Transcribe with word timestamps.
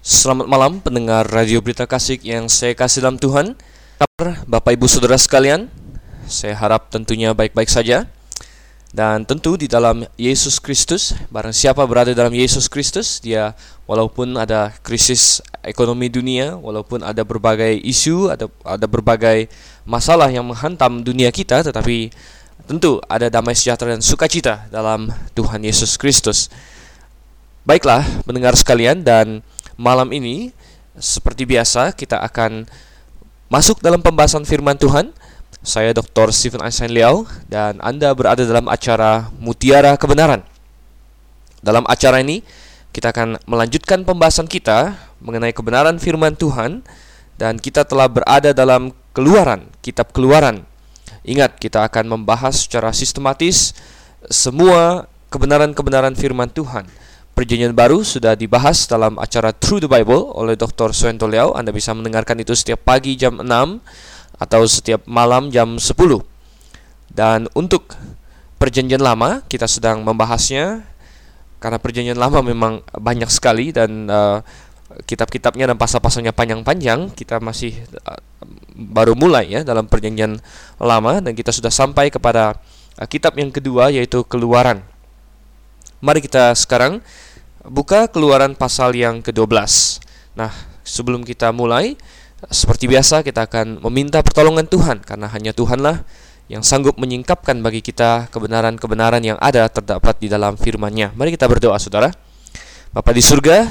Selamat 0.00 0.48
malam 0.48 0.80
pendengar 0.80 1.28
Radio 1.28 1.60
Berita 1.60 1.84
Kasih 1.84 2.16
yang 2.24 2.48
saya 2.48 2.72
kasih 2.72 3.04
dalam 3.04 3.20
Tuhan. 3.20 3.52
Kabar 4.00 4.48
Bapak 4.48 4.72
Ibu 4.72 4.88
Saudara 4.88 5.20
sekalian, 5.20 5.68
saya 6.24 6.56
harap 6.56 6.88
tentunya 6.88 7.36
baik-baik 7.36 7.68
saja. 7.68 8.08
Dan 8.96 9.28
tentu 9.28 9.60
di 9.60 9.68
dalam 9.68 10.08
Yesus 10.16 10.56
Kristus, 10.56 11.12
barang 11.28 11.52
siapa 11.52 11.84
berada 11.84 12.16
dalam 12.16 12.32
Yesus 12.32 12.72
Kristus, 12.72 13.20
dia 13.20 13.52
walaupun 13.84 14.40
ada 14.40 14.72
krisis 14.80 15.44
ekonomi 15.60 16.08
dunia, 16.08 16.56
walaupun 16.56 17.04
ada 17.04 17.20
berbagai 17.20 17.76
isu, 17.84 18.32
ada 18.32 18.48
ada 18.64 18.88
berbagai 18.88 19.52
masalah 19.84 20.32
yang 20.32 20.48
menghantam 20.48 21.04
dunia 21.04 21.28
kita, 21.28 21.60
tetapi 21.60 22.08
tentu 22.64 23.04
ada 23.04 23.28
damai 23.28 23.52
sejahtera 23.52 23.92
dan 23.92 24.00
sukacita 24.00 24.64
dalam 24.72 25.12
Tuhan 25.36 25.60
Yesus 25.60 26.00
Kristus. 26.00 26.48
Baiklah, 27.68 28.00
mendengar 28.24 28.56
sekalian 28.56 29.04
dan 29.04 29.44
malam 29.80 30.12
ini 30.12 30.52
seperti 31.00 31.48
biasa 31.48 31.96
kita 31.96 32.20
akan 32.20 32.68
masuk 33.48 33.80
dalam 33.80 34.04
pembahasan 34.04 34.44
firman 34.44 34.76
Tuhan 34.76 35.16
saya 35.64 35.96
Dr. 35.96 36.28
Stephen 36.36 36.60
Einstein 36.60 36.92
Liao 36.92 37.24
dan 37.48 37.80
Anda 37.80 38.12
berada 38.12 38.44
dalam 38.44 38.68
acara 38.68 39.28
Mutiara 39.40 39.96
Kebenaran. 39.96 40.44
Dalam 41.60 41.84
acara 41.88 42.20
ini 42.20 42.40
kita 42.92 43.12
akan 43.12 43.40
melanjutkan 43.44 44.04
pembahasan 44.04 44.48
kita 44.48 44.96
mengenai 45.20 45.52
kebenaran 45.52 46.00
firman 46.00 46.32
Tuhan 46.32 46.80
dan 47.36 47.56
kita 47.60 47.84
telah 47.84 48.08
berada 48.08 48.52
dalam 48.52 48.92
Keluaran, 49.10 49.66
kitab 49.82 50.14
Keluaran. 50.14 50.64
Ingat, 51.26 51.58
kita 51.58 51.82
akan 51.84 52.08
membahas 52.08 52.64
secara 52.64 52.94
sistematis 52.94 53.74
semua 54.30 55.10
kebenaran-kebenaran 55.28 56.14
firman 56.14 56.48
Tuhan. 56.48 56.86
Perjanjian 57.34 57.72
baru 57.72 58.04
sudah 58.04 58.36
dibahas 58.36 58.84
dalam 58.84 59.16
acara 59.16 59.54
Through 59.54 59.86
the 59.86 59.90
Bible 59.90 60.28
oleh 60.36 60.58
Dr. 60.58 60.92
Suento 60.92 61.24
Liao. 61.24 61.56
Anda 61.56 61.72
bisa 61.72 61.96
mendengarkan 61.96 62.36
itu 62.42 62.52
setiap 62.52 62.84
pagi 62.84 63.16
jam 63.16 63.40
6 63.40 63.46
atau 64.40 64.60
setiap 64.68 65.04
malam 65.08 65.48
jam 65.48 65.80
10. 65.80 65.90
Dan 67.10 67.48
untuk 67.56 67.96
perjanjian 68.60 69.00
lama 69.00 69.40
kita 69.48 69.64
sedang 69.64 70.04
membahasnya 70.04 70.84
karena 71.60 71.76
perjanjian 71.76 72.16
lama 72.16 72.40
memang 72.40 72.80
banyak 72.96 73.28
sekali 73.28 73.72
dan 73.72 74.08
uh, 74.08 74.40
kitab-kitabnya 75.04 75.70
dan 75.70 75.76
pasal-pasalnya 75.76 76.32
panjang-panjang. 76.32 77.12
Kita 77.12 77.36
masih 77.38 77.76
uh, 78.04 78.20
baru 78.74 79.12
mulai 79.12 79.52
ya 79.52 79.60
dalam 79.60 79.84
perjanjian 79.86 80.40
lama 80.80 81.20
dan 81.20 81.32
kita 81.36 81.52
sudah 81.52 81.68
sampai 81.68 82.08
kepada 82.08 82.56
uh, 82.96 83.06
kitab 83.06 83.36
yang 83.36 83.52
kedua 83.52 83.92
yaitu 83.92 84.24
Keluaran. 84.24 84.80
Mari 86.00 86.24
kita 86.24 86.56
sekarang 86.56 87.04
buka 87.60 88.08
Keluaran 88.08 88.56
pasal 88.56 88.96
yang 88.96 89.20
ke-12. 89.20 89.52
Nah, 90.32 90.48
sebelum 90.80 91.20
kita 91.20 91.52
mulai 91.52 91.92
seperti 92.48 92.88
biasa 92.88 93.20
kita 93.20 93.44
akan 93.44 93.84
meminta 93.84 94.24
pertolongan 94.24 94.64
Tuhan 94.64 95.04
karena 95.04 95.28
hanya 95.28 95.52
Tuhanlah 95.52 96.00
yang 96.48 96.64
sanggup 96.64 96.96
menyingkapkan 96.96 97.60
bagi 97.60 97.84
kita 97.84 98.32
kebenaran-kebenaran 98.32 99.20
yang 99.20 99.36
ada 99.44 99.68
terdapat 99.68 100.16
di 100.16 100.32
dalam 100.32 100.56
firman-Nya. 100.56 101.12
Mari 101.12 101.36
kita 101.36 101.44
berdoa 101.44 101.76
Saudara. 101.76 102.08
Bapa 102.96 103.12
di 103.12 103.20
surga, 103.20 103.68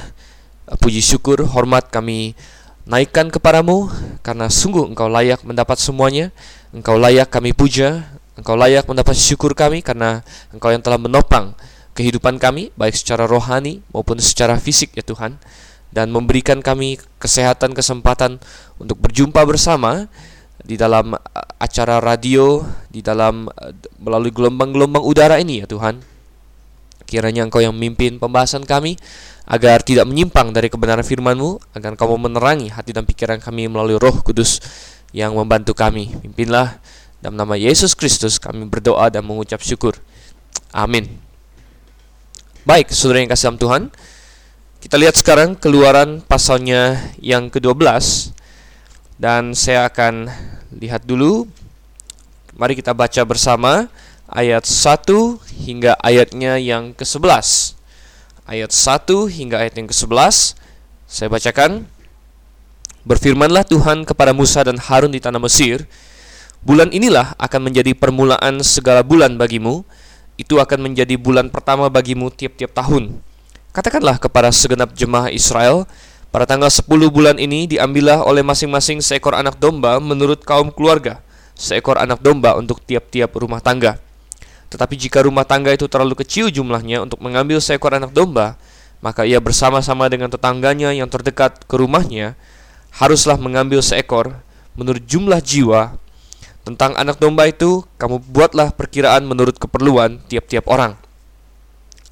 puji 0.77 1.01
syukur, 1.01 1.41
hormat 1.49 1.89
kami 1.89 2.37
naikkan 2.85 3.33
kepadamu 3.33 3.89
karena 4.21 4.53
sungguh 4.53 4.85
Engkau 4.85 5.09
layak 5.09 5.41
mendapat 5.41 5.81
semuanya. 5.81 6.29
Engkau 6.77 6.93
layak 6.93 7.33
kami 7.33 7.57
puja, 7.57 8.05
Engkau 8.37 8.53
layak 8.53 8.85
mendapat 8.85 9.17
syukur 9.17 9.57
kami 9.57 9.81
karena 9.81 10.21
Engkau 10.53 10.69
yang 10.69 10.85
telah 10.85 11.01
menopang 11.01 11.57
kehidupan 11.99 12.39
kami 12.39 12.71
baik 12.79 12.95
secara 12.95 13.27
rohani 13.27 13.83
maupun 13.91 14.23
secara 14.23 14.55
fisik 14.55 14.95
ya 14.95 15.03
Tuhan 15.03 15.35
dan 15.91 16.15
memberikan 16.15 16.63
kami 16.63 16.95
kesehatan 17.19 17.75
kesempatan 17.75 18.39
untuk 18.79 19.03
berjumpa 19.03 19.43
bersama 19.43 20.07
di 20.63 20.79
dalam 20.79 21.19
uh, 21.19 21.19
acara 21.59 21.99
radio 21.99 22.63
di 22.87 23.03
dalam 23.03 23.51
uh, 23.51 23.75
melalui 23.99 24.31
gelombang-gelombang 24.31 25.03
udara 25.03 25.43
ini 25.43 25.59
ya 25.59 25.67
Tuhan. 25.67 25.99
Kiranya 27.03 27.41
Engkau 27.41 27.59
yang 27.59 27.73
memimpin 27.73 28.21
pembahasan 28.21 28.63
kami 28.63 28.95
agar 29.49 29.81
tidak 29.81 30.05
menyimpang 30.05 30.53
dari 30.53 30.69
kebenaran 30.69 31.01
firman-Mu, 31.01 31.73
agar 31.73 31.97
Engkau 31.97 32.13
menerangi 32.21 32.69
hati 32.69 32.93
dan 32.93 33.03
pikiran 33.03 33.41
kami 33.41 33.65
melalui 33.65 33.97
Roh 33.97 34.21
Kudus 34.21 34.61
yang 35.09 35.33
membantu 35.33 35.73
kami. 35.73 36.13
Pimpinlah 36.21 36.77
dalam 37.17 37.33
nama 37.33 37.57
Yesus 37.57 37.97
Kristus 37.97 38.37
kami 38.37 38.69
berdoa 38.69 39.09
dan 39.09 39.25
mengucap 39.25 39.57
syukur. 39.65 39.97
Amin. 40.69 41.28
Baik, 42.67 42.91
saudara 42.91 43.23
yang 43.23 43.31
kasih 43.31 43.47
dalam 43.47 43.59
Tuhan, 43.63 43.83
kita 44.83 44.99
lihat 44.99 45.15
sekarang 45.15 45.55
keluaran 45.55 46.19
pasalnya 46.19 46.99
yang 47.23 47.47
ke-12 47.47 47.79
dan 49.15 49.55
saya 49.55 49.87
akan 49.87 50.27
lihat 50.75 51.07
dulu. 51.07 51.47
Mari 52.59 52.75
kita 52.75 52.91
baca 52.91 53.23
bersama 53.23 53.87
ayat 54.27 54.67
1 54.67 55.07
hingga 55.55 55.95
ayatnya 56.03 56.59
yang 56.59 56.91
ke-11. 56.91 57.79
Ayat 58.43 58.75
1 58.75 59.07
hingga 59.31 59.63
ayat 59.63 59.79
yang 59.79 59.87
ke-11 59.87 60.59
saya 61.07 61.31
bacakan. 61.31 61.87
Berfirmanlah 63.07 63.63
Tuhan 63.63 64.03
kepada 64.03 64.35
Musa 64.35 64.67
dan 64.67 64.75
Harun 64.75 65.15
di 65.15 65.23
tanah 65.23 65.39
Mesir, 65.39 65.87
Bulan 66.59 66.91
inilah 66.91 67.39
akan 67.39 67.71
menjadi 67.71 67.95
permulaan 67.95 68.59
segala 68.67 68.99
bulan 68.99 69.39
bagimu, 69.39 69.87
itu 70.39 70.55
akan 70.55 70.87
menjadi 70.87 71.19
bulan 71.19 71.51
pertama 71.51 71.91
bagimu 71.91 72.31
tiap-tiap 72.31 72.71
tahun 72.71 73.19
Katakanlah 73.69 74.17
kepada 74.17 74.49
segenap 74.49 74.97
jemaah 74.97 75.29
Israel, 75.29 75.85
pada 76.33 76.49
tanggal 76.49 76.73
10 76.73 76.89
bulan 77.13 77.37
ini 77.37 77.69
diambillah 77.69 78.25
oleh 78.25 78.41
masing-masing 78.41 78.97
seekor 78.97 79.37
anak 79.37 79.61
domba 79.61 80.01
menurut 80.01 80.41
kaum 80.41 80.73
keluarga, 80.73 81.21
seekor 81.53 82.01
anak 82.01 82.17
domba 82.17 82.57
untuk 82.57 82.81
tiap-tiap 82.81 83.29
rumah 83.37 83.61
tangga. 83.61 84.01
Tetapi 84.73 84.97
jika 84.97 85.21
rumah 85.21 85.45
tangga 85.45 85.69
itu 85.69 85.85
terlalu 85.85 86.17
kecil 86.17 86.49
jumlahnya 86.49 87.05
untuk 87.05 87.21
mengambil 87.21 87.61
seekor 87.61 87.93
anak 87.93 88.09
domba, 88.09 88.57
maka 89.05 89.21
ia 89.21 89.37
bersama-sama 89.37 90.09
dengan 90.09 90.33
tetangganya 90.33 90.89
yang 90.89 91.05
terdekat 91.05 91.61
ke 91.69 91.75
rumahnya 91.77 92.33
haruslah 92.97 93.37
mengambil 93.37 93.85
seekor 93.85 94.33
menurut 94.73 95.05
jumlah 95.05 95.37
jiwa. 95.45 95.93
Tentang 96.69 96.93
anak 97.01 97.17
domba 97.17 97.49
itu, 97.49 97.81
kamu 97.97 98.21
buatlah 98.29 98.69
perkiraan 98.77 99.25
menurut 99.25 99.57
keperluan 99.57 100.21
tiap-tiap 100.29 100.69
orang. 100.69 100.93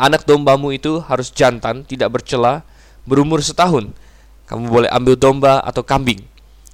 Anak 0.02 0.26
dombamu 0.26 0.74
itu 0.74 0.98
harus 0.98 1.30
jantan, 1.30 1.86
tidak 1.86 2.18
bercela, 2.18 2.66
berumur 3.06 3.38
setahun. 3.46 3.94
Kamu 4.50 4.66
boleh 4.66 4.90
ambil 4.90 5.14
domba 5.14 5.62
atau 5.62 5.86
kambing. 5.86 6.26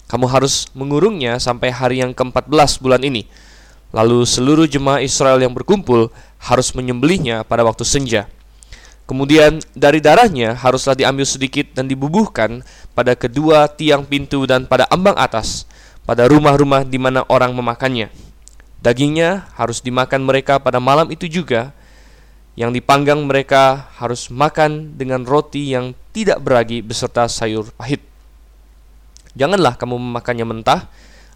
Kamu 0.08 0.32
harus 0.32 0.72
mengurungnya 0.72 1.44
sampai 1.44 1.76
hari 1.76 2.00
yang 2.00 2.16
ke-14 2.16 2.80
bulan 2.80 3.04
ini. 3.04 3.28
Lalu 3.92 4.24
seluruh 4.24 4.64
jemaah 4.64 5.04
Israel 5.04 5.44
yang 5.44 5.52
berkumpul 5.52 6.08
harus 6.40 6.72
menyembelihnya 6.80 7.44
pada 7.44 7.68
waktu 7.68 7.84
senja. 7.84 8.32
Kemudian 9.04 9.60
dari 9.76 10.00
darahnya 10.00 10.56
haruslah 10.56 10.96
diambil 10.96 11.28
sedikit 11.28 11.76
dan 11.76 11.92
dibubuhkan 11.92 12.64
pada 12.96 13.12
kedua 13.12 13.68
tiang 13.68 14.08
pintu 14.08 14.48
dan 14.48 14.72
pada 14.72 14.88
ambang 14.88 15.20
atas, 15.20 15.68
pada 16.04 16.28
rumah-rumah 16.28 16.84
di 16.84 17.00
mana 17.00 17.24
orang 17.32 17.56
memakannya. 17.56 18.12
Dagingnya 18.84 19.48
harus 19.56 19.80
dimakan 19.80 20.28
mereka 20.28 20.60
pada 20.60 20.84
malam 20.84 21.08
itu 21.08 21.28
juga, 21.32 21.72
yang 22.54 22.70
dipanggang 22.70 23.18
mereka 23.26 23.90
harus 23.98 24.30
makan 24.30 24.94
dengan 24.94 25.26
roti 25.26 25.74
yang 25.74 25.98
tidak 26.14 26.44
beragi 26.44 26.86
beserta 26.86 27.26
sayur 27.26 27.72
pahit. 27.74 28.04
Janganlah 29.34 29.74
kamu 29.80 29.98
memakannya 29.98 30.46
mentah 30.46 30.86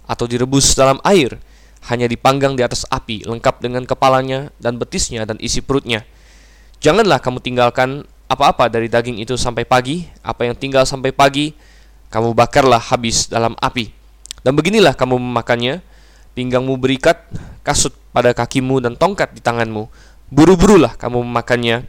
atau 0.06 0.30
direbus 0.30 0.78
dalam 0.78 1.02
air, 1.02 1.42
hanya 1.90 2.06
dipanggang 2.06 2.54
di 2.54 2.62
atas 2.62 2.86
api, 2.94 3.26
lengkap 3.26 3.64
dengan 3.64 3.88
kepalanya 3.90 4.54
dan 4.62 4.78
betisnya 4.78 5.26
dan 5.26 5.42
isi 5.42 5.66
perutnya. 5.66 6.06
Janganlah 6.78 7.18
kamu 7.18 7.42
tinggalkan 7.42 8.06
apa-apa 8.30 8.70
dari 8.70 8.86
daging 8.86 9.18
itu 9.18 9.34
sampai 9.34 9.66
pagi, 9.66 10.06
apa 10.22 10.46
yang 10.46 10.54
tinggal 10.54 10.86
sampai 10.86 11.10
pagi, 11.10 11.58
kamu 12.13 12.38
bakarlah 12.38 12.94
habis 12.94 13.25
dalam 13.25 13.58
api. 13.58 13.97
Dan 14.45 14.54
beginilah 14.54 14.94
kamu 14.94 15.18
memakannya, 15.18 15.81
pinggangmu 16.38 16.78
berikat, 16.78 17.25
kasut 17.66 17.94
pada 18.13 18.34
kakimu 18.34 18.81
dan 18.81 18.94
tongkat 18.94 19.34
di 19.34 19.42
tanganmu, 19.42 19.89
buru-burulah 20.30 20.94
kamu 20.98 21.24
memakannya. 21.25 21.86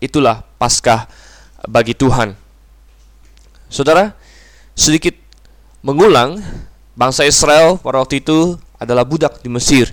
Itulah 0.00 0.44
Paskah 0.56 1.08
bagi 1.68 1.92
Tuhan. 1.92 2.32
Saudara, 3.68 4.16
sedikit 4.72 5.14
mengulang, 5.84 6.40
bangsa 6.96 7.24
Israel 7.24 7.80
pada 7.80 8.02
waktu 8.02 8.20
itu 8.20 8.60
adalah 8.80 9.04
budak 9.04 9.40
di 9.44 9.48
Mesir. 9.52 9.92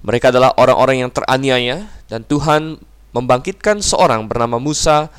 Mereka 0.00 0.32
adalah 0.32 0.56
orang-orang 0.56 1.04
yang 1.04 1.10
teraniaya 1.12 1.86
dan 2.08 2.24
Tuhan 2.24 2.80
membangkitkan 3.12 3.82
seorang 3.84 4.24
bernama 4.30 4.56
Musa 4.56 5.12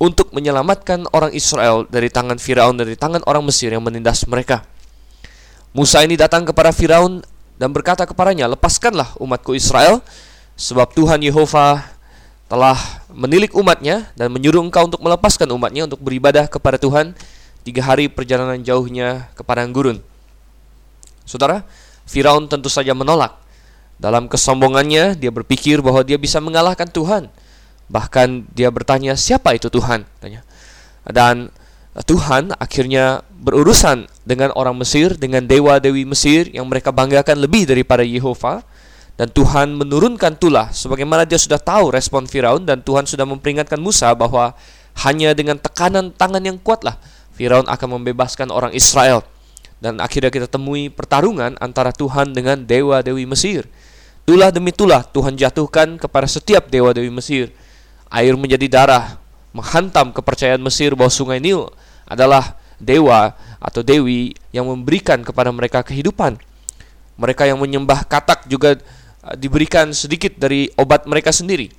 untuk 0.00 0.34
menyelamatkan 0.34 1.06
orang 1.14 1.30
Israel 1.34 1.86
dari 1.86 2.10
tangan 2.10 2.40
Firaun 2.40 2.74
dari 2.74 2.98
tangan 2.98 3.22
orang 3.28 3.44
Mesir 3.46 3.70
yang 3.70 3.84
menindas 3.84 4.26
mereka. 4.26 4.66
Musa 5.74 6.06
ini 6.06 6.14
datang 6.14 6.46
kepada 6.46 6.70
Firaun 6.70 7.20
dan 7.58 7.74
berkata 7.74 8.06
kepadanya, 8.06 8.46
"Lepaskanlah 8.46 9.18
umatku 9.18 9.58
Israel 9.58 10.00
Sebab 10.54 10.94
Tuhan 10.94 11.18
Yehova 11.18 11.82
telah 12.46 12.78
menilik 13.10 13.50
umatnya 13.58 14.06
dan 14.14 14.30
menyuruh 14.30 14.62
engkau 14.62 14.86
untuk 14.86 15.02
melepaskan 15.02 15.50
umatnya 15.50 15.90
untuk 15.90 15.98
beribadah 15.98 16.46
kepada 16.46 16.78
Tuhan 16.78 17.18
tiga 17.66 17.82
hari 17.82 18.06
perjalanan 18.06 18.62
jauhnya 18.62 19.26
ke 19.34 19.42
padang 19.42 19.74
gurun. 19.74 19.98
Saudara, 21.26 21.66
Firaun 22.06 22.46
tentu 22.46 22.70
saja 22.70 22.94
menolak. 22.94 23.34
Dalam 23.98 24.30
kesombongannya, 24.30 25.18
dia 25.18 25.32
berpikir 25.34 25.82
bahwa 25.82 26.06
dia 26.06 26.20
bisa 26.20 26.38
mengalahkan 26.38 26.86
Tuhan. 26.86 27.32
Bahkan 27.90 28.52
dia 28.54 28.70
bertanya, 28.70 29.18
siapa 29.18 29.56
itu 29.56 29.66
Tuhan? 29.72 30.06
Dan 31.08 31.50
Tuhan 32.02 32.50
akhirnya 32.58 33.22
berurusan 33.38 34.10
dengan 34.26 34.50
orang 34.58 34.74
Mesir, 34.74 35.14
dengan 35.14 35.46
dewa-dewi 35.46 36.02
Mesir 36.02 36.50
yang 36.50 36.66
mereka 36.66 36.90
banggakan 36.90 37.38
lebih 37.38 37.70
daripada 37.70 38.02
Yehova. 38.02 38.66
Dan 39.14 39.30
Tuhan 39.30 39.78
menurunkan 39.78 40.42
tulah 40.42 40.74
sebagaimana 40.74 41.22
dia 41.22 41.38
sudah 41.38 41.62
tahu 41.62 41.94
respon 41.94 42.26
Firaun 42.26 42.66
dan 42.66 42.82
Tuhan 42.82 43.06
sudah 43.06 43.22
memperingatkan 43.22 43.78
Musa 43.78 44.10
bahwa 44.10 44.58
hanya 45.06 45.30
dengan 45.38 45.54
tekanan 45.54 46.10
tangan 46.10 46.42
yang 46.42 46.58
kuatlah 46.58 46.98
Firaun 47.38 47.70
akan 47.70 47.88
membebaskan 48.02 48.50
orang 48.50 48.74
Israel. 48.74 49.22
Dan 49.78 50.02
akhirnya 50.02 50.34
kita 50.34 50.50
temui 50.50 50.90
pertarungan 50.90 51.54
antara 51.62 51.94
Tuhan 51.94 52.34
dengan 52.34 52.66
dewa-dewi 52.66 53.22
Mesir. 53.22 53.70
Tulah 54.26 54.50
demi 54.50 54.74
tulah 54.74 55.06
Tuhan 55.06 55.38
jatuhkan 55.38 55.94
kepada 55.94 56.26
setiap 56.26 56.66
dewa-dewi 56.66 57.12
Mesir. 57.14 57.54
Air 58.10 58.34
menjadi 58.34 58.66
darah, 58.66 59.20
menghantam 59.54 60.10
kepercayaan 60.10 60.58
Mesir 60.58 60.98
bahwa 60.98 61.12
sungai 61.14 61.38
Nil 61.38 61.70
adalah 62.04 62.56
dewa 62.80 63.32
atau 63.58 63.80
dewi 63.80 64.36
yang 64.52 64.68
memberikan 64.68 65.24
kepada 65.24 65.48
mereka 65.48 65.80
kehidupan. 65.80 66.36
Mereka 67.16 67.46
yang 67.46 67.56
menyembah 67.62 68.04
katak 68.04 68.50
juga 68.50 68.76
uh, 68.76 69.34
diberikan 69.38 69.88
sedikit 69.94 70.34
dari 70.36 70.68
obat 70.76 71.06
mereka 71.08 71.30
sendiri. 71.32 71.70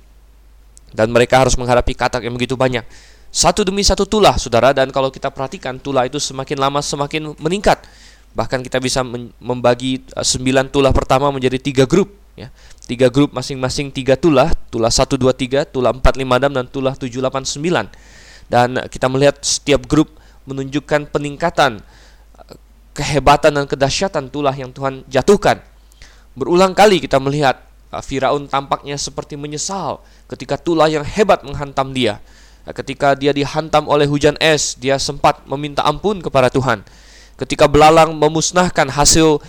Dan 0.90 1.12
mereka 1.12 1.44
harus 1.44 1.54
menghadapi 1.60 1.92
katak 1.92 2.24
yang 2.24 2.34
begitu 2.34 2.56
banyak. 2.56 2.82
Satu 3.28 3.66
demi 3.68 3.84
satu 3.84 4.08
tulah, 4.08 4.40
saudara, 4.40 4.72
dan 4.72 4.88
kalau 4.88 5.12
kita 5.12 5.28
perhatikan 5.28 5.76
tulah 5.76 6.08
itu 6.08 6.16
semakin 6.16 6.56
lama 6.56 6.80
semakin 6.80 7.36
meningkat. 7.36 7.84
Bahkan 8.32 8.64
kita 8.64 8.80
bisa 8.80 9.04
membagi 9.40 10.02
uh, 10.16 10.24
sembilan 10.24 10.72
tulah 10.72 10.90
pertama 10.90 11.28
menjadi 11.30 11.60
tiga 11.60 11.84
grup. 11.84 12.12
Ya. 12.36 12.52
Tiga 12.84 13.08
grup 13.08 13.32
masing-masing 13.32 13.92
tiga 13.92 14.16
tulah, 14.16 14.52
tulah 14.68 14.92
satu 14.92 15.16
dua 15.16 15.32
tiga, 15.32 15.64
tulah 15.64 15.92
empat 15.92 16.20
lima 16.20 16.36
enam 16.36 16.52
dan 16.52 16.64
tulah 16.68 16.92
tujuh 16.96 17.20
delapan 17.20 17.44
sembilan. 17.44 17.88
Dan 18.46 18.78
kita 18.86 19.10
melihat 19.10 19.42
setiap 19.42 19.84
grup 19.90 20.14
menunjukkan 20.46 21.10
peningkatan 21.10 21.82
uh, 21.82 22.54
kehebatan 22.94 23.58
dan 23.58 23.66
kedahsyatan 23.66 24.30
tulah 24.30 24.54
yang 24.54 24.70
Tuhan 24.70 25.02
jatuhkan. 25.10 25.58
Berulang 26.38 26.76
kali 26.76 27.02
kita 27.02 27.18
melihat 27.18 27.58
uh, 27.90 28.02
Firaun 28.02 28.46
tampaknya 28.46 28.94
seperti 28.94 29.34
menyesal 29.34 29.98
ketika 30.30 30.54
tulah 30.54 30.86
yang 30.86 31.02
hebat 31.02 31.42
menghantam 31.42 31.90
dia. 31.90 32.22
Nah, 32.66 32.74
ketika 32.74 33.14
dia 33.14 33.30
dihantam 33.30 33.86
oleh 33.86 34.10
hujan 34.10 34.34
es, 34.42 34.74
dia 34.74 34.98
sempat 34.98 35.46
meminta 35.46 35.86
ampun 35.86 36.18
kepada 36.18 36.50
Tuhan. 36.50 36.82
Ketika 37.36 37.68
belalang 37.68 38.16
memusnahkan 38.16 38.88
hasil 38.88 39.44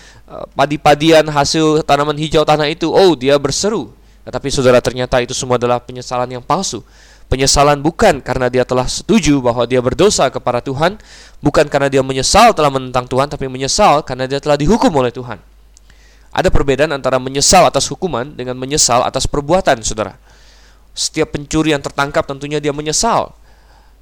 padi-padian, 0.53 1.23
hasil 1.31 1.87
tanaman 1.87 2.19
hijau 2.19 2.43
tanah 2.43 2.67
itu, 2.67 2.91
oh 2.91 3.15
dia 3.15 3.39
berseru. 3.39 3.95
Tetapi 4.27 4.47
saudara 4.51 4.83
ternyata 4.83 5.23
itu 5.23 5.31
semua 5.31 5.55
adalah 5.55 5.79
penyesalan 5.79 6.27
yang 6.27 6.43
palsu. 6.43 6.83
Penyesalan 7.27 7.83
bukan 7.83 8.23
karena 8.23 8.47
dia 8.47 8.63
telah 8.63 8.87
setuju 8.87 9.43
bahwa 9.43 9.67
dia 9.67 9.83
berdosa 9.83 10.31
kepada 10.31 10.63
Tuhan, 10.63 10.95
bukan 11.43 11.67
karena 11.67 11.91
dia 11.91 11.99
menyesal 11.99 12.55
telah 12.55 12.71
menentang 12.71 13.03
Tuhan, 13.03 13.27
tapi 13.27 13.51
menyesal 13.51 13.99
karena 14.07 14.31
dia 14.31 14.39
telah 14.39 14.55
dihukum 14.55 14.87
oleh 14.95 15.11
Tuhan. 15.11 15.35
Ada 16.31 16.47
perbedaan 16.47 16.95
antara 16.95 17.19
menyesal 17.19 17.67
atas 17.67 17.91
hukuman 17.91 18.31
dengan 18.31 18.55
menyesal 18.55 19.03
atas 19.03 19.27
perbuatan, 19.27 19.83
saudara. 19.83 20.15
Setiap 20.95 21.35
pencuri 21.35 21.75
yang 21.75 21.83
tertangkap 21.83 22.23
tentunya 22.23 22.63
dia 22.63 22.71
menyesal. 22.71 23.35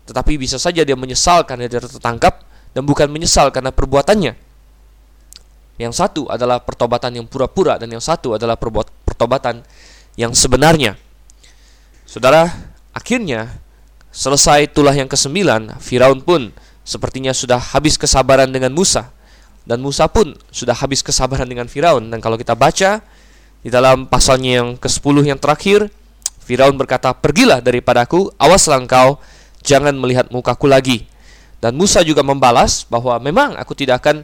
Tetapi 0.06 0.38
bisa 0.38 0.62
saja 0.62 0.86
dia 0.86 0.94
menyesal 0.94 1.50
karena 1.50 1.66
dia 1.66 1.81
tertangkap 1.81 2.45
dan 2.78 2.86
bukan 2.86 3.10
menyesal 3.10 3.50
karena 3.50 3.74
perbuatannya. 3.74 4.38
Yang 5.81 5.94
satu 5.98 6.30
adalah 6.30 6.62
pertobatan 6.62 7.19
yang 7.19 7.25
pura-pura 7.25 7.81
dan 7.81 7.89
yang 7.89 8.04
satu 8.04 8.38
adalah 8.38 8.56
pertobatan 8.56 9.66
yang 10.13 10.31
sebenarnya. 10.31 10.95
Saudara, 12.06 12.48
akhirnya 12.95 13.59
selesai 14.15 14.71
tulah 14.71 14.95
yang 14.95 15.12
kesembilan, 15.12 15.75
Firaun 15.83 16.24
pun 16.24 16.56
sepertinya 16.88 17.36
sudah 17.36 17.59
habis 17.59 18.00
kesabaran 18.00 18.47
dengan 18.47 18.71
Musa 18.71 19.12
dan 19.68 19.81
Musa 19.83 20.07
pun 20.07 20.38
sudah 20.53 20.77
habis 20.77 21.03
kesabaran 21.03 21.50
dengan 21.50 21.68
Firaun 21.68 22.07
dan 22.07 22.24
kalau 22.24 22.39
kita 22.39 22.56
baca 22.56 23.03
di 23.65 23.69
dalam 23.74 24.06
pasalnya 24.06 24.62
yang 24.62 24.69
ke-10 24.77 25.25
yang 25.25 25.42
terakhir 25.42 25.89
Firaun 26.45 26.77
berkata, 26.77 27.09
"Pergilah 27.18 27.57
daripadaku, 27.57 28.30
awaslah 28.38 28.77
engkau, 28.77 29.18
jangan 29.65 29.97
melihat 29.97 30.30
mukaku 30.30 30.69
lagi." 30.69 31.09
Dan 31.57 31.74
Musa 31.74 32.06
juga 32.06 32.21
membalas 32.21 32.86
bahwa 32.86 33.18
memang 33.18 33.57
aku 33.57 33.74
tidak 33.74 34.06
akan 34.06 34.21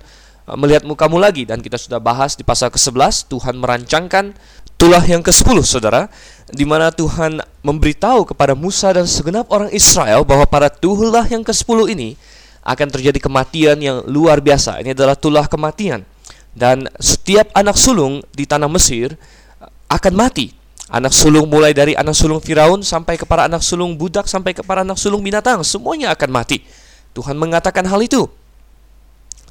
melihat 0.58 0.84
mukamu 0.84 1.22
lagi 1.22 1.46
dan 1.46 1.62
kita 1.62 1.78
sudah 1.78 2.02
bahas 2.02 2.34
di 2.34 2.42
pasal 2.42 2.74
ke-11 2.74 3.30
Tuhan 3.30 3.56
merancangkan 3.62 4.34
tulah 4.76 5.04
yang 5.06 5.22
ke-10 5.22 5.58
Saudara 5.62 6.10
di 6.50 6.66
mana 6.66 6.90
Tuhan 6.90 7.40
memberitahu 7.62 8.34
kepada 8.34 8.58
Musa 8.58 8.90
dan 8.92 9.06
segenap 9.06 9.48
orang 9.54 9.70
Israel 9.70 10.26
bahwa 10.26 10.50
pada 10.50 10.68
tulah 10.68 11.24
yang 11.30 11.46
ke-10 11.46 11.94
ini 11.94 12.18
akan 12.62 12.88
terjadi 12.94 13.18
kematian 13.18 13.78
yang 13.82 14.06
luar 14.06 14.38
biasa. 14.38 14.82
Ini 14.86 14.94
adalah 14.94 15.18
tulah 15.18 15.50
kematian. 15.50 16.06
Dan 16.52 16.86
setiap 17.00 17.50
anak 17.58 17.80
sulung 17.80 18.22
di 18.36 18.44
tanah 18.46 18.68
Mesir 18.68 19.16
uh, 19.16 19.72
akan 19.88 20.14
mati 20.14 20.52
Anak 20.92 21.16
sulung 21.16 21.48
mulai 21.48 21.72
dari 21.72 21.96
anak 21.96 22.12
sulung 22.12 22.44
Firaun 22.44 22.84
sampai 22.84 23.16
kepada 23.16 23.48
anak 23.48 23.64
sulung 23.64 23.96
budak 23.96 24.28
sampai 24.28 24.52
kepada 24.52 24.84
anak 24.84 25.00
sulung 25.00 25.24
binatang, 25.24 25.64
semuanya 25.64 26.12
akan 26.12 26.30
mati. 26.36 26.68
Tuhan 27.16 27.40
mengatakan 27.40 27.88
hal 27.88 28.04
itu. 28.04 28.28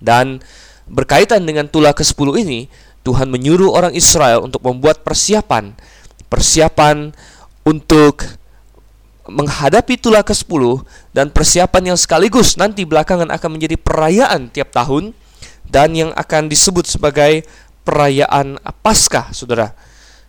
Dan 0.04 0.44
berkaitan 0.90 1.46
dengan 1.46 1.70
tulah 1.70 1.94
ke-10 1.94 2.28
ini, 2.42 2.66
Tuhan 3.06 3.30
menyuruh 3.30 3.72
orang 3.72 3.94
Israel 3.96 4.44
untuk 4.44 4.60
membuat 4.66 5.06
persiapan, 5.06 5.72
persiapan 6.28 7.14
untuk 7.64 8.26
menghadapi 9.30 9.94
tulah 9.96 10.26
ke-10 10.26 10.82
dan 11.14 11.30
persiapan 11.30 11.94
yang 11.94 11.98
sekaligus 11.98 12.58
nanti 12.58 12.82
belakangan 12.82 13.30
akan 13.30 13.50
menjadi 13.56 13.78
perayaan 13.78 14.50
tiap 14.50 14.74
tahun 14.74 15.14
dan 15.70 15.94
yang 15.94 16.10
akan 16.18 16.50
disebut 16.50 16.90
sebagai 16.90 17.46
perayaan 17.86 18.58
Paskah, 18.82 19.30
Saudara. 19.30 19.70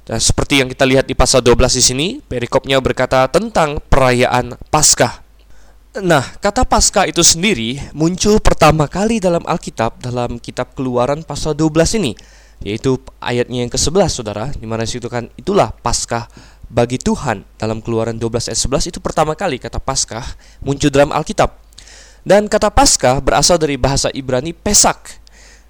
Dan 0.05 0.21
seperti 0.21 0.61
yang 0.61 0.69
kita 0.69 0.85
lihat 0.85 1.05
di 1.09 1.17
pasal 1.17 1.41
12 1.45 1.77
di 1.77 1.83
sini, 1.83 2.07
perikopnya 2.21 2.77
berkata 2.81 3.25
tentang 3.29 3.81
perayaan 3.89 4.57
Paskah. 4.69 5.20
Nah, 5.99 6.23
kata 6.23 6.63
Paskah 6.63 7.03
itu 7.11 7.19
sendiri 7.19 7.75
muncul 7.91 8.39
pertama 8.39 8.88
kali 8.88 9.19
dalam 9.19 9.43
Alkitab 9.43 10.00
dalam 10.00 10.39
kitab 10.39 10.71
Keluaran 10.71 11.19
pasal 11.27 11.51
12 11.51 12.00
ini, 12.00 12.15
yaitu 12.63 12.95
ayatnya 13.19 13.67
yang 13.67 13.71
ke-11 13.71 14.07
Saudara, 14.07 14.48
di 14.55 14.63
mana 14.63 14.88
situ 14.88 15.12
kan 15.12 15.27
itulah 15.36 15.75
Paskah 15.83 16.31
bagi 16.71 16.95
Tuhan 16.95 17.43
dalam 17.60 17.83
Keluaran 17.83 18.15
12 18.15 18.55
ayat 18.55 18.60
11 18.88 18.88
itu 18.95 19.03
pertama 19.03 19.36
kali 19.36 19.60
kata 19.60 19.83
Paskah 19.83 20.24
muncul 20.63 20.88
dalam 20.88 21.12
Alkitab. 21.12 21.60
Dan 22.24 22.48
kata 22.48 22.71
Paskah 22.71 23.19
berasal 23.19 23.60
dari 23.60 23.75
bahasa 23.75 24.07
Ibrani 24.15 24.55
Pesak. 24.55 25.19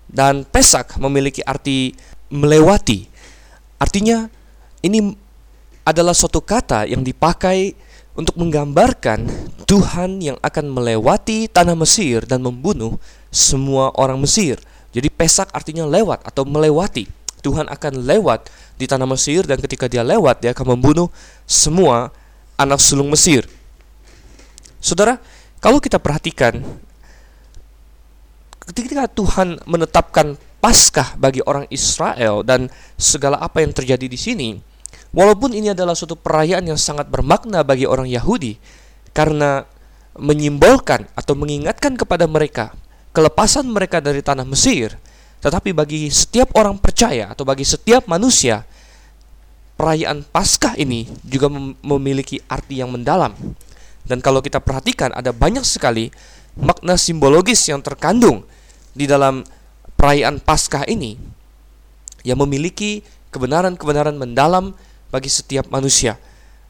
Dan 0.06 0.46
Pesak 0.46 1.00
memiliki 1.00 1.40
arti 1.42 1.96
melewati 2.30 3.12
Artinya 3.82 4.30
ini 4.86 5.10
adalah 5.82 6.14
suatu 6.14 6.38
kata 6.46 6.86
yang 6.86 7.02
dipakai 7.02 7.74
untuk 8.22 8.38
menggambarkan 8.38 9.26
Tuhan 9.66 10.22
yang 10.22 10.38
akan 10.46 10.70
melewati 10.70 11.50
tanah 11.50 11.74
Mesir 11.74 12.22
dan 12.30 12.46
membunuh 12.46 13.02
semua 13.34 13.90
orang 13.98 14.22
Mesir. 14.22 14.62
Jadi 14.94 15.10
pesak 15.10 15.50
artinya 15.50 15.90
lewat 15.90 16.22
atau 16.22 16.46
melewati. 16.46 17.10
Tuhan 17.42 17.66
akan 17.66 18.06
lewat 18.06 18.54
di 18.78 18.86
tanah 18.86 19.10
Mesir 19.10 19.42
dan 19.50 19.58
ketika 19.58 19.90
dia 19.90 20.06
lewat 20.06 20.46
dia 20.46 20.54
akan 20.54 20.78
membunuh 20.78 21.10
semua 21.50 22.14
anak 22.62 22.78
sulung 22.78 23.10
Mesir. 23.10 23.50
Saudara, 24.78 25.18
kalau 25.58 25.82
kita 25.82 25.98
perhatikan 25.98 26.62
ketika 28.70 29.10
Tuhan 29.10 29.58
menetapkan 29.66 30.38
Paskah 30.62 31.18
bagi 31.18 31.42
orang 31.42 31.66
Israel 31.74 32.46
dan 32.46 32.70
segala 32.94 33.42
apa 33.42 33.66
yang 33.66 33.74
terjadi 33.74 34.06
di 34.06 34.14
sini, 34.14 34.50
walaupun 35.16 35.56
ini 35.56 35.72
adalah 35.72 35.94
suatu 35.94 36.16
perayaan 36.16 36.68
yang 36.68 36.80
sangat 36.80 37.08
bermakna 37.08 37.62
bagi 37.62 37.86
orang 37.86 38.08
Yahudi 38.08 38.58
karena 39.12 39.68
menyimbolkan 40.16 41.08
atau 41.16 41.34
mengingatkan 41.36 41.96
kepada 41.96 42.28
mereka 42.28 42.76
kelepasan 43.12 43.68
mereka 43.68 44.00
dari 44.00 44.24
tanah 44.24 44.48
Mesir, 44.48 44.96
tetapi 45.44 45.76
bagi 45.76 46.08
setiap 46.08 46.56
orang 46.56 46.80
percaya 46.80 47.32
atau 47.32 47.44
bagi 47.44 47.68
setiap 47.68 48.08
manusia, 48.08 48.64
perayaan 49.76 50.24
Paskah 50.24 50.80
ini 50.80 51.08
juga 51.28 51.52
memiliki 51.84 52.40
arti 52.48 52.80
yang 52.80 52.92
mendalam. 52.92 53.36
Dan 54.02 54.18
kalau 54.24 54.42
kita 54.42 54.58
perhatikan 54.64 55.14
ada 55.14 55.30
banyak 55.30 55.62
sekali 55.62 56.10
makna 56.58 56.98
simbologis 56.98 57.62
yang 57.70 57.84
terkandung 57.84 58.44
di 58.98 59.06
dalam 59.06 59.46
perayaan 60.00 60.42
Paskah 60.42 60.88
ini 60.90 61.16
yang 62.26 62.42
memiliki 62.42 63.04
kebenaran-kebenaran 63.32 64.16
mendalam 64.20 64.76
bagi 65.10 65.32
setiap 65.32 65.68
manusia. 65.72 66.20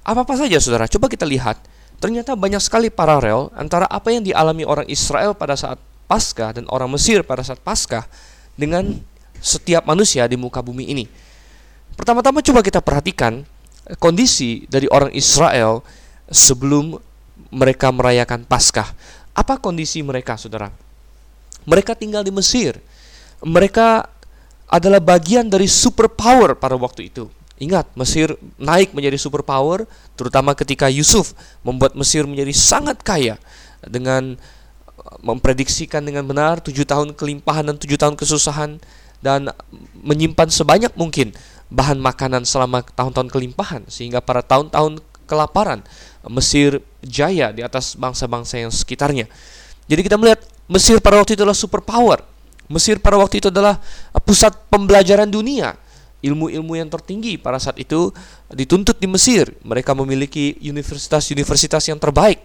Apa-apa 0.01 0.33
saja 0.37 0.57
saudara, 0.57 0.89
coba 0.89 1.09
kita 1.09 1.25
lihat 1.25 1.61
ternyata 2.01 2.33
banyak 2.33 2.57
sekali 2.57 2.89
paralel 2.89 3.53
antara 3.53 3.85
apa 3.85 4.09
yang 4.09 4.25
dialami 4.25 4.65
orang 4.65 4.89
Israel 4.89 5.37
pada 5.37 5.53
saat 5.53 5.77
Paskah 6.09 6.57
dan 6.57 6.65
orang 6.67 6.89
Mesir 6.89 7.21
pada 7.21 7.45
saat 7.45 7.61
Paskah 7.61 8.03
dengan 8.57 8.97
setiap 9.37 9.85
manusia 9.85 10.25
di 10.25 10.35
muka 10.35 10.59
bumi 10.59 10.89
ini. 10.89 11.05
Pertama-tama 11.95 12.41
coba 12.41 12.65
kita 12.65 12.81
perhatikan 12.81 13.45
kondisi 14.01 14.65
dari 14.69 14.89
orang 14.89 15.13
Israel 15.13 15.85
sebelum 16.29 16.97
mereka 17.51 17.91
merayakan 17.91 18.47
Paskah. 18.47 18.91
Apa 19.31 19.59
kondisi 19.59 20.03
mereka, 20.03 20.35
Saudara? 20.35 20.71
Mereka 21.63 21.95
tinggal 21.95 22.25
di 22.25 22.31
Mesir. 22.33 22.79
Mereka 23.41 24.07
adalah 24.71 25.03
bagian 25.03 25.51
dari 25.51 25.67
superpower 25.67 26.55
pada 26.55 26.79
waktu 26.79 27.11
itu. 27.11 27.27
Ingat, 27.61 27.93
Mesir 27.93 28.33
naik 28.57 28.95
menjadi 28.95 29.19
superpower, 29.19 29.85
terutama 30.17 30.57
ketika 30.57 30.89
Yusuf 30.89 31.37
membuat 31.61 31.93
Mesir 31.93 32.25
menjadi 32.25 32.55
sangat 32.55 33.03
kaya 33.05 33.37
dengan 33.85 34.33
uh, 34.97 35.17
memprediksikan 35.21 36.01
dengan 36.01 36.25
benar 36.25 36.57
tujuh 36.63 36.87
tahun 36.87 37.13
kelimpahan 37.13 37.69
dan 37.69 37.77
tujuh 37.77 38.01
tahun 38.01 38.17
kesusahan 38.17 38.81
dan 39.21 39.53
menyimpan 40.01 40.49
sebanyak 40.49 40.89
mungkin 40.97 41.37
bahan 41.69 42.01
makanan 42.01 42.41
selama 42.49 42.81
tahun-tahun 42.81 43.29
kelimpahan 43.29 43.85
sehingga 43.85 44.25
pada 44.25 44.41
tahun-tahun 44.41 44.97
kelaparan 45.29 45.85
Mesir 46.27 46.81
jaya 47.05 47.53
di 47.53 47.61
atas 47.61 47.93
bangsa-bangsa 47.93 48.57
yang 48.57 48.73
sekitarnya. 48.73 49.29
Jadi 49.85 50.01
kita 50.01 50.17
melihat 50.17 50.41
Mesir 50.65 50.97
pada 50.97 51.21
waktu 51.21 51.37
itu 51.37 51.45
adalah 51.45 51.57
superpower. 51.57 52.30
Mesir 52.71 52.97
pada 53.03 53.19
waktu 53.19 53.43
itu 53.43 53.51
adalah 53.51 53.77
uh, 54.15 54.21
pusat 54.23 54.55
pembelajaran 54.71 55.27
dunia 55.27 55.75
ilmu-ilmu 56.21 56.77
yang 56.77 56.87
tertinggi 56.87 57.41
pada 57.41 57.57
saat 57.57 57.81
itu 57.81 58.13
dituntut 58.53 59.01
di 59.01 59.09
Mesir. 59.09 59.51
Mereka 59.65 59.97
memiliki 59.97 60.55
universitas-universitas 60.61 61.89
yang 61.89 61.97
terbaik. 61.97 62.39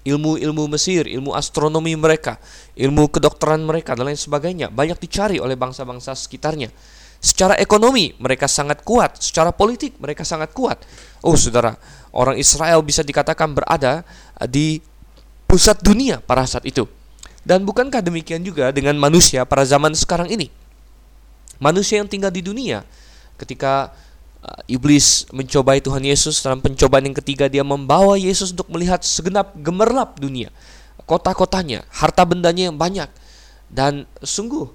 Ilmu-ilmu 0.00 0.64
Mesir, 0.72 1.04
ilmu 1.04 1.36
astronomi 1.36 1.92
mereka, 1.92 2.40
ilmu 2.72 3.12
kedokteran 3.12 3.60
mereka 3.60 3.92
dan 3.92 4.08
lain 4.08 4.16
sebagainya 4.16 4.72
banyak 4.72 4.96
dicari 4.96 5.36
oleh 5.36 5.60
bangsa-bangsa 5.60 6.16
sekitarnya. 6.16 6.72
Secara 7.20 7.52
ekonomi 7.60 8.16
mereka 8.16 8.48
sangat 8.48 8.80
kuat, 8.80 9.20
secara 9.20 9.52
politik 9.52 10.00
mereka 10.00 10.24
sangat 10.24 10.56
kuat. 10.56 10.80
Oh, 11.20 11.36
Saudara, 11.36 11.76
orang 12.16 12.40
Israel 12.40 12.80
bisa 12.80 13.04
dikatakan 13.04 13.52
berada 13.52 14.00
di 14.48 14.80
pusat 15.44 15.84
dunia 15.84 16.24
pada 16.24 16.48
saat 16.48 16.64
itu. 16.64 16.88
Dan 17.40 17.64
bukankah 17.64 18.04
demikian 18.04 18.44
juga 18.44 18.68
dengan 18.70 18.96
manusia 19.00 19.48
pada 19.48 19.64
zaman 19.64 19.96
sekarang 19.96 20.28
ini? 20.28 20.52
manusia 21.60 22.00
yang 22.00 22.08
tinggal 22.08 22.32
di 22.32 22.42
dunia. 22.42 22.82
Ketika 23.36 23.92
uh, 24.42 24.60
iblis 24.66 25.28
mencobai 25.30 25.78
Tuhan 25.84 26.02
Yesus 26.02 26.40
dalam 26.40 26.58
pencobaan 26.58 27.06
yang 27.06 27.14
ketiga 27.14 27.46
dia 27.46 27.62
membawa 27.62 28.16
Yesus 28.16 28.50
untuk 28.56 28.72
melihat 28.72 29.04
segenap 29.04 29.52
gemerlap 29.60 30.16
dunia, 30.18 30.48
kota-kotanya, 31.04 31.84
harta 31.92 32.24
bendanya 32.24 32.72
yang 32.72 32.76
banyak. 32.80 33.06
Dan 33.70 34.08
sungguh 34.24 34.66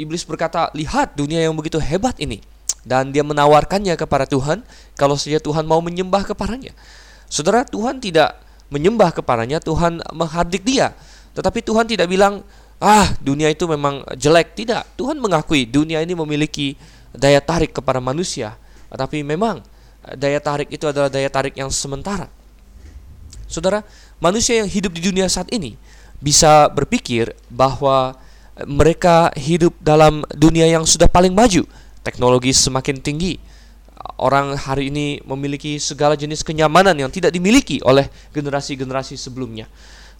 iblis 0.00 0.24
berkata, 0.24 0.72
"Lihat 0.72 1.18
dunia 1.18 1.44
yang 1.44 1.52
begitu 1.52 1.76
hebat 1.82 2.16
ini." 2.16 2.40
Dan 2.86 3.10
dia 3.10 3.26
menawarkannya 3.26 3.98
kepada 3.98 4.30
Tuhan 4.30 4.62
kalau 4.94 5.18
saja 5.18 5.42
Tuhan 5.42 5.66
mau 5.66 5.82
menyembah 5.82 6.22
kepadanya. 6.22 6.70
Saudara, 7.26 7.66
Tuhan 7.66 7.98
tidak 7.98 8.38
menyembah 8.70 9.10
kepadanya, 9.10 9.58
Tuhan 9.58 9.98
menghardik 10.14 10.62
dia. 10.62 10.94
Tetapi 11.36 11.60
Tuhan 11.60 11.84
tidak 11.84 12.08
bilang, 12.08 12.40
ah 12.80 13.12
dunia 13.20 13.52
itu 13.52 13.68
memang 13.68 14.00
jelek. 14.16 14.56
Tidak. 14.56 14.96
Tuhan 14.96 15.20
mengakui 15.20 15.68
dunia 15.68 16.00
ini 16.00 16.16
memiliki 16.16 16.80
daya 17.12 17.44
tarik 17.44 17.76
kepada 17.76 18.00
manusia. 18.00 18.56
Tapi 18.88 19.20
memang 19.20 19.60
eh, 20.08 20.16
daya 20.16 20.40
tarik 20.40 20.72
itu 20.72 20.88
adalah 20.88 21.12
daya 21.12 21.28
tarik 21.28 21.52
yang 21.52 21.68
sementara. 21.68 22.32
Saudara 23.46 23.84
manusia 24.18 24.64
yang 24.64 24.66
hidup 24.66 24.96
di 24.96 25.04
dunia 25.04 25.28
saat 25.28 25.52
ini 25.52 25.76
bisa 26.24 26.72
berpikir 26.72 27.36
bahwa 27.52 28.16
eh, 28.56 28.64
mereka 28.64 29.28
hidup 29.36 29.76
dalam 29.84 30.24
dunia 30.32 30.64
yang 30.64 30.88
sudah 30.88 31.12
paling 31.12 31.36
maju. 31.36 31.68
Teknologi 32.00 32.56
semakin 32.56 32.96
tinggi. 33.04 33.36
Orang 34.16 34.54
hari 34.56 34.88
ini 34.88 35.20
memiliki 35.26 35.76
segala 35.82 36.16
jenis 36.16 36.40
kenyamanan 36.40 36.94
yang 36.96 37.10
tidak 37.10 37.34
dimiliki 37.34 37.82
oleh 37.84 38.06
generasi-generasi 38.32 39.18
sebelumnya 39.18 39.66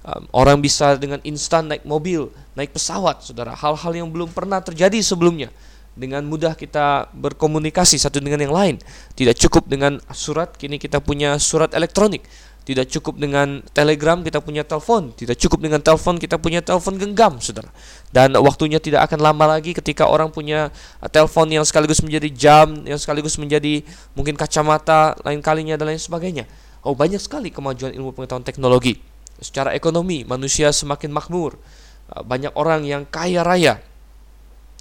um, 0.05 0.23
orang 0.33 0.61
bisa 0.61 0.95
dengan 0.99 1.23
instan 1.27 1.71
naik 1.71 1.87
mobil, 1.87 2.29
naik 2.59 2.73
pesawat, 2.75 3.25
saudara. 3.25 3.53
Hal-hal 3.57 3.93
yang 3.93 4.09
belum 4.11 4.31
pernah 4.31 4.63
terjadi 4.63 4.99
sebelumnya. 5.03 5.49
Dengan 5.97 6.29
mudah 6.29 6.53
kita 6.53 7.09
berkomunikasi 7.17 7.97
satu 7.97 8.21
dengan 8.21 8.45
yang 8.45 8.53
lain. 8.53 8.77
Tidak 9.17 9.33
cukup 9.33 9.65
dengan 9.65 9.97
surat, 10.13 10.53
kini 10.53 10.77
kita 10.77 11.01
punya 11.01 11.41
surat 11.41 11.73
elektronik. 11.73 12.21
Tidak 12.67 12.83
cukup 12.99 13.17
dengan 13.23 13.63
telegram, 13.71 14.27
kita 14.27 14.43
punya 14.43 14.67
telepon. 14.67 15.15
Tidak 15.15 15.39
cukup 15.39 15.63
dengan 15.63 15.79
telepon, 15.79 16.19
kita 16.19 16.37
punya 16.37 16.61
telepon 16.61 16.99
genggam, 16.99 17.39
saudara. 17.39 17.71
Dan 18.11 18.35
waktunya 18.43 18.83
tidak 18.83 19.07
akan 19.07 19.23
lama 19.23 19.57
lagi 19.57 19.71
ketika 19.71 20.11
orang 20.11 20.35
punya 20.35 20.75
uh, 20.99 21.07
telepon 21.07 21.47
yang 21.47 21.63
sekaligus 21.63 22.03
menjadi 22.03 22.29
jam, 22.35 22.83
yang 22.83 22.99
sekaligus 22.99 23.39
menjadi 23.39 23.87
mungkin 24.19 24.35
kacamata, 24.35 25.15
lain 25.23 25.39
kalinya, 25.41 25.79
dan 25.79 25.95
lain 25.95 26.03
sebagainya. 26.03 26.45
Oh, 26.83 26.93
banyak 26.99 27.23
sekali 27.23 27.55
kemajuan 27.55 27.95
ilmu 27.95 28.11
pengetahuan 28.13 28.43
teknologi 28.43 28.99
secara 29.41 29.73
ekonomi 29.77 30.25
manusia 30.25 30.73
semakin 30.73 31.13
makmur. 31.13 31.57
Uh, 32.07 32.23
banyak 32.23 32.55
orang 32.55 32.87
yang 32.87 33.03
kaya 33.09 33.43
raya 33.43 33.83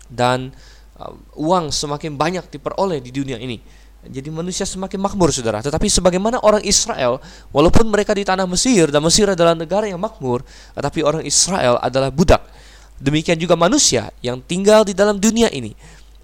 dan 0.08 0.54
uh, 1.02 1.14
uang 1.36 1.74
semakin 1.74 2.14
banyak 2.16 2.46
diperoleh 2.50 3.02
di 3.02 3.12
dunia 3.12 3.42
ini. 3.42 3.58
Jadi 4.06 4.30
manusia 4.30 4.70
semakin 4.70 5.02
makmur 5.02 5.34
saudara. 5.34 5.66
Tetapi 5.66 5.90
sebagaimana 5.90 6.38
orang 6.46 6.62
Israel 6.62 7.18
walaupun 7.50 7.90
mereka 7.90 8.14
di 8.14 8.22
tanah 8.22 8.46
Mesir 8.46 8.94
dan 8.94 9.02
Mesir 9.02 9.26
adalah 9.26 9.58
negara 9.58 9.90
yang 9.90 9.98
makmur 9.98 10.46
tetapi 10.78 11.02
orang 11.02 11.26
Israel 11.26 11.82
adalah 11.82 12.14
budak. 12.14 12.46
Demikian 13.02 13.36
juga 13.42 13.58
manusia 13.58 14.14
yang 14.22 14.40
tinggal 14.46 14.86
di 14.86 14.94
dalam 14.94 15.18
dunia 15.18 15.50
ini. 15.50 15.74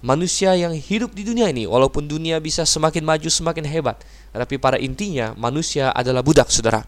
Manusia 0.01 0.57
yang 0.57 0.73
hidup 0.73 1.13
di 1.13 1.21
dunia 1.21 1.49
ini 1.49 1.65
walaupun 1.69 2.05
dunia 2.09 2.41
bisa 2.41 2.65
semakin 2.65 3.05
maju 3.05 3.29
semakin 3.29 3.65
hebat 3.69 4.01
tetapi 4.33 4.57
pada 4.57 4.81
intinya 4.81 5.37
manusia 5.37 5.93
adalah 5.93 6.25
budak 6.25 6.49
saudara 6.49 6.81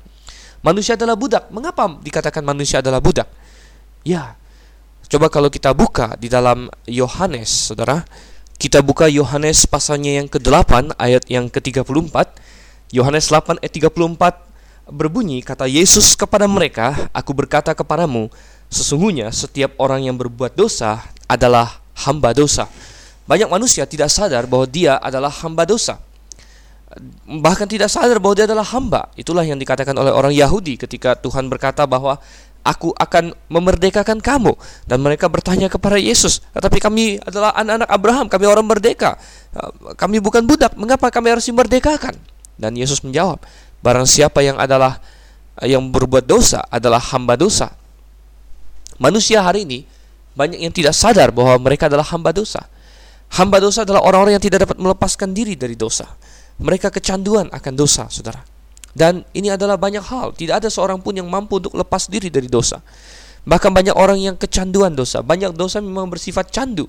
Manusia 0.63 0.95
adalah 0.95 1.19
budak. 1.19 1.51
Mengapa 1.51 1.91
dikatakan 1.99 2.39
manusia 2.39 2.79
adalah 2.79 3.03
budak? 3.03 3.27
Ya, 4.07 4.39
coba 5.11 5.27
kalau 5.27 5.51
kita 5.51 5.75
buka 5.75 6.15
di 6.15 6.31
dalam 6.31 6.71
Yohanes, 6.87 7.51
saudara. 7.67 8.07
Kita 8.55 8.79
buka 8.79 9.11
Yohanes 9.11 9.67
pasalnya 9.67 10.23
yang 10.23 10.31
ke-8 10.31 10.95
ayat 10.95 11.27
yang 11.27 11.51
ke-34. 11.51 12.15
Yohanes 12.95 13.27
8 13.27 13.59
ayat 13.59 13.73
34 13.75 14.87
berbunyi, 14.87 15.43
kata 15.43 15.67
Yesus 15.67 16.15
kepada 16.15 16.47
mereka, 16.47 16.95
Aku 17.11 17.35
berkata 17.35 17.75
kepadamu, 17.75 18.31
sesungguhnya 18.71 19.35
setiap 19.35 19.75
orang 19.83 20.07
yang 20.07 20.15
berbuat 20.15 20.55
dosa 20.55 21.03
adalah 21.27 21.83
hamba 22.07 22.31
dosa. 22.31 22.71
Banyak 23.27 23.51
manusia 23.51 23.83
tidak 23.83 24.07
sadar 24.07 24.47
bahwa 24.47 24.63
dia 24.63 24.95
adalah 24.95 25.31
hamba 25.43 25.67
dosa 25.67 25.99
bahkan 27.41 27.65
tidak 27.65 27.89
sadar 27.89 28.21
bahwa 28.21 28.33
dia 28.37 28.45
adalah 28.45 28.65
hamba. 28.65 29.09
Itulah 29.17 29.43
yang 29.45 29.57
dikatakan 29.57 29.93
oleh 29.97 30.13
orang 30.13 30.33
Yahudi 30.33 30.77
ketika 30.77 31.17
Tuhan 31.17 31.49
berkata 31.49 31.85
bahwa 31.89 32.17
aku 32.63 32.95
akan 32.95 33.35
memerdekakan 33.51 34.23
kamu 34.23 34.55
dan 34.87 35.03
mereka 35.03 35.27
bertanya 35.27 35.67
kepada 35.67 35.99
Yesus, 35.99 36.39
"Tetapi 36.55 36.79
kami 36.79 37.19
adalah 37.19 37.51
anak-anak 37.59 37.89
Abraham, 37.91 38.25
kami 38.31 38.45
orang 38.47 38.65
merdeka. 38.65 39.19
Kami 39.99 40.23
bukan 40.23 40.47
budak, 40.47 40.73
mengapa 40.79 41.11
kami 41.11 41.35
harus 41.35 41.45
dimerdekakan?" 41.45 42.15
Dan 42.55 42.77
Yesus 42.79 43.03
menjawab, 43.03 43.43
"Barang 43.83 44.07
siapa 44.07 44.39
yang 44.45 44.55
adalah 44.55 45.03
yang 45.61 45.91
berbuat 45.91 46.25
dosa 46.25 46.63
adalah 46.71 47.01
hamba 47.01 47.35
dosa." 47.35 47.75
Manusia 49.01 49.43
hari 49.43 49.67
ini 49.67 49.83
banyak 50.33 50.61
yang 50.61 50.73
tidak 50.73 50.95
sadar 50.95 51.29
bahwa 51.29 51.57
mereka 51.61 51.89
adalah 51.89 52.05
hamba 52.09 52.31
dosa. 52.33 52.63
Hamba 53.33 53.57
dosa 53.57 53.81
adalah 53.81 54.05
orang-orang 54.05 54.37
yang 54.37 54.45
tidak 54.45 54.69
dapat 54.69 54.77
melepaskan 54.77 55.33
diri 55.33 55.57
dari 55.57 55.73
dosa. 55.73 56.05
Mereka 56.61 56.93
kecanduan 56.93 57.49
akan 57.49 57.73
dosa, 57.73 58.05
saudara. 58.11 58.45
Dan 58.93 59.25
ini 59.33 59.49
adalah 59.49 59.77
banyak 59.77 60.05
hal. 60.05 60.37
Tidak 60.37 60.61
ada 60.61 60.69
seorang 60.69 61.01
pun 61.01 61.17
yang 61.17 61.25
mampu 61.25 61.57
untuk 61.57 61.73
lepas 61.73 62.05
diri 62.05 62.29
dari 62.29 62.45
dosa. 62.45 62.77
Bahkan 63.43 63.71
banyak 63.73 63.95
orang 63.97 64.21
yang 64.21 64.35
kecanduan 64.37 64.93
dosa. 64.93 65.25
Banyak 65.25 65.57
dosa 65.57 65.81
memang 65.81 66.07
bersifat 66.13 66.53
candu. 66.53 66.85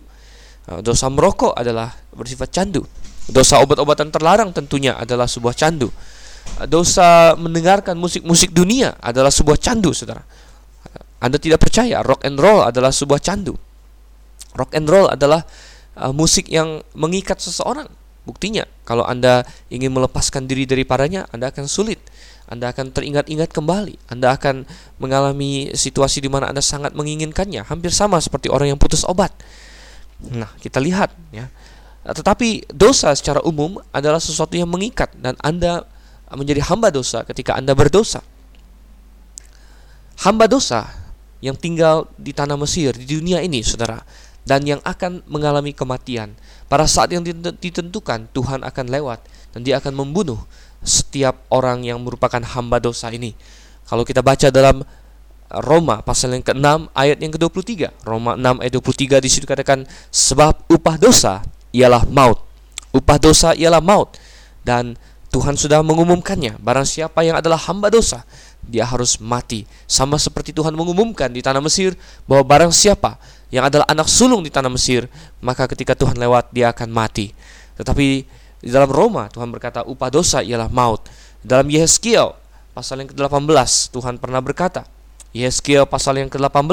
Nah, 0.69 0.85
dosa 0.85 1.09
merokok 1.09 1.57
adalah 1.57 1.97
bersifat 2.13 2.53
candu. 2.53 2.85
Dosa 3.25 3.57
obat-obatan 3.65 4.13
terlarang 4.13 4.53
tentunya 4.53 5.01
adalah 5.01 5.25
sebuah 5.25 5.57
candu. 5.57 5.89
Dosa 6.69 7.33
mendengarkan 7.41 7.97
musik-musik 7.97 8.53
dunia 8.53 9.01
adalah 9.01 9.33
sebuah 9.33 9.57
candu, 9.57 9.97
saudara. 9.97 10.21
Anda 11.25 11.41
tidak 11.41 11.65
percaya, 11.65 12.05
rock 12.05 12.21
and 12.29 12.37
roll 12.37 12.61
adalah 12.61 12.93
sebuah 12.93 13.17
candu. 13.25 13.57
Rock 14.53 14.77
and 14.77 14.85
roll 14.85 15.09
adalah 15.09 15.41
uh, 15.97 16.13
musik 16.13 16.53
yang 16.53 16.85
mengikat 16.93 17.41
seseorang 17.41 17.89
Buktinya, 18.25 18.65
kalau 18.89 19.05
Anda 19.05 19.45
ingin 19.69 19.93
melepaskan 19.93 20.49
diri 20.49 20.65
daripadanya, 20.65 21.29
Anda 21.29 21.53
akan 21.53 21.69
sulit. 21.69 22.01
Anda 22.49 22.73
akan 22.73 22.93
teringat-ingat 22.93 23.53
kembali. 23.53 23.97
Anda 24.09 24.37
akan 24.37 24.69
mengalami 25.01 25.73
situasi 25.73 26.25
di 26.25 26.29
mana 26.29 26.49
Anda 26.49 26.61
sangat 26.61 26.93
menginginkannya, 26.97 27.65
hampir 27.69 27.93
sama 27.93 28.21
seperti 28.21 28.53
orang 28.53 28.73
yang 28.73 28.81
putus 28.81 29.05
obat. 29.05 29.33
Nah, 30.25 30.49
kita 30.61 30.81
lihat 30.81 31.13
ya. 31.33 31.49
Tetapi 32.05 32.69
dosa 32.69 33.17
secara 33.17 33.41
umum 33.49 33.81
adalah 33.89 34.21
sesuatu 34.21 34.53
yang 34.57 34.69
mengikat 34.69 35.09
dan 35.17 35.37
Anda 35.41 35.89
menjadi 36.33 36.61
hamba 36.69 36.93
dosa 36.93 37.25
ketika 37.25 37.57
Anda 37.57 37.73
berdosa. 37.73 38.21
Hamba 40.21 40.45
dosa 40.45 40.85
yang 41.41 41.57
tinggal 41.57 42.09
di 42.17 42.33
tanah 42.33 42.57
Mesir, 42.61 42.97
di 42.97 43.09
dunia 43.09 43.41
ini, 43.41 43.61
saudara, 43.65 44.01
dan 44.45 44.65
yang 44.65 44.81
akan 44.85 45.25
mengalami 45.29 45.73
kematian. 45.73 46.37
Pada 46.69 46.85
saat 46.89 47.13
yang 47.13 47.25
ditentukan, 47.61 48.29
Tuhan 48.33 48.65
akan 48.65 48.87
lewat 48.89 49.21
dan 49.57 49.61
dia 49.65 49.81
akan 49.81 49.93
membunuh 49.93 50.41
setiap 50.85 51.45
orang 51.49 51.85
yang 51.85 52.01
merupakan 52.01 52.41
hamba 52.41 52.81
dosa 52.81 53.09
ini. 53.09 53.33
Kalau 53.89 54.05
kita 54.05 54.21
baca 54.21 54.49
dalam 54.53 54.85
Roma 55.53 56.01
pasal 56.01 56.35
yang 56.35 56.45
ke-6 56.45 56.91
ayat 56.97 57.19
yang 57.21 57.33
ke-23. 57.33 58.05
Roma 58.05 58.35
6 58.35 58.65
ayat 58.65 58.73
23 58.75 59.25
di 59.25 59.29
situ 59.31 59.45
katakan 59.47 59.85
sebab 60.09 60.67
upah 60.73 60.97
dosa 60.97 61.45
ialah 61.71 62.09
maut. 62.09 62.41
Upah 62.95 63.19
dosa 63.19 63.53
ialah 63.55 63.83
maut 63.83 64.17
dan 64.67 64.97
Tuhan 65.35 65.59
sudah 65.59 65.83
mengumumkannya. 65.83 66.63
Barang 66.63 66.87
siapa 66.87 67.27
yang 67.27 67.43
adalah 67.43 67.59
hamba 67.67 67.91
dosa, 67.91 68.23
dia 68.63 68.87
harus 68.87 69.19
mati. 69.19 69.67
Sama 69.91 70.15
seperti 70.15 70.55
Tuhan 70.55 70.79
mengumumkan 70.79 71.27
di 71.35 71.43
tanah 71.43 71.59
Mesir 71.59 71.99
bahwa 72.31 72.47
barang 72.47 72.71
siapa 72.71 73.19
yang 73.53 73.69
adalah 73.69 73.89
anak 73.89 74.09
sulung 74.09 74.45
di 74.45 74.51
tanah 74.53 74.71
Mesir, 74.73 75.09
maka 75.45 75.69
ketika 75.69 75.97
Tuhan 75.97 76.17
lewat 76.17 76.53
dia 76.53 76.71
akan 76.73 76.89
mati. 76.89 77.33
Tetapi 77.77 78.07
di 78.65 78.71
dalam 78.73 78.89
Roma 78.89 79.29
Tuhan 79.29 79.53
berkata 79.53 79.85
upah 79.85 80.09
dosa 80.09 80.41
ialah 80.41 80.73
maut. 80.73 81.05
Dalam 81.45 81.69
Yehezkiel 81.69 82.33
pasal 82.73 83.05
yang 83.05 83.13
ke-18 83.13 83.93
Tuhan 83.93 84.17
pernah 84.17 84.41
berkata, 84.41 84.89
Yehezkiel 85.37 85.85
pasal 85.85 86.23
yang 86.23 86.31
ke-18 86.33 86.73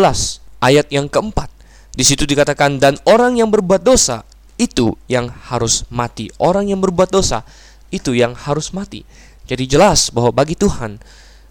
ayat 0.61 0.87
yang 0.93 1.11
keempat. 1.11 1.49
Di 1.91 2.07
situ 2.07 2.23
dikatakan 2.23 2.79
dan 2.79 2.95
orang 3.03 3.35
yang 3.35 3.51
berbuat 3.51 3.83
dosa 3.83 4.23
itu 4.55 4.95
yang 5.11 5.27
harus 5.27 5.83
mati. 5.91 6.31
Orang 6.39 6.71
yang 6.71 6.79
berbuat 6.79 7.11
dosa 7.11 7.43
itu 7.91 8.15
yang 8.15 8.31
harus 8.31 8.71
mati. 8.71 9.03
Jadi 9.49 9.67
jelas 9.67 10.13
bahwa 10.13 10.31
bagi 10.31 10.55
Tuhan 10.55 11.01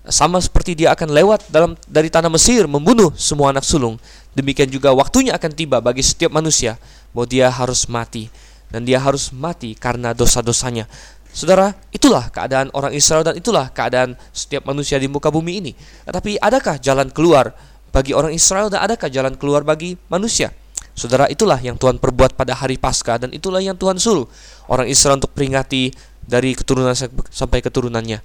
sama 0.08 0.40
seperti 0.40 0.72
dia 0.72 0.96
akan 0.96 1.12
lewat 1.12 1.52
dalam 1.52 1.76
dari 1.84 2.08
tanah 2.08 2.32
Mesir 2.32 2.64
membunuh 2.64 3.12
semua 3.20 3.52
anak 3.52 3.66
sulung, 3.68 4.00
demikian 4.36 4.70
juga 4.70 4.94
waktunya 4.94 5.34
akan 5.34 5.52
tiba 5.52 5.78
bagi 5.82 6.02
setiap 6.04 6.30
manusia 6.34 6.78
bahwa 7.10 7.26
dia 7.26 7.50
harus 7.50 7.86
mati 7.90 8.30
dan 8.70 8.86
dia 8.86 9.02
harus 9.02 9.34
mati 9.34 9.74
karena 9.74 10.14
dosa-dosanya. 10.14 10.86
Saudara, 11.30 11.78
itulah 11.94 12.26
keadaan 12.30 12.74
orang 12.74 12.90
Israel 12.90 13.22
dan 13.22 13.38
itulah 13.38 13.70
keadaan 13.70 14.18
setiap 14.34 14.66
manusia 14.66 14.98
di 14.98 15.06
muka 15.06 15.30
bumi 15.30 15.62
ini. 15.62 15.72
Tetapi 16.06 16.42
adakah 16.42 16.82
jalan 16.82 17.06
keluar 17.14 17.54
bagi 17.94 18.14
orang 18.14 18.34
Israel 18.34 18.66
dan 18.66 18.82
adakah 18.82 19.06
jalan 19.06 19.38
keluar 19.38 19.62
bagi 19.62 19.94
manusia? 20.10 20.50
Saudara, 20.98 21.30
itulah 21.30 21.56
yang 21.62 21.78
Tuhan 21.78 22.02
perbuat 22.02 22.34
pada 22.34 22.58
hari 22.58 22.74
Paskah 22.74 23.22
dan 23.22 23.30
itulah 23.30 23.62
yang 23.62 23.78
Tuhan 23.78 24.02
suruh 24.02 24.26
orang 24.66 24.90
Israel 24.90 25.22
untuk 25.22 25.30
peringati 25.30 25.94
dari 26.26 26.54
keturunan 26.54 26.98
sampai 27.30 27.62
keturunannya. 27.62 28.18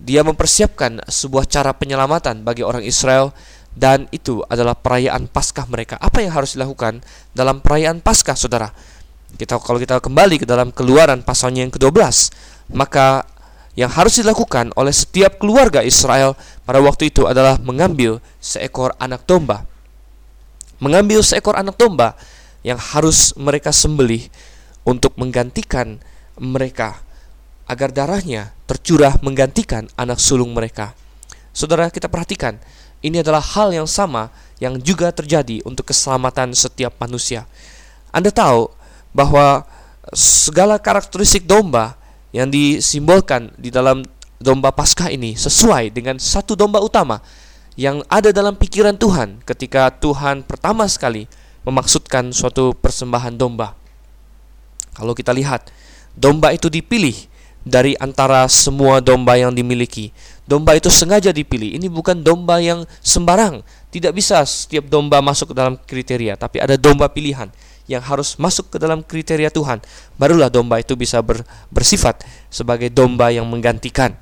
Dia 0.00 0.24
mempersiapkan 0.24 1.00
sebuah 1.08 1.48
cara 1.48 1.72
penyelamatan 1.76 2.44
bagi 2.44 2.64
orang 2.64 2.84
Israel 2.84 3.32
dan 3.74 4.10
itu 4.10 4.42
adalah 4.50 4.74
perayaan 4.74 5.30
Paskah 5.30 5.66
mereka. 5.70 5.94
Apa 6.02 6.22
yang 6.22 6.34
harus 6.34 6.58
dilakukan 6.58 7.02
dalam 7.32 7.62
perayaan 7.62 8.02
Paskah, 8.02 8.34
Saudara? 8.34 8.70
Kita 9.34 9.62
kalau 9.62 9.78
kita 9.78 10.02
kembali 10.02 10.42
ke 10.42 10.46
dalam 10.46 10.74
Keluaran 10.74 11.22
pasalnya 11.22 11.62
yang 11.62 11.70
ke-12, 11.70 12.34
maka 12.74 13.22
yang 13.78 13.90
harus 13.90 14.18
dilakukan 14.18 14.74
oleh 14.74 14.90
setiap 14.90 15.38
keluarga 15.38 15.80
Israel 15.86 16.34
pada 16.66 16.82
waktu 16.82 17.14
itu 17.14 17.30
adalah 17.30 17.56
mengambil 17.62 18.18
seekor 18.42 18.92
anak 18.98 19.22
domba. 19.24 19.62
Mengambil 20.82 21.22
seekor 21.22 21.54
anak 21.54 21.78
domba 21.78 22.18
yang 22.66 22.76
harus 22.76 23.32
mereka 23.38 23.70
sembelih 23.70 24.26
untuk 24.82 25.14
menggantikan 25.14 26.02
mereka 26.40 26.98
agar 27.70 27.94
darahnya 27.94 28.50
tercurah 28.66 29.14
menggantikan 29.22 29.86
anak 29.94 30.18
sulung 30.18 30.50
mereka. 30.50 30.96
Saudara, 31.54 31.86
kita 31.90 32.10
perhatikan, 32.10 32.58
ini 33.00 33.24
adalah 33.24 33.40
hal 33.40 33.72
yang 33.72 33.88
sama 33.88 34.28
yang 34.60 34.76
juga 34.80 35.08
terjadi 35.08 35.64
untuk 35.64 35.88
keselamatan 35.88 36.52
setiap 36.52 36.96
manusia. 37.00 37.48
Anda 38.12 38.28
tahu 38.28 38.68
bahwa 39.16 39.64
segala 40.12 40.76
karakteristik 40.76 41.48
domba 41.48 41.96
yang 42.30 42.52
disimbolkan 42.52 43.50
di 43.56 43.72
dalam 43.72 44.04
domba 44.40 44.72
Paskah 44.72 45.12
ini 45.12 45.34
sesuai 45.36 45.92
dengan 45.92 46.16
satu 46.16 46.56
domba 46.56 46.80
utama 46.80 47.20
yang 47.78 48.04
ada 48.12 48.32
dalam 48.34 48.56
pikiran 48.56 48.96
Tuhan 48.96 49.40
ketika 49.44 49.88
Tuhan 49.88 50.44
pertama 50.44 50.84
sekali 50.86 51.24
memaksudkan 51.64 52.32
suatu 52.32 52.72
persembahan 52.76 53.36
domba. 53.36 53.76
Kalau 54.96 55.16
kita 55.16 55.30
lihat, 55.32 55.70
domba 56.16 56.52
itu 56.52 56.68
dipilih 56.68 57.14
dari 57.62 57.94
antara 58.00 58.48
semua 58.48 58.98
domba 59.04 59.36
yang 59.36 59.52
dimiliki. 59.52 60.10
Domba 60.50 60.74
itu 60.74 60.90
sengaja 60.90 61.30
dipilih. 61.30 61.78
Ini 61.78 61.86
bukan 61.86 62.26
domba 62.26 62.58
yang 62.58 62.82
sembarang. 62.98 63.62
Tidak 63.94 64.10
bisa 64.10 64.42
setiap 64.42 64.90
domba 64.90 65.22
masuk 65.22 65.54
ke 65.54 65.54
dalam 65.54 65.78
kriteria, 65.78 66.34
tapi 66.34 66.58
ada 66.58 66.74
domba 66.74 67.06
pilihan 67.06 67.54
yang 67.86 68.02
harus 68.02 68.34
masuk 68.34 68.74
ke 68.74 68.82
dalam 68.82 69.06
kriteria 69.06 69.54
Tuhan. 69.54 69.78
Barulah 70.18 70.50
domba 70.50 70.82
itu 70.82 70.98
bisa 70.98 71.22
ber, 71.22 71.46
bersifat 71.70 72.26
sebagai 72.50 72.90
domba 72.90 73.30
yang 73.30 73.46
menggantikan. 73.46 74.18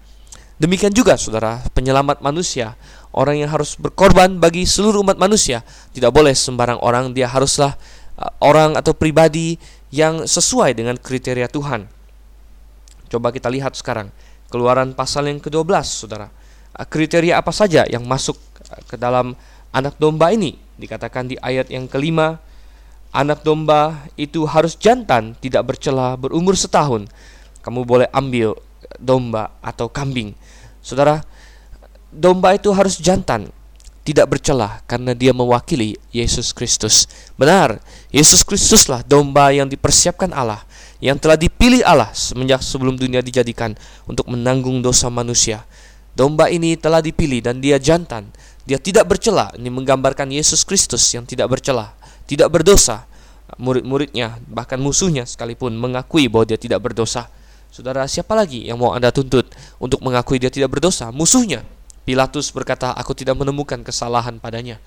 Demikian 0.60 0.92
juga 0.92 1.16
saudara, 1.16 1.64
penyelamat 1.72 2.20
manusia, 2.20 2.76
orang 3.16 3.40
yang 3.40 3.48
harus 3.48 3.72
berkorban 3.80 4.36
bagi 4.36 4.68
seluruh 4.68 5.00
umat 5.00 5.16
manusia, 5.16 5.64
tidak 5.96 6.12
boleh 6.12 6.36
sembarang 6.36 6.82
orang, 6.84 7.16
dia 7.16 7.30
haruslah 7.30 7.72
uh, 8.20 8.32
orang 8.44 8.76
atau 8.76 8.92
pribadi 8.92 9.56
yang 9.88 10.28
sesuai 10.28 10.76
dengan 10.76 11.00
kriteria 11.00 11.48
Tuhan. 11.48 11.88
Coba 13.08 13.32
kita 13.32 13.48
lihat 13.48 13.72
sekarang 13.72 14.12
Keluaran 14.48 14.96
pasal 14.96 15.28
yang 15.28 15.40
ke-12 15.44 15.84
Saudara. 15.84 16.32
Kriteria 16.78 17.36
apa 17.36 17.52
saja 17.52 17.84
yang 17.84 18.06
masuk 18.08 18.38
ke 18.88 18.96
dalam 18.96 19.36
anak 19.74 20.00
domba 20.00 20.32
ini? 20.32 20.56
Dikatakan 20.78 21.28
di 21.28 21.36
ayat 21.42 21.68
yang 21.68 21.84
kelima, 21.90 22.40
anak 23.12 23.44
domba 23.44 24.08
itu 24.16 24.48
harus 24.48 24.78
jantan, 24.78 25.36
tidak 25.42 25.68
bercela, 25.74 26.16
berumur 26.16 26.56
setahun. 26.56 27.10
Kamu 27.60 27.84
boleh 27.84 28.08
ambil 28.14 28.56
domba 28.96 29.52
atau 29.60 29.90
kambing. 29.90 30.32
Saudara, 30.80 31.20
domba 32.08 32.56
itu 32.56 32.72
harus 32.72 32.96
jantan, 32.96 33.52
tidak 34.06 34.38
bercela 34.38 34.80
karena 34.88 35.12
dia 35.12 35.36
mewakili 35.36 36.00
Yesus 36.08 36.56
Kristus. 36.56 37.04
Benar, 37.36 37.84
Yesus 38.08 38.40
Kristuslah 38.40 39.04
domba 39.04 39.52
yang 39.52 39.68
dipersiapkan 39.68 40.32
Allah 40.32 40.64
yang 40.98 41.18
telah 41.18 41.38
dipilih 41.38 41.86
Allah 41.86 42.10
semenjak 42.10 42.62
sebelum 42.62 42.98
dunia 42.98 43.22
dijadikan 43.22 43.78
untuk 44.06 44.26
menanggung 44.26 44.82
dosa 44.82 45.06
manusia. 45.06 45.62
Domba 46.18 46.50
ini 46.50 46.74
telah 46.74 46.98
dipilih 46.98 47.38
dan 47.38 47.62
dia 47.62 47.78
jantan. 47.78 48.26
Dia 48.66 48.82
tidak 48.82 49.06
bercela. 49.06 49.54
Ini 49.54 49.70
menggambarkan 49.70 50.34
Yesus 50.34 50.66
Kristus 50.66 51.06
yang 51.14 51.22
tidak 51.22 51.46
bercela, 51.46 51.94
tidak 52.26 52.50
berdosa. 52.50 53.06
Murid-muridnya, 53.56 54.42
bahkan 54.50 54.76
musuhnya 54.76 55.24
sekalipun 55.24 55.72
mengakui 55.78 56.26
bahwa 56.26 56.44
dia 56.44 56.58
tidak 56.60 56.84
berdosa. 56.84 57.30
Saudara, 57.70 58.04
siapa 58.10 58.34
lagi 58.34 58.66
yang 58.66 58.76
mau 58.76 58.92
Anda 58.92 59.14
tuntut 59.14 59.48
untuk 59.78 60.02
mengakui 60.02 60.42
dia 60.42 60.50
tidak 60.50 60.74
berdosa? 60.74 61.14
Musuhnya. 61.14 61.62
Pilatus 62.02 62.50
berkata, 62.50 62.92
"Aku 62.96 63.14
tidak 63.14 63.38
menemukan 63.38 63.80
kesalahan 63.86 64.40
padanya." 64.42 64.80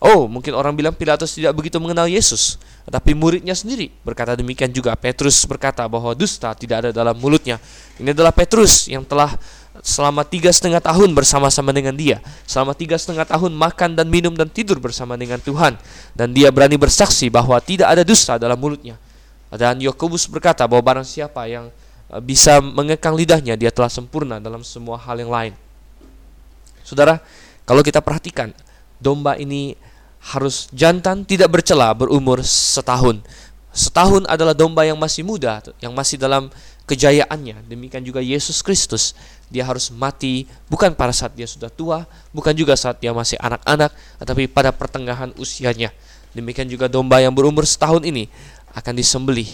Oh, 0.00 0.28
mungkin 0.28 0.52
orang 0.52 0.76
bilang 0.76 0.92
Pilatus 0.92 1.32
tidak 1.32 1.56
begitu 1.56 1.80
mengenal 1.80 2.04
Yesus, 2.04 2.60
tetapi 2.86 3.18
muridnya 3.18 3.50
sendiri 3.50 3.90
berkata 4.06 4.38
demikian 4.38 4.70
juga. 4.70 4.94
Petrus 4.94 5.42
berkata 5.42 5.82
bahwa 5.90 6.14
dusta 6.14 6.54
tidak 6.54 6.86
ada 6.86 6.90
dalam 6.94 7.18
mulutnya. 7.18 7.58
Ini 7.98 8.14
adalah 8.14 8.30
Petrus 8.30 8.86
yang 8.86 9.02
telah 9.02 9.34
selama 9.82 10.22
tiga 10.22 10.54
setengah 10.54 10.78
tahun 10.78 11.10
bersama-sama 11.12 11.74
dengan 11.74 11.92
dia, 11.98 12.22
selama 12.46 12.72
tiga 12.78 12.94
setengah 12.94 13.26
tahun 13.26 13.52
makan 13.58 13.98
dan 13.98 14.06
minum 14.06 14.32
dan 14.32 14.46
tidur 14.46 14.78
bersama 14.78 15.18
dengan 15.18 15.42
Tuhan, 15.42 15.74
dan 16.14 16.28
dia 16.30 16.48
berani 16.54 16.78
bersaksi 16.78 17.26
bahwa 17.26 17.58
tidak 17.58 17.90
ada 17.90 18.06
dusta 18.06 18.38
dalam 18.38 18.56
mulutnya. 18.56 18.94
Dan 19.50 19.82
Yakobus 19.82 20.30
berkata 20.30 20.62
bahwa 20.70 20.82
barang 20.86 21.06
siapa 21.06 21.50
yang 21.50 21.68
eh, 22.14 22.22
bisa 22.22 22.62
mengekang 22.62 23.18
lidahnya, 23.18 23.58
dia 23.58 23.74
telah 23.74 23.90
sempurna 23.90 24.38
dalam 24.38 24.62
semua 24.62 24.94
hal 24.94 25.18
yang 25.18 25.32
lain. 25.32 25.52
Saudara, 26.86 27.18
kalau 27.66 27.82
kita 27.82 27.98
perhatikan, 27.98 28.54
domba 29.02 29.34
ini 29.34 29.74
harus 30.26 30.66
jantan 30.74 31.22
tidak 31.22 31.54
bercela 31.54 31.94
berumur 31.94 32.42
setahun. 32.42 33.22
Setahun 33.70 34.26
adalah 34.26 34.56
domba 34.56 34.82
yang 34.82 34.98
masih 34.98 35.22
muda, 35.22 35.62
yang 35.78 35.92
masih 35.94 36.18
dalam 36.18 36.50
kejayaannya. 36.88 37.62
Demikian 37.68 38.02
juga 38.02 38.18
Yesus 38.18 38.64
Kristus. 38.64 39.14
Dia 39.46 39.62
harus 39.62 39.92
mati 39.94 40.50
bukan 40.66 40.96
pada 40.96 41.14
saat 41.14 41.36
dia 41.38 41.46
sudah 41.46 41.70
tua, 41.70 42.08
bukan 42.34 42.50
juga 42.56 42.74
saat 42.74 42.98
dia 42.98 43.14
masih 43.14 43.38
anak-anak, 43.38 43.94
tetapi 44.18 44.50
pada 44.50 44.74
pertengahan 44.74 45.30
usianya. 45.38 45.94
Demikian 46.34 46.66
juga 46.66 46.90
domba 46.90 47.22
yang 47.22 47.30
berumur 47.30 47.62
setahun 47.62 48.02
ini 48.02 48.26
akan 48.74 48.94
disembelih. 48.98 49.48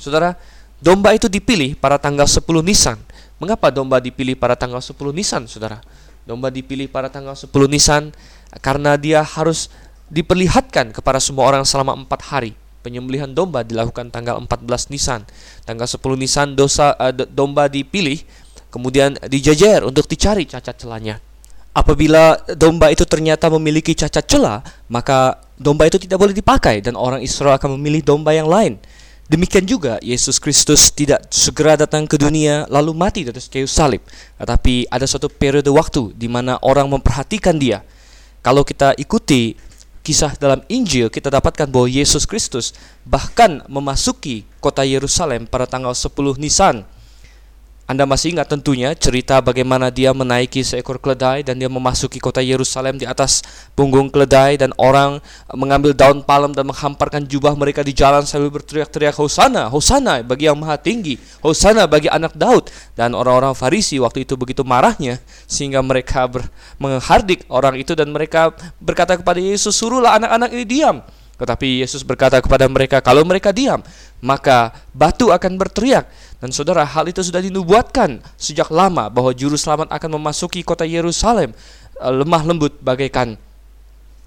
Saudara, 0.00 0.32
domba 0.80 1.12
itu 1.12 1.28
dipilih 1.28 1.76
pada 1.76 2.00
tanggal 2.00 2.24
10 2.24 2.40
Nisan. 2.64 2.96
Mengapa 3.36 3.68
domba 3.68 4.00
dipilih 4.00 4.32
pada 4.32 4.56
tanggal 4.56 4.80
10 4.80 4.96
Nisan, 5.12 5.44
Saudara? 5.44 5.84
Domba 6.28 6.52
dipilih 6.52 6.86
pada 6.86 7.08
tanggal 7.08 7.34
10 7.34 7.48
Nisan 7.70 8.12
karena 8.60 8.98
dia 8.98 9.22
harus 9.22 9.70
diperlihatkan 10.10 10.90
kepada 10.90 11.22
semua 11.22 11.46
orang 11.46 11.62
selama 11.62 11.94
empat 11.94 12.20
hari. 12.28 12.52
Penyembelihan 12.80 13.28
domba 13.28 13.60
dilakukan 13.60 14.08
tanggal 14.08 14.40
14 14.40 14.90
Nisan. 14.90 15.22
Tanggal 15.68 15.84
10 15.84 16.00
Nisan 16.16 16.56
dosa 16.56 16.96
uh, 16.96 17.12
domba 17.12 17.68
dipilih 17.68 18.24
kemudian 18.72 19.18
dijajar 19.28 19.84
untuk 19.84 20.08
dicari 20.08 20.48
cacat 20.48 20.76
celahnya. 20.80 21.20
Apabila 21.70 22.34
domba 22.58 22.90
itu 22.90 23.06
ternyata 23.06 23.46
memiliki 23.46 23.94
cacat 23.94 24.26
celah, 24.26 24.58
maka 24.90 25.38
domba 25.54 25.86
itu 25.86 26.02
tidak 26.02 26.18
boleh 26.18 26.34
dipakai 26.34 26.82
dan 26.82 26.98
orang 26.98 27.22
Israel 27.22 27.54
akan 27.54 27.78
memilih 27.78 28.02
domba 28.02 28.34
yang 28.34 28.50
lain. 28.50 28.80
Demikian 29.30 29.62
juga 29.62 29.94
Yesus 30.02 30.42
Kristus 30.42 30.90
tidak 30.90 31.30
segera 31.30 31.78
datang 31.78 32.02
ke 32.02 32.18
dunia 32.18 32.66
lalu 32.66 32.90
mati 32.90 33.22
di 33.22 33.30
atas 33.30 33.46
kayu 33.46 33.70
salib, 33.70 34.02
tetapi 34.42 34.90
ada 34.90 35.06
suatu 35.06 35.30
periode 35.30 35.70
waktu 35.70 36.10
di 36.18 36.26
mana 36.26 36.58
orang 36.66 36.90
memperhatikan 36.90 37.54
dia. 37.54 37.86
Kalau 38.42 38.66
kita 38.66 38.90
ikuti 38.98 39.54
kisah 40.02 40.34
dalam 40.34 40.66
Injil, 40.66 41.14
kita 41.14 41.30
dapatkan 41.30 41.70
bahwa 41.70 41.86
Yesus 41.86 42.26
Kristus 42.26 42.74
bahkan 43.06 43.62
memasuki 43.70 44.50
kota 44.58 44.82
Yerusalem 44.82 45.46
pada 45.46 45.70
tanggal 45.70 45.94
10 45.94 46.10
Nisan 46.42 46.82
anda 47.90 48.06
masih 48.06 48.38
ingat 48.38 48.46
tentunya 48.46 48.94
cerita 48.94 49.42
bagaimana 49.42 49.90
dia 49.90 50.14
menaiki 50.14 50.62
seekor 50.62 51.02
keledai 51.02 51.42
dan 51.42 51.58
dia 51.58 51.66
memasuki 51.66 52.22
kota 52.22 52.38
Yerusalem 52.38 53.02
di 53.02 53.02
atas 53.02 53.42
punggung 53.74 54.06
keledai 54.06 54.54
dan 54.54 54.70
orang 54.78 55.18
mengambil 55.50 55.90
daun 55.90 56.22
palem 56.22 56.54
dan 56.54 56.70
menghamparkan 56.70 57.26
jubah 57.26 57.58
mereka 57.58 57.82
di 57.82 57.90
jalan 57.90 58.22
sambil 58.22 58.54
berteriak-teriak 58.54 59.18
Hosana, 59.18 59.66
Hosana 59.66 60.22
bagi 60.22 60.46
yang 60.46 60.54
maha 60.62 60.78
tinggi, 60.78 61.18
Hosana 61.42 61.90
bagi 61.90 62.06
anak 62.06 62.38
Daud 62.38 62.70
dan 62.94 63.10
orang-orang 63.10 63.58
Farisi 63.58 63.98
waktu 63.98 64.22
itu 64.22 64.38
begitu 64.38 64.62
marahnya 64.62 65.18
sehingga 65.50 65.82
mereka 65.82 66.30
menghardik 66.78 67.42
orang 67.50 67.74
itu 67.74 67.98
dan 67.98 68.14
mereka 68.14 68.54
berkata 68.78 69.18
kepada 69.18 69.42
Yesus 69.42 69.74
suruhlah 69.74 70.14
anak-anak 70.14 70.54
ini 70.54 70.62
diam. 70.62 71.02
Tetapi 71.40 71.80
Yesus 71.80 72.04
berkata 72.04 72.36
kepada 72.44 72.68
mereka, 72.68 73.00
kalau 73.00 73.24
mereka 73.24 73.48
diam, 73.48 73.80
maka 74.20 74.72
batu 74.92 75.32
akan 75.32 75.56
berteriak. 75.56 76.08
Dan 76.40 76.52
saudara, 76.52 76.84
hal 76.88 77.08
itu 77.08 77.20
sudah 77.20 77.44
dinubuatkan 77.44 78.20
sejak 78.40 78.72
lama 78.72 79.12
bahwa 79.12 79.32
juru 79.36 79.60
selamat 79.60 79.92
akan 79.92 80.10
memasuki 80.16 80.64
kota 80.64 80.88
Yerusalem 80.88 81.52
eh, 82.00 82.12
lemah 82.12 82.42
lembut 82.44 82.80
bagaikan 82.80 83.36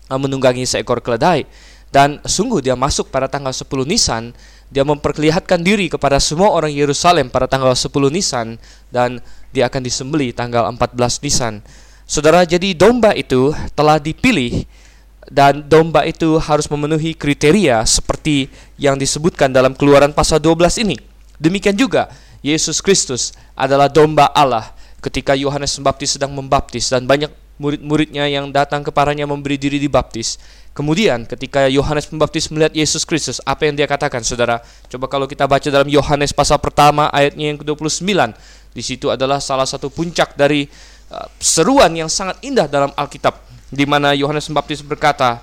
eh, 0.09 0.19
menunggangi 0.19 0.65
seekor 0.65 1.01
keledai. 1.01 1.45
Dan 1.93 2.17
sungguh 2.25 2.65
dia 2.65 2.73
masuk 2.73 3.13
pada 3.13 3.29
tanggal 3.29 3.53
10 3.53 3.69
Nisan, 3.85 4.33
dia 4.73 4.81
memperlihatkan 4.81 5.61
diri 5.61 5.93
kepada 5.93 6.17
semua 6.17 6.49
orang 6.49 6.73
Yerusalem 6.73 7.29
pada 7.29 7.45
tanggal 7.45 7.77
10 7.77 7.93
Nisan 8.09 8.57
dan 8.89 9.21
dia 9.53 9.69
akan 9.69 9.85
disembeli 9.85 10.33
tanggal 10.33 10.65
14 10.73 10.97
Nisan. 11.21 11.61
Saudara, 12.09 12.41
jadi 12.49 12.73
domba 12.73 13.13
itu 13.13 13.53
telah 13.77 14.01
dipilih 14.01 14.65
dan 15.33 15.65
domba 15.65 16.05
itu 16.05 16.37
harus 16.37 16.69
memenuhi 16.69 17.17
kriteria 17.17 17.81
seperti 17.89 18.53
yang 18.77 19.01
disebutkan 19.01 19.49
dalam 19.49 19.73
Keluaran 19.73 20.13
pasal 20.13 20.37
12 20.37 20.85
ini. 20.85 21.01
Demikian 21.41 21.73
juga 21.73 22.13
Yesus 22.45 22.85
Kristus 22.85 23.33
adalah 23.57 23.89
domba 23.89 24.29
Allah 24.29 24.69
ketika 25.01 25.33
Yohanes 25.33 25.73
Pembaptis 25.73 26.21
sedang 26.21 26.37
membaptis 26.37 26.85
dan 26.93 27.09
banyak 27.09 27.33
murid-muridnya 27.57 28.29
yang 28.29 28.53
datang 28.53 28.85
kepadanya 28.85 29.25
memberi 29.25 29.57
diri 29.57 29.81
dibaptis. 29.81 30.37
Kemudian 30.77 31.25
ketika 31.25 31.65
Yohanes 31.65 32.05
Pembaptis 32.05 32.53
melihat 32.53 32.73
Yesus 32.77 33.01
Kristus, 33.01 33.41
apa 33.41 33.65
yang 33.65 33.73
dia 33.73 33.89
katakan 33.89 34.21
Saudara? 34.21 34.61
Coba 34.85 35.09
kalau 35.09 35.25
kita 35.25 35.49
baca 35.49 35.65
dalam 35.65 35.89
Yohanes 35.89 36.29
pasal 36.29 36.61
pertama 36.61 37.09
ayatnya 37.09 37.53
yang 37.53 37.57
ke-29. 37.57 38.05
Di 38.73 38.81
situ 38.85 39.09
adalah 39.09 39.37
salah 39.37 39.69
satu 39.69 39.89
puncak 39.93 40.33
dari 40.33 40.65
uh, 41.13 41.29
seruan 41.37 41.93
yang 41.93 42.09
sangat 42.09 42.41
indah 42.41 42.65
dalam 42.65 42.89
Alkitab 42.97 43.37
di 43.73 43.89
mana 43.89 44.13
Yohanes 44.13 44.45
Pembaptis 44.45 44.85
berkata, 44.85 45.41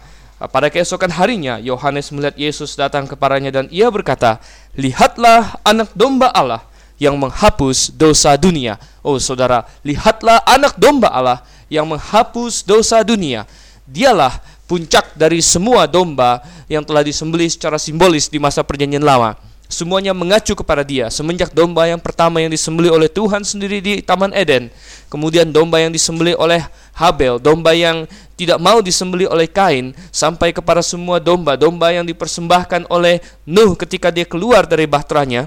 pada 0.48 0.72
keesokan 0.72 1.12
harinya 1.12 1.60
Yohanes 1.60 2.08
melihat 2.08 2.32
Yesus 2.38 2.72
datang 2.72 3.04
kepadanya 3.04 3.60
dan 3.60 3.68
ia 3.68 3.92
berkata, 3.92 4.40
"Lihatlah 4.72 5.60
anak 5.68 5.92
domba 5.92 6.32
Allah 6.32 6.64
yang 6.96 7.20
menghapus 7.20 7.92
dosa 7.92 8.32
dunia." 8.40 8.80
Oh 9.04 9.20
saudara, 9.20 9.68
lihatlah 9.84 10.40
anak 10.48 10.80
domba 10.80 11.12
Allah 11.12 11.44
yang 11.68 11.84
menghapus 11.84 12.64
dosa 12.64 13.04
dunia. 13.04 13.44
Dialah 13.84 14.40
puncak 14.64 15.12
dari 15.12 15.44
semua 15.44 15.84
domba 15.84 16.40
yang 16.72 16.86
telah 16.88 17.04
disembelih 17.04 17.52
secara 17.52 17.76
simbolis 17.76 18.32
di 18.32 18.40
masa 18.40 18.64
perjanjian 18.64 19.04
lama. 19.04 19.36
Semuanya 19.70 20.10
mengacu 20.10 20.58
kepada 20.58 20.82
dia 20.82 21.06
semenjak 21.14 21.54
domba 21.54 21.86
yang 21.86 22.02
pertama 22.02 22.42
yang 22.42 22.50
disembelih 22.50 22.90
oleh 22.90 23.06
Tuhan 23.06 23.46
sendiri 23.46 23.78
di 23.78 24.02
Taman 24.02 24.34
Eden. 24.34 24.66
Kemudian 25.06 25.54
domba 25.54 25.78
yang 25.78 25.94
disembelih 25.94 26.34
oleh 26.42 26.66
Habel, 26.90 27.38
domba 27.38 27.70
yang 27.70 28.10
tidak 28.34 28.58
mau 28.58 28.82
disembelih 28.82 29.30
oleh 29.30 29.46
Kain 29.46 29.94
sampai 30.10 30.50
kepada 30.50 30.82
semua 30.82 31.22
domba-domba 31.22 31.94
yang 31.94 32.02
dipersembahkan 32.02 32.90
oleh 32.90 33.22
Nuh 33.46 33.78
ketika 33.78 34.10
dia 34.10 34.26
keluar 34.26 34.66
dari 34.66 34.90
bahteranya. 34.90 35.46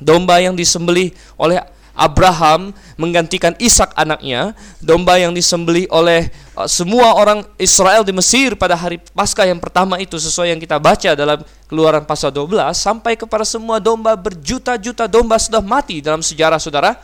Domba 0.00 0.40
yang 0.40 0.56
disembelih 0.56 1.12
oleh 1.36 1.60
Abraham 1.92 2.72
menggantikan 2.96 3.52
Ishak 3.60 3.92
anaknya, 3.92 4.56
domba 4.80 5.20
yang 5.20 5.36
disembelih 5.36 5.84
oleh 5.92 6.32
uh, 6.56 6.64
semua 6.64 7.12
orang 7.16 7.44
Israel 7.60 8.00
di 8.00 8.16
Mesir 8.16 8.56
pada 8.56 8.72
hari 8.72 8.96
Paskah 9.12 9.44
yang 9.44 9.60
pertama 9.60 10.00
itu 10.00 10.16
sesuai 10.16 10.56
yang 10.56 10.60
kita 10.60 10.80
baca 10.80 11.12
dalam 11.12 11.44
Keluaran 11.68 12.04
pasal 12.04 12.32
12 12.32 12.52
sampai 12.76 13.16
kepada 13.16 13.44
semua 13.48 13.80
domba 13.80 14.12
berjuta-juta 14.12 15.08
domba 15.08 15.40
sudah 15.40 15.64
mati 15.64 16.04
dalam 16.04 16.20
sejarah 16.20 16.60
Saudara. 16.60 17.00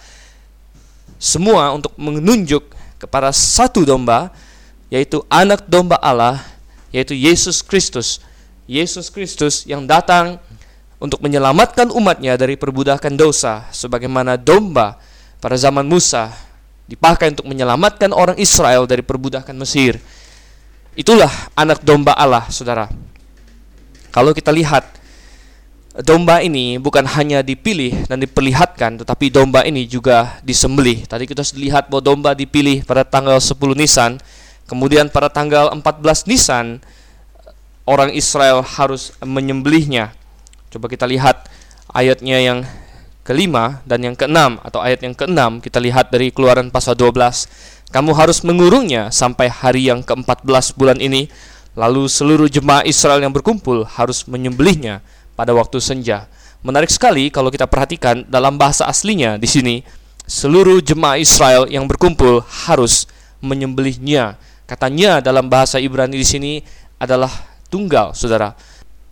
Semua 1.16 1.72
untuk 1.72 1.92
menunjuk 1.96 2.68
kepada 3.01 3.33
satu 3.33 3.85
domba 3.85 4.29
yaitu 4.88 5.24
anak 5.29 5.64
domba 5.64 5.96
Allah 6.01 6.40
yaitu 6.92 7.12
Yesus 7.12 7.61
Kristus. 7.61 8.20
Yesus 8.68 9.09
Kristus 9.09 9.64
yang 9.64 9.88
datang 9.88 10.37
untuk 10.99 11.23
menyelamatkan 11.23 11.95
umatnya 11.95 12.35
dari 12.35 12.59
perbudakan 12.59 13.15
dosa 13.15 13.67
sebagaimana 13.71 14.35
domba 14.35 14.99
pada 15.39 15.55
zaman 15.55 15.87
Musa 15.87 16.35
dipakai 16.91 17.31
untuk 17.31 17.47
menyelamatkan 17.47 18.11
orang 18.11 18.35
Israel 18.39 18.83
dari 18.91 19.07
perbudakan 19.07 19.55
Mesir. 19.55 20.03
Itulah 20.99 21.31
anak 21.55 21.87
domba 21.87 22.19
Allah, 22.19 22.51
Saudara. 22.51 22.91
Kalau 24.11 24.35
kita 24.35 24.51
lihat 24.51 24.99
domba 26.03 26.43
ini 26.43 26.79
bukan 26.83 27.07
hanya 27.07 27.43
dipilih 27.47 28.07
dan 28.11 28.19
diperlihatkan 28.23 29.03
tetapi 29.03 29.31
domba 29.31 29.63
ini 29.63 29.87
juga 29.87 30.43
disembelih. 30.43 31.07
Tadi 31.07 31.31
kita 31.31 31.47
sudah 31.47 31.63
lihat 31.63 31.85
bahwa 31.87 32.03
domba 32.03 32.31
dipilih 32.35 32.83
pada 32.83 33.07
tanggal 33.07 33.39
10 33.39 33.55
Nisan, 33.79 34.19
kemudian 34.67 35.07
pada 35.07 35.31
tanggal 35.31 35.71
14 35.71 36.27
Nisan 36.27 36.83
orang 37.87 38.11
Israel 38.11 38.67
harus 38.67 39.15
menyembelihnya 39.23 40.18
Coba 40.79 40.95
kita 40.95 41.11
lihat 41.11 41.51
ayatnya 41.91 42.38
yang 42.38 42.62
kelima 43.27 43.83
dan 43.83 43.99
yang 43.99 44.14
keenam 44.14 44.62
atau 44.62 44.79
ayat 44.79 45.03
yang 45.03 45.11
keenam 45.11 45.59
kita 45.59 45.83
lihat 45.83 46.14
dari 46.14 46.31
keluaran 46.31 46.71
pasal 46.71 46.95
12 46.95 47.19
kamu 47.91 48.14
harus 48.14 48.47
mengurungnya 48.47 49.11
sampai 49.11 49.51
hari 49.51 49.91
yang 49.91 50.07
ke-14 50.07 50.79
bulan 50.79 51.03
ini 51.03 51.27
lalu 51.75 52.07
seluruh 52.07 52.47
jemaah 52.47 52.87
Israel 52.87 53.19
yang 53.19 53.35
berkumpul 53.35 53.91
harus 53.91 54.23
menyembelihnya 54.31 55.03
pada 55.35 55.51
waktu 55.51 55.83
senja. 55.83 56.31
Menarik 56.62 56.95
sekali 56.95 57.27
kalau 57.35 57.51
kita 57.51 57.67
perhatikan 57.67 58.23
dalam 58.31 58.55
bahasa 58.55 58.87
aslinya 58.87 59.35
di 59.35 59.51
sini 59.51 59.83
seluruh 60.31 60.79
jemaah 60.79 61.19
Israel 61.19 61.67
yang 61.67 61.91
berkumpul 61.91 62.47
harus 62.71 63.11
menyembelihnya. 63.43 64.38
Katanya 64.62 65.19
dalam 65.19 65.51
bahasa 65.51 65.83
Ibrani 65.83 66.23
di 66.23 66.29
sini 66.29 66.53
adalah 67.03 67.35
tunggal 67.67 68.14
saudara 68.14 68.55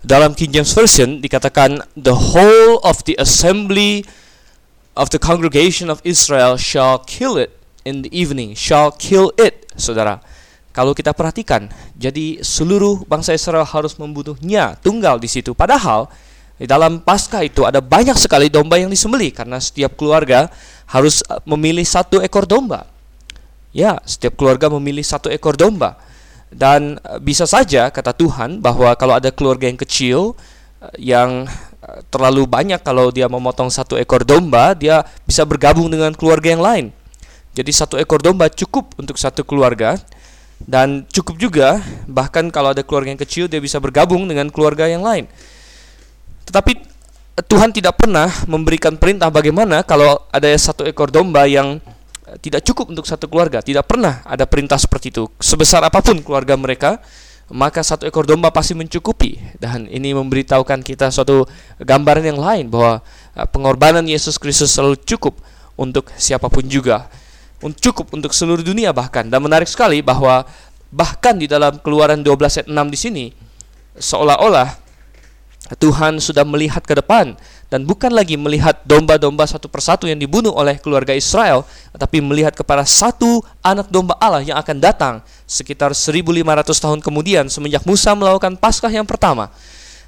dalam 0.07 0.39
King 0.39 0.55
James 0.55 0.71
Version 0.71 1.19
dikatakan 1.19 1.83
the 1.99 2.15
whole 2.15 2.79
of 2.87 3.03
the 3.11 3.19
assembly 3.19 4.07
of 4.95 5.11
the 5.11 5.19
congregation 5.19 5.91
of 5.91 5.99
Israel 6.07 6.55
shall 6.55 7.03
kill 7.03 7.35
it 7.35 7.51
in 7.83 8.07
the 8.07 8.11
evening, 8.15 8.55
shall 8.55 8.95
kill 8.95 9.35
it, 9.35 9.67
saudara. 9.75 10.23
Kalau 10.71 10.95
kita 10.95 11.11
perhatikan, 11.11 11.67
jadi 11.99 12.39
seluruh 12.39 13.03
bangsa 13.11 13.35
Israel 13.35 13.67
harus 13.67 13.99
membunuhnya 13.99 14.79
tunggal 14.79 15.19
di 15.19 15.27
situ. 15.27 15.59
Padahal 15.59 16.07
di 16.55 16.71
dalam 16.71 17.03
Paskah 17.03 17.43
itu 17.43 17.67
ada 17.67 17.83
banyak 17.83 18.15
sekali 18.15 18.47
domba 18.47 18.79
yang 18.79 18.93
disembelih 18.93 19.35
karena 19.35 19.59
setiap 19.59 19.99
keluarga 19.99 20.47
harus 20.87 21.21
uh, 21.27 21.43
memilih 21.49 21.85
satu 21.85 22.23
ekor 22.23 22.47
domba. 22.47 22.87
Ya, 23.75 23.99
setiap 24.07 24.39
keluarga 24.39 24.71
memilih 24.71 25.03
satu 25.03 25.29
ekor 25.33 25.59
domba. 25.59 25.99
Dan 26.51 27.01
eh, 27.03 27.19
bisa 27.19 27.45
saja 27.45 27.91
kata 27.91 28.15
Tuhan 28.15 28.63
bahwa 28.63 28.95
kalau 28.95 29.19
ada 29.19 29.31
keluarga 29.35 29.67
yang 29.67 29.79
kecil 29.79 30.39
eh, 30.83 31.15
yang 31.15 31.47
eh, 31.83 32.01
terlalu 32.13 32.47
banyak 32.47 32.81
kalau 32.83 33.11
dia 33.11 33.27
memotong 33.27 33.71
satu 33.71 33.99
ekor 33.99 34.23
domba, 34.23 34.75
dia 34.75 35.03
bisa 35.27 35.43
bergabung 35.43 35.91
dengan 35.91 36.15
keluarga 36.15 36.55
yang 36.55 36.63
lain. 36.63 36.87
Jadi 37.57 37.73
satu 37.73 37.97
ekor 37.97 38.21
domba 38.21 38.53
cukup 38.53 38.93
untuk 39.01 39.17
satu 39.17 39.41
keluarga 39.41 39.97
dan 40.61 41.05
cukup 41.09 41.37
juga 41.37 41.81
bahkan 42.09 42.49
kalau 42.49 42.73
ada 42.73 42.81
keluarga 42.81 43.13
yang 43.13 43.21
kecil 43.21 43.45
dia 43.49 43.61
bisa 43.61 43.81
bergabung 43.81 44.29
dengan 44.29 44.53
keluarga 44.53 44.89
yang 44.89 45.01
lain. 45.01 45.25
Tetapi 46.47 46.97
Tuhan 47.45 47.69
tidak 47.69 48.01
pernah 48.01 48.33
memberikan 48.49 48.97
perintah 48.97 49.29
bagaimana 49.29 49.85
kalau 49.85 50.25
ada 50.33 50.49
satu 50.57 50.89
ekor 50.89 51.13
domba 51.13 51.45
yang 51.45 51.81
tidak 52.41 52.63
cukup 52.65 52.93
untuk 52.93 53.05
satu 53.09 53.27
keluarga. 53.27 53.61
Tidak 53.61 53.85
pernah 53.85 54.25
ada 54.25 54.45
perintah 54.45 54.77
seperti 54.77 55.13
itu. 55.13 55.29
Sebesar 55.41 55.85
apa 55.85 56.01
pun 56.01 56.21
keluarga 56.21 56.57
mereka, 56.57 57.01
maka 57.53 57.83
satu 57.83 58.07
ekor 58.07 58.27
domba 58.27 58.51
pasti 58.51 58.75
mencukupi. 58.75 59.39
Dan 59.59 59.87
ini 59.87 60.13
memberitahukan 60.13 60.83
kita 60.83 61.13
suatu 61.13 61.47
gambaran 61.79 62.25
yang 62.25 62.41
lain 62.41 62.67
bahwa 62.71 63.01
uh, 63.37 63.47
pengorbanan 63.49 64.05
Yesus 64.07 64.37
Kristus 64.37 64.75
selalu 64.75 64.99
cukup 65.05 65.39
untuk 65.79 66.09
siapa 66.17 66.49
pun 66.49 66.65
juga. 66.67 67.11
Cukup 67.61 68.13
untuk 68.15 68.31
seluruh 68.37 68.63
dunia 68.63 68.93
bahkan. 68.93 69.27
Dan 69.27 69.43
menarik 69.43 69.67
sekali 69.67 70.05
bahwa 70.05 70.47
bahkan 70.93 71.35
di 71.35 71.51
dalam 71.51 71.83
Keluaran 71.83 72.23
12 72.23 72.63
ayat 72.63 72.69
6 72.71 72.95
di 72.95 72.99
sini 72.99 73.25
seolah-olah 73.97 74.86
Tuhan 75.75 76.23
sudah 76.23 76.47
melihat 76.47 76.87
ke 76.87 76.95
depan 76.95 77.35
dan 77.67 77.83
bukan 77.83 78.15
lagi 78.15 78.39
melihat 78.39 78.79
domba-domba 78.87 79.43
satu 79.43 79.67
persatu 79.67 80.07
yang 80.07 80.15
dibunuh 80.15 80.55
oleh 80.55 80.79
keluarga 80.79 81.11
Israel, 81.11 81.67
tetapi 81.91 82.23
melihat 82.23 82.55
kepada 82.55 82.87
satu 82.87 83.43
anak 83.59 83.91
domba 83.91 84.15
Allah 84.23 84.47
yang 84.47 84.55
akan 84.63 84.79
datang 84.79 85.15
sekitar 85.51 85.91
1500 85.91 86.47
tahun 86.71 86.99
kemudian 87.03 87.51
semenjak 87.51 87.83
Musa 87.83 88.15
melakukan 88.15 88.55
Paskah 88.55 88.95
yang 88.95 89.03
pertama. 89.03 89.51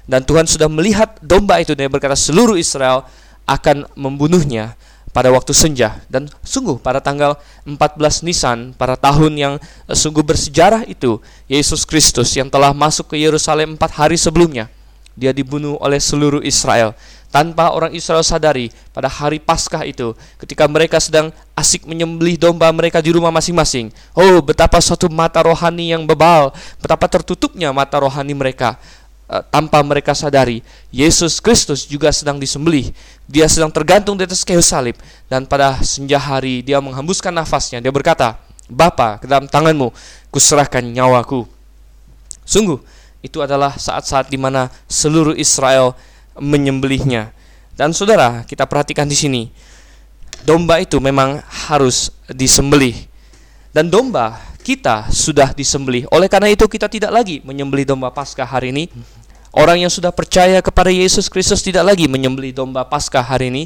Dan 0.07 0.23
Tuhan 0.23 0.47
sudah 0.47 0.71
melihat 0.71 1.19
domba 1.19 1.59
itu 1.59 1.75
dan 1.75 1.91
berkata 1.91 2.15
seluruh 2.15 2.55
Israel 2.55 3.03
akan 3.43 3.83
membunuhnya 3.99 4.79
pada 5.09 5.33
waktu 5.33 5.51
senja 5.57 5.99
dan 6.05 6.29
sungguh 6.45 6.77
pada 6.79 7.01
tanggal 7.01 7.35
14 7.65 8.25
Nisan 8.25 8.77
pada 8.77 8.93
tahun 8.93 9.33
yang 9.35 9.53
sungguh 9.89 10.21
bersejarah 10.21 10.85
itu 10.85 11.17
Yesus 11.49 11.81
Kristus 11.81 12.37
yang 12.37 12.47
telah 12.47 12.71
masuk 12.77 13.13
ke 13.13 13.17
Yerusalem 13.17 13.73
empat 13.73 13.97
hari 13.97 14.21
sebelumnya 14.21 14.69
dia 15.17 15.31
dibunuh 15.33 15.77
oleh 15.81 15.97
seluruh 16.01 16.41
Israel 16.43 16.93
tanpa 17.29 17.69
orang 17.73 17.93
Israel 17.93 18.25
sadari 18.25 18.73
pada 18.89 19.05
hari 19.05 19.37
Paskah 19.37 19.85
itu 19.85 20.17
ketika 20.41 20.65
mereka 20.65 20.97
sedang 20.97 21.29
asik 21.53 21.85
menyembelih 21.85 22.41
domba 22.41 22.69
mereka 22.73 22.99
di 22.99 23.13
rumah 23.13 23.29
masing-masing. 23.29 23.93
Oh, 24.17 24.41
betapa 24.41 24.81
suatu 24.81 25.07
mata 25.07 25.45
rohani 25.45 25.93
yang 25.93 26.09
bebal, 26.09 26.49
betapa 26.81 27.05
tertutupnya 27.05 27.69
mata 27.69 28.01
rohani 28.01 28.33
mereka 28.33 28.81
uh, 29.29 29.45
tanpa 29.53 29.79
mereka 29.85 30.17
sadari. 30.17 30.65
Yesus 30.89 31.37
Kristus 31.37 31.85
juga 31.85 32.09
sedang 32.09 32.41
disembelih. 32.41 32.89
Dia 33.29 33.45
sedang 33.45 33.69
tergantung 33.69 34.17
di 34.17 34.25
atas 34.25 34.41
kayu 34.41 34.65
salib 34.65 34.97
dan 35.29 35.45
pada 35.45 35.77
senja 35.85 36.17
hari 36.17 36.65
dia 36.65 36.81
menghembuskan 36.81 37.29
nafasnya. 37.29 37.77
Dia 37.77 37.93
berkata, 37.93 38.41
"Bapa, 38.65 39.21
ke 39.21 39.29
dalam 39.29 39.45
tanganmu 39.45 39.93
kuserahkan 40.33 40.81
nyawaku." 40.81 41.45
Sungguh 42.41 42.81
itu 43.19 43.43
adalah 43.43 43.75
saat-saat 43.75 44.31
di 44.31 44.39
mana 44.39 44.71
seluruh 44.87 45.35
Israel 45.35 45.95
menyembelihnya. 46.39 47.35
Dan 47.75 47.91
saudara, 47.95 48.43
kita 48.43 48.67
perhatikan 48.67 49.07
di 49.07 49.15
sini, 49.15 49.41
domba 50.43 50.79
itu 50.79 50.99
memang 50.99 51.43
harus 51.69 52.11
disembelih. 52.31 52.95
Dan 53.71 53.87
domba 53.87 54.39
kita 54.63 55.07
sudah 55.11 55.55
disembelih. 55.55 56.07
Oleh 56.11 56.27
karena 56.27 56.51
itu 56.51 56.67
kita 56.67 56.91
tidak 56.91 57.11
lagi 57.13 57.39
menyembelih 57.43 57.87
domba 57.87 58.11
Paskah 58.11 58.47
hari 58.47 58.75
ini. 58.75 58.91
Orang 59.49 59.81
yang 59.81 59.89
sudah 59.89 60.13
percaya 60.13 60.61
kepada 60.61 60.93
Yesus 60.93 61.25
Kristus 61.25 61.65
tidak 61.65 61.81
lagi 61.81 62.05
menyembelih 62.05 62.53
domba 62.53 62.85
Paskah 62.85 63.23
hari 63.23 63.49
ini. 63.49 63.63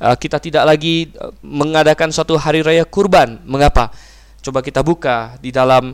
Eh, 0.00 0.16
kita 0.16 0.40
tidak 0.40 0.64
lagi 0.64 1.12
eh, 1.12 1.32
mengadakan 1.44 2.10
suatu 2.10 2.34
hari 2.40 2.64
raya 2.64 2.82
kurban. 2.82 3.38
Mengapa? 3.46 3.92
Coba 4.40 4.64
kita 4.64 4.80
buka 4.80 5.36
di 5.38 5.52
dalam 5.52 5.92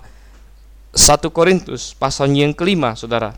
1 0.96 1.28
Korintus 1.28 1.92
pasalnya 1.92 2.48
yang 2.48 2.56
kelima, 2.56 2.96
saudara. 2.96 3.36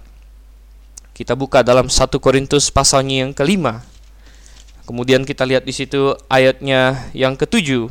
Kita 1.11 1.35
buka 1.35 1.67
dalam 1.67 1.91
1 1.91 2.07
Korintus 2.23 2.71
pasalnya 2.71 3.27
yang 3.27 3.35
kelima. 3.35 3.83
Kemudian 4.87 5.27
kita 5.27 5.43
lihat 5.43 5.67
di 5.67 5.75
situ 5.75 6.15
ayatnya 6.31 7.11
yang 7.11 7.35
ketujuh. 7.35 7.91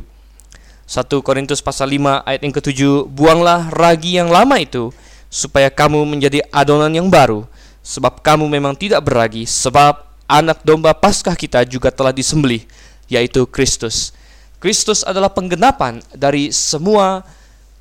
1 0.88 1.04
Korintus 1.20 1.60
pasal 1.60 1.92
5 1.92 2.24
ayat 2.24 2.40
yang 2.40 2.54
ketujuh, 2.56 3.12
buanglah 3.12 3.68
ragi 3.68 4.16
yang 4.16 4.32
lama 4.32 4.56
itu 4.56 4.88
supaya 5.28 5.68
kamu 5.68 6.00
menjadi 6.08 6.40
adonan 6.48 6.88
yang 6.88 7.12
baru, 7.12 7.44
sebab 7.84 8.24
kamu 8.24 8.48
memang 8.48 8.72
tidak 8.72 9.04
beragi, 9.04 9.44
sebab 9.44 10.00
anak 10.24 10.64
domba 10.64 10.96
Paskah 10.96 11.36
kita 11.36 11.68
juga 11.68 11.92
telah 11.92 12.16
disembelih, 12.16 12.64
yaitu 13.04 13.44
Kristus. 13.44 14.16
Kristus 14.64 15.04
adalah 15.04 15.28
penggenapan 15.28 16.00
dari 16.16 16.56
semua 16.56 17.20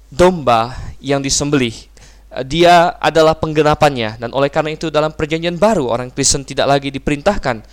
domba 0.08 0.76
yang 1.04 1.20
disembelih. 1.20 1.76
Eh, 2.32 2.44
dia 2.44 2.96
adalah 3.00 3.36
penggenapannya 3.36 4.20
dan 4.20 4.30
oleh 4.36 4.52
karena 4.52 4.76
itu 4.76 4.92
dalam 4.92 5.16
perjanjian 5.16 5.56
baru 5.56 5.88
orang 5.88 6.12
Kristen 6.12 6.44
tidak 6.44 6.68
lagi 6.68 6.92
diperintahkan 6.92 7.64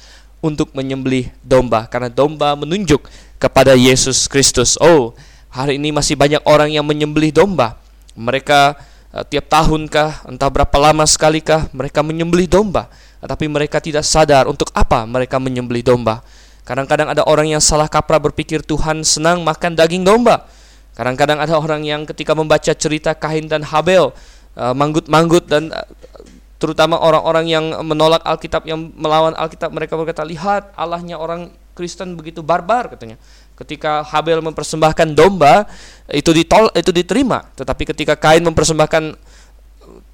untuk 0.45 0.77
menyembelih 0.77 1.33
domba 1.41 1.89
karena 1.89 2.13
domba 2.13 2.53
menunjuk 2.55 3.09
kepada 3.41 3.73
Yesus 3.73 4.29
Kristus. 4.29 4.77
Oh, 4.79 5.17
hari 5.49 5.81
ini 5.81 5.91
masih 5.91 6.15
banyak 6.15 6.45
orang 6.45 6.69
yang 6.69 6.85
menyembelih 6.85 7.33
domba. 7.33 7.81
Mereka 8.15 8.77
uh, 9.11 9.25
tiap 9.27 9.49
tahunkah, 9.49 10.29
entah 10.29 10.51
berapa 10.53 10.77
lama 10.79 11.03
sekalikah 11.09 11.73
mereka 11.73 12.05
menyembelih 12.05 12.47
domba, 12.47 12.93
tetapi 13.25 13.49
mereka 13.49 13.81
tidak 13.81 14.05
sadar 14.05 14.47
untuk 14.47 14.69
apa 14.77 15.03
mereka 15.09 15.41
menyembelih 15.41 15.83
domba. 15.83 16.21
Kadang-kadang 16.65 17.13
ada 17.13 17.25
orang 17.29 17.53
yang 17.53 17.61
salah 17.61 17.89
kaprah 17.89 18.21
berpikir 18.21 18.65
Tuhan 18.65 19.05
senang 19.05 19.45
makan 19.45 19.77
daging 19.77 20.05
domba. 20.05 20.49
Kadang-kadang 20.95 21.43
ada 21.43 21.59
orang 21.59 21.83
yang 21.83 22.07
ketika 22.07 22.39
membaca 22.39 22.71
cerita 22.71 23.13
Kain 23.19 23.51
dan 23.51 23.67
Habel 23.67 24.15
uh, 24.55 24.75
manggut-manggut 24.75 25.51
dan 25.51 25.75
uh, 25.75 25.83
terutama 26.63 26.97
orang-orang 27.03 27.51
yang 27.51 27.65
menolak 27.83 28.23
Alkitab 28.23 28.63
yang 28.65 28.95
melawan 28.95 29.35
Alkitab 29.35 29.75
mereka 29.75 29.99
berkata 29.99 30.23
lihat 30.23 30.71
Allahnya 30.79 31.19
orang 31.19 31.51
Kristen 31.75 32.15
begitu 32.15 32.41
barbar 32.41 32.95
katanya. 32.95 33.19
Ketika 33.59 34.07
Habel 34.07 34.39
mempersembahkan 34.43 35.15
domba 35.15 35.67
itu 36.11 36.31
ditol 36.31 36.71
itu 36.75 36.91
diterima, 36.95 37.43
tetapi 37.59 37.91
ketika 37.91 38.15
Kain 38.15 38.43
mempersembahkan 38.47 39.19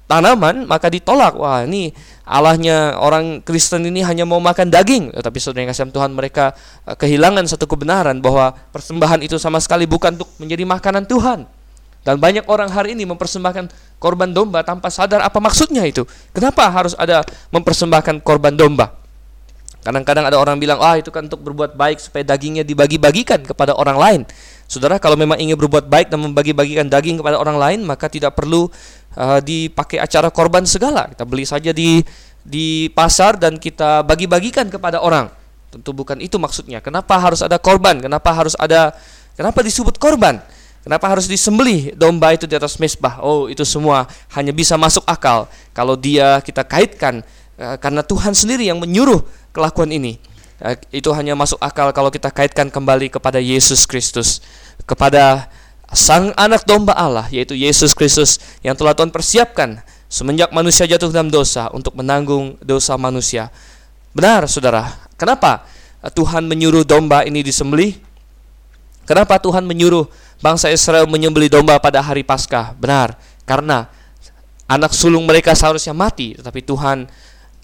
tanaman 0.09 0.65
maka 0.65 0.89
ditolak. 0.89 1.37
Wah, 1.37 1.63
ini 1.63 1.93
Allahnya 2.31 2.95
orang 2.95 3.43
Kristen 3.43 3.83
ini 3.83 4.07
hanya 4.07 4.23
mau 4.23 4.39
makan 4.39 4.71
daging. 4.71 5.11
Tetapi 5.11 5.37
saudara 5.43 5.67
yang 5.67 5.71
kasih 5.75 5.91
Tuhan 5.91 6.15
mereka 6.15 6.55
eh, 6.87 6.95
kehilangan 6.95 7.43
satu 7.43 7.67
kebenaran 7.67 8.23
bahwa 8.23 8.55
persembahan 8.71 9.19
itu 9.19 9.35
sama 9.35 9.59
sekali 9.59 9.83
bukan 9.83 10.15
untuk 10.15 10.31
menjadi 10.39 10.63
makanan 10.63 11.03
Tuhan. 11.11 11.43
Dan 12.01 12.17
banyak 12.17 12.47
orang 12.47 12.71
hari 12.71 12.95
ini 12.95 13.03
mempersembahkan 13.05 13.69
korban 13.99 14.31
domba 14.31 14.63
tanpa 14.63 14.87
sadar 14.87 15.21
apa 15.21 15.37
maksudnya 15.43 15.83
itu. 15.83 16.07
Kenapa 16.31 16.65
harus 16.71 16.95
ada 16.95 17.21
mempersembahkan 17.51 18.23
korban 18.23 18.55
domba? 18.55 18.95
Kadang-kadang 19.81 20.29
ada 20.29 20.37
orang 20.37 20.61
bilang, 20.61 20.77
ah 20.77 20.93
itu 20.93 21.09
kan 21.09 21.25
untuk 21.25 21.41
berbuat 21.41 21.73
baik 21.73 21.97
supaya 21.97 22.21
dagingnya 22.21 22.61
dibagi-bagikan 22.61 23.41
kepada 23.41 23.73
orang 23.73 23.97
lain. 23.97 24.21
Saudara, 24.69 25.01
kalau 25.01 25.17
memang 25.17 25.41
ingin 25.41 25.57
berbuat 25.57 25.89
baik 25.89 26.13
dan 26.13 26.21
membagi-bagikan 26.21 26.85
daging 26.85 27.17
kepada 27.17 27.41
orang 27.41 27.57
lain, 27.57 27.79
maka 27.81 28.05
tidak 28.05 28.37
perlu 28.37 28.69
uh, 29.15 29.39
dipakai 29.43 29.99
acara 29.99 30.31
korban 30.31 30.63
segala. 30.67 31.07
Kita 31.11 31.23
beli 31.27 31.43
saja 31.47 31.71
di 31.71 32.03
di 32.41 32.89
pasar 32.91 33.37
dan 33.37 33.61
kita 33.61 34.01
bagi-bagikan 34.05 34.67
kepada 34.67 35.01
orang. 35.01 35.29
Tentu 35.71 35.95
bukan 35.95 36.19
itu 36.19 36.35
maksudnya. 36.35 36.83
Kenapa 36.83 37.15
harus 37.15 37.39
ada 37.39 37.55
korban? 37.55 37.99
Kenapa 38.01 38.35
harus 38.35 38.57
ada 38.59 38.91
kenapa 39.39 39.63
disebut 39.63 39.95
korban? 39.95 40.41
Kenapa 40.81 41.13
harus 41.13 41.29
disembelih 41.29 41.93
domba 41.93 42.33
itu 42.33 42.49
di 42.49 42.57
atas 42.57 42.81
mesbah? 42.81 43.21
Oh, 43.21 43.45
itu 43.45 43.61
semua 43.61 44.09
hanya 44.33 44.49
bisa 44.49 44.73
masuk 44.81 45.05
akal 45.05 45.45
kalau 45.77 45.93
dia 45.93 46.41
kita 46.41 46.65
kaitkan 46.65 47.21
uh, 47.61 47.77
karena 47.77 48.01
Tuhan 48.01 48.33
sendiri 48.33 48.65
yang 48.65 48.81
menyuruh 48.81 49.21
kelakuan 49.53 49.93
ini. 49.93 50.17
Eh, 50.61 50.77
itu 51.01 51.09
hanya 51.17 51.33
masuk 51.33 51.57
akal 51.57 51.89
kalau 51.89 52.13
kita 52.13 52.29
kaitkan 52.29 52.69
kembali 52.69 53.09
kepada 53.09 53.41
Yesus 53.41 53.89
Kristus, 53.89 54.45
kepada 54.85 55.49
Sang 55.91 56.31
Anak 56.39 56.63
Domba 56.63 56.95
Allah, 56.95 57.27
yaitu 57.27 57.51
Yesus 57.51 57.91
Kristus 57.91 58.39
yang 58.63 58.79
telah 58.79 58.95
Tuhan 58.95 59.11
persiapkan 59.11 59.83
semenjak 60.07 60.47
manusia 60.55 60.87
jatuh 60.87 61.11
dalam 61.11 61.27
dosa 61.27 61.67
untuk 61.75 61.99
menanggung 61.99 62.55
dosa 62.63 62.95
manusia. 62.95 63.51
Benar, 64.15 64.47
saudara. 64.47 64.87
Kenapa 65.19 65.67
Tuhan 66.15 66.47
menyuruh 66.47 66.87
domba 66.87 67.27
ini 67.27 67.43
disembelih? 67.43 67.99
Kenapa 69.03 69.35
Tuhan 69.43 69.67
menyuruh 69.67 70.07
bangsa 70.39 70.71
Israel 70.71 71.07
menyembelih 71.11 71.51
domba 71.51 71.75
pada 71.83 71.99
hari 71.99 72.23
Paskah? 72.23 72.71
Benar, 72.79 73.19
karena 73.43 73.91
anak 74.71 74.95
sulung 74.95 75.27
mereka 75.27 75.51
seharusnya 75.51 75.91
mati, 75.91 76.39
tetapi 76.39 76.63
Tuhan 76.63 77.11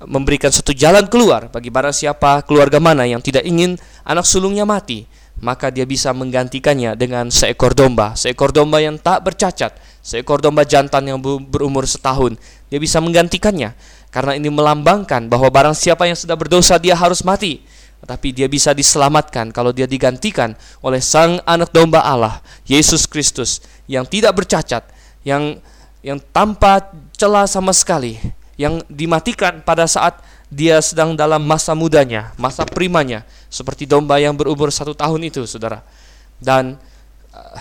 memberikan 0.03 0.51
satu 0.53 0.75
jalan 0.75 1.09
keluar 1.09 1.49
bagi 1.49 1.73
barang 1.73 1.95
siapa 1.95 2.45
keluarga 2.45 2.77
mana 2.77 3.07
yang 3.09 3.23
tidak 3.23 3.41
ingin 3.47 3.79
anak 4.05 4.29
sulungnya 4.29 4.61
mati 4.61 5.09
maka 5.39 5.69
dia 5.69 5.85
bisa 5.85 6.13
menggantikannya 6.13 6.97
dengan 6.97 7.29
seekor 7.29 7.77
domba. 7.77 8.17
Seekor 8.17 8.49
domba 8.49 8.81
yang 8.81 8.97
tak 8.97 9.21
bercacat 9.25 9.77
seekor 10.07 10.39
domba 10.39 10.63
jantan 10.63 11.03
yang 11.03 11.19
berumur 11.19 11.83
setahun 11.83 12.39
dia 12.71 12.79
bisa 12.79 13.03
menggantikannya. 13.03 13.75
Karena 14.07 14.39
ini 14.39 14.47
melambangkan 14.47 15.27
bahwa 15.27 15.51
barang 15.51 15.75
siapa 15.75 16.07
yang 16.07 16.15
sudah 16.15 16.39
berdosa 16.39 16.79
dia 16.79 16.95
harus 16.95 17.21
mati. 17.27 17.59
Tetapi 17.97 18.31
dia 18.31 18.47
bisa 18.47 18.71
diselamatkan 18.71 19.51
kalau 19.51 19.75
dia 19.75 19.89
digantikan 19.89 20.55
oleh 20.85 21.01
sang 21.01 21.41
anak 21.43 21.73
domba 21.73 22.05
Allah 22.05 22.39
Yesus 22.69 23.09
Kristus 23.09 23.59
yang 23.89 24.05
tidak 24.05 24.37
bercacat 24.37 24.85
yang 25.25 25.59
yang 26.05 26.21
tanpa 26.31 26.93
celah 27.17 27.49
sama 27.49 27.73
sekali 27.73 28.21
yang 28.55 28.79
dimatikan 28.85 29.65
pada 29.65 29.89
saat 29.89 30.21
dia 30.47 30.79
sedang 30.79 31.13
dalam 31.13 31.43
masa 31.43 31.75
mudanya, 31.75 32.31
masa 32.39 32.63
primanya, 32.63 33.27
seperti 33.51 33.83
domba 33.83 34.15
yang 34.19 34.35
berumur 34.35 34.71
satu 34.71 34.95
tahun 34.95 35.27
itu, 35.27 35.43
saudara. 35.43 35.83
Dan 36.39 36.79
uh, 37.35 37.57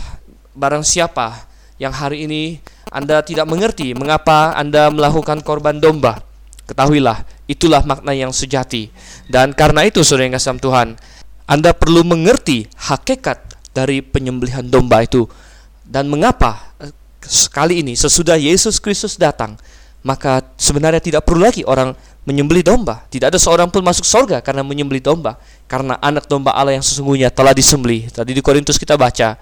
barang 0.55 0.87
siapa 0.87 1.51
yang 1.83 1.90
hari 1.90 2.31
ini 2.31 2.62
Anda 2.88 3.20
tidak 3.20 3.51
mengerti 3.51 3.92
mengapa 3.92 4.55
Anda 4.55 4.88
melakukan 4.88 5.42
korban 5.42 5.83
domba, 5.83 6.22
ketahuilah 6.70 7.27
itulah 7.51 7.83
makna 7.83 8.14
yang 8.14 8.31
sejati. 8.31 8.90
Dan 9.27 9.51
karena 9.53 9.83
itu, 9.83 10.07
saudara 10.07 10.31
yang 10.31 10.37
kasih 10.38 10.62
Tuhan, 10.62 10.94
Anda 11.51 11.75
perlu 11.75 12.07
mengerti 12.07 12.70
hakikat 12.79 13.57
dari 13.77 14.01
penyembelihan 14.01 14.64
domba 14.64 15.05
itu 15.05 15.29
dan 15.85 16.09
mengapa 16.09 16.72
eh, 16.81 16.88
sekali 17.20 17.85
ini 17.85 17.92
sesudah 17.92 18.40
Yesus 18.40 18.81
Kristus 18.81 19.20
datang 19.20 19.61
maka 20.01 20.40
sebenarnya 20.57 21.05
tidak 21.05 21.29
perlu 21.29 21.44
lagi 21.44 21.61
orang 21.68 21.92
menyembelih 22.27 22.67
domba. 22.67 23.07
Tidak 23.09 23.31
ada 23.31 23.39
seorang 23.39 23.71
pun 23.71 23.81
masuk 23.81 24.03
surga 24.03 24.43
karena 24.43 24.67
menyembelih 24.67 25.01
domba. 25.01 25.39
Karena 25.71 25.97
anak 26.03 26.27
domba 26.27 26.53
Allah 26.53 26.75
yang 26.75 26.85
sesungguhnya 26.85 27.31
telah 27.31 27.55
disembelih. 27.55 28.11
Tadi 28.11 28.35
di 28.35 28.43
Korintus 28.43 28.77
kita 28.77 28.99
baca, 28.99 29.39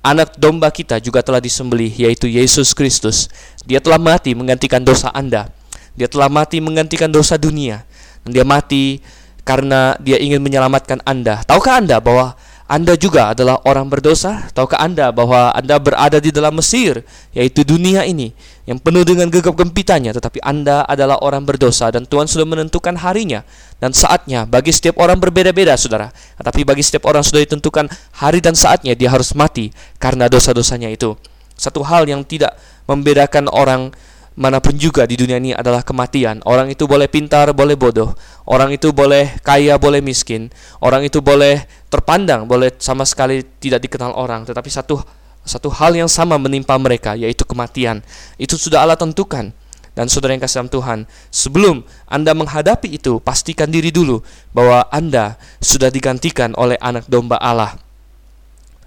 anak 0.00 0.38
domba 0.38 0.70
kita 0.70 1.02
juga 1.02 1.20
telah 1.20 1.42
disembelih, 1.42 1.90
yaitu 1.90 2.30
Yesus 2.30 2.72
Kristus. 2.72 3.26
Dia 3.66 3.82
telah 3.82 3.98
mati 3.98 4.32
menggantikan 4.32 4.80
dosa 4.80 5.10
Anda. 5.10 5.50
Dia 5.98 6.06
telah 6.06 6.30
mati 6.30 6.62
menggantikan 6.62 7.10
dosa 7.10 7.34
dunia. 7.34 7.82
Dan 8.22 8.30
dia 8.30 8.46
mati 8.46 9.02
karena 9.42 9.98
dia 9.98 10.22
ingin 10.22 10.38
menyelamatkan 10.38 11.02
Anda. 11.02 11.42
Tahukah 11.42 11.82
Anda 11.82 11.98
bahwa 11.98 12.38
anda 12.68 13.00
juga 13.00 13.32
adalah 13.32 13.64
orang 13.64 13.88
berdosa? 13.88 14.44
Tahukah 14.52 14.76
Anda 14.76 15.08
bahwa 15.08 15.56
Anda 15.56 15.80
berada 15.80 16.20
di 16.20 16.28
dalam 16.28 16.60
Mesir, 16.60 17.00
yaitu 17.32 17.64
dunia 17.64 18.04
ini, 18.04 18.36
yang 18.68 18.76
penuh 18.76 19.08
dengan 19.08 19.32
gegap 19.32 19.56
gempitannya, 19.56 20.12
tetapi 20.12 20.44
Anda 20.44 20.84
adalah 20.84 21.16
orang 21.24 21.48
berdosa 21.48 21.88
dan 21.88 22.04
Tuhan 22.04 22.28
sudah 22.28 22.44
menentukan 22.44 22.92
harinya 23.00 23.40
dan 23.80 23.96
saatnya 23.96 24.44
bagi 24.44 24.68
setiap 24.68 25.00
orang 25.00 25.16
berbeda-beda, 25.16 25.80
Saudara. 25.80 26.12
Tetapi 26.12 26.68
bagi 26.68 26.84
setiap 26.84 27.08
orang 27.08 27.24
sudah 27.24 27.40
ditentukan 27.40 27.88
hari 28.20 28.44
dan 28.44 28.52
saatnya 28.52 28.92
dia 28.92 29.08
harus 29.08 29.32
mati 29.32 29.72
karena 29.96 30.28
dosa-dosanya 30.28 30.92
itu. 30.92 31.16
Satu 31.56 31.80
hal 31.88 32.04
yang 32.04 32.20
tidak 32.20 32.52
membedakan 32.84 33.48
orang 33.48 33.96
mana 34.38 34.62
pun 34.62 34.78
juga 34.78 35.02
di 35.02 35.18
dunia 35.18 35.42
ini 35.42 35.50
adalah 35.50 35.82
kematian. 35.82 36.38
Orang 36.46 36.70
itu 36.70 36.86
boleh 36.86 37.10
pintar, 37.10 37.50
boleh 37.50 37.74
bodoh. 37.74 38.14
Orang 38.46 38.70
itu 38.70 38.94
boleh 38.94 39.34
kaya, 39.42 39.74
boleh 39.74 39.98
miskin. 39.98 40.46
Orang 40.78 41.02
itu 41.02 41.18
boleh 41.18 41.66
terpandang, 41.90 42.46
boleh 42.46 42.70
sama 42.78 43.02
sekali 43.02 43.42
tidak 43.58 43.82
dikenal 43.82 44.14
orang. 44.14 44.46
Tetapi 44.46 44.70
satu 44.70 45.02
satu 45.42 45.66
hal 45.74 45.98
yang 45.98 46.06
sama 46.06 46.38
menimpa 46.38 46.78
mereka, 46.78 47.18
yaitu 47.18 47.42
kematian. 47.42 47.98
Itu 48.38 48.54
sudah 48.54 48.86
Allah 48.86 48.94
tentukan. 48.94 49.50
Dan 49.98 50.06
saudara 50.06 50.30
yang 50.30 50.38
kasih 50.46 50.70
Tuhan, 50.70 51.10
sebelum 51.34 51.82
Anda 52.06 52.30
menghadapi 52.30 52.94
itu, 52.94 53.18
pastikan 53.18 53.66
diri 53.66 53.90
dulu 53.90 54.22
bahwa 54.54 54.86
Anda 54.94 55.34
sudah 55.58 55.90
digantikan 55.90 56.54
oleh 56.54 56.78
anak 56.78 57.10
domba 57.10 57.34
Allah. 57.42 57.74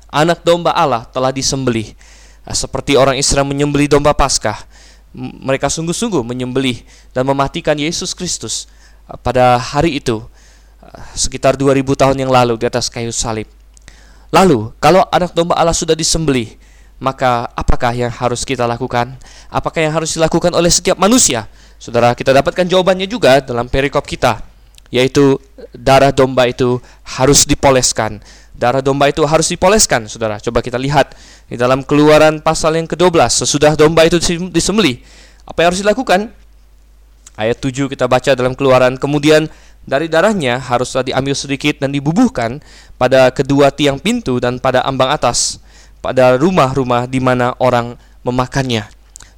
Anak 0.08 0.48
domba 0.48 0.72
Allah 0.72 1.04
telah 1.12 1.36
disembelih. 1.36 1.92
Seperti 2.48 2.96
orang 2.96 3.20
Israel 3.20 3.44
menyembelih 3.44 3.92
domba 3.92 4.16
Paskah, 4.16 4.64
mereka 5.16 5.68
sungguh-sungguh 5.68 6.24
menyembelih 6.24 6.84
dan 7.12 7.28
mematikan 7.28 7.76
Yesus 7.76 8.16
Kristus 8.16 8.68
uh, 9.08 9.20
pada 9.20 9.60
hari 9.60 10.00
itu 10.00 10.24
uh, 10.24 11.04
sekitar 11.14 11.60
2000 11.60 11.84
tahun 11.96 12.18
yang 12.20 12.32
lalu 12.32 12.56
di 12.56 12.66
atas 12.68 12.88
kayu 12.88 13.12
salib. 13.12 13.48
Lalu, 14.32 14.72
kalau 14.80 15.04
anak 15.12 15.36
domba 15.36 15.60
Allah 15.60 15.76
sudah 15.76 15.92
disembelih, 15.92 16.56
maka 17.04 17.52
apakah 17.52 17.92
yang 17.92 18.08
harus 18.08 18.48
kita 18.48 18.64
lakukan? 18.64 19.20
Apakah 19.52 19.84
yang 19.84 19.92
harus 19.92 20.16
dilakukan 20.16 20.56
oleh 20.56 20.72
setiap 20.72 20.96
manusia? 20.96 21.52
Saudara, 21.76 22.16
kita 22.16 22.32
dapatkan 22.32 22.64
jawabannya 22.64 23.12
juga 23.12 23.44
dalam 23.44 23.68
perikop 23.68 24.08
kita, 24.08 24.40
yaitu 24.88 25.36
darah 25.76 26.16
domba 26.16 26.48
itu 26.48 26.80
harus 27.04 27.44
dipoleskan 27.44 28.24
Darah 28.62 28.84
domba 28.84 29.10
itu 29.10 29.26
harus 29.26 29.50
dipoleskan, 29.50 30.06
saudara. 30.06 30.38
Coba 30.38 30.62
kita 30.62 30.78
lihat 30.78 31.18
di 31.52 31.60
dalam 31.60 31.84
keluaran 31.84 32.40
pasal 32.40 32.80
yang 32.80 32.88
ke-12. 32.88 33.44
Sesudah 33.44 33.76
domba 33.76 34.08
itu 34.08 34.16
disembelih, 34.48 35.04
apa 35.44 35.58
yang 35.60 35.68
harus 35.76 35.84
dilakukan? 35.84 36.32
Ayat 37.36 37.60
7 37.60 37.92
kita 37.92 38.08
baca 38.08 38.32
dalam 38.32 38.56
keluaran. 38.56 38.96
Kemudian 38.96 39.52
dari 39.84 40.08
darahnya 40.08 40.64
haruslah 40.64 41.04
diambil 41.04 41.36
sedikit 41.36 41.84
dan 41.84 41.92
dibubuhkan 41.92 42.64
pada 42.96 43.36
kedua 43.36 43.68
tiang 43.68 44.00
pintu 44.00 44.40
dan 44.40 44.64
pada 44.64 44.80
ambang 44.88 45.12
atas, 45.12 45.60
pada 46.00 46.40
rumah-rumah 46.40 47.04
di 47.04 47.20
mana 47.20 47.52
orang 47.60 48.00
memakannya. 48.24 48.88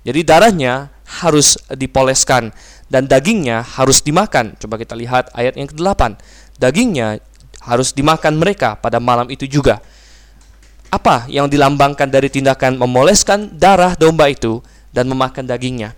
Jadi 0.06 0.22
darahnya 0.22 0.94
harus 1.24 1.58
dipoleskan 1.74 2.54
dan 2.94 3.10
dagingnya 3.10 3.66
harus 3.66 4.06
dimakan. 4.06 4.54
Coba 4.62 4.78
kita 4.78 4.94
lihat 4.94 5.34
ayat 5.34 5.58
yang 5.58 5.66
ke-8. 5.66 6.22
Dagingnya 6.62 7.18
harus 7.66 7.90
dimakan 7.96 8.38
mereka 8.38 8.78
pada 8.78 9.02
malam 9.02 9.32
itu 9.34 9.50
juga. 9.50 9.82
Apa 10.94 11.26
yang 11.26 11.50
dilambangkan 11.50 12.06
dari 12.06 12.30
tindakan 12.30 12.78
memoleskan 12.78 13.50
darah 13.58 13.98
domba 13.98 14.30
itu 14.30 14.62
dan 14.94 15.10
memakan 15.10 15.50
dagingnya? 15.50 15.98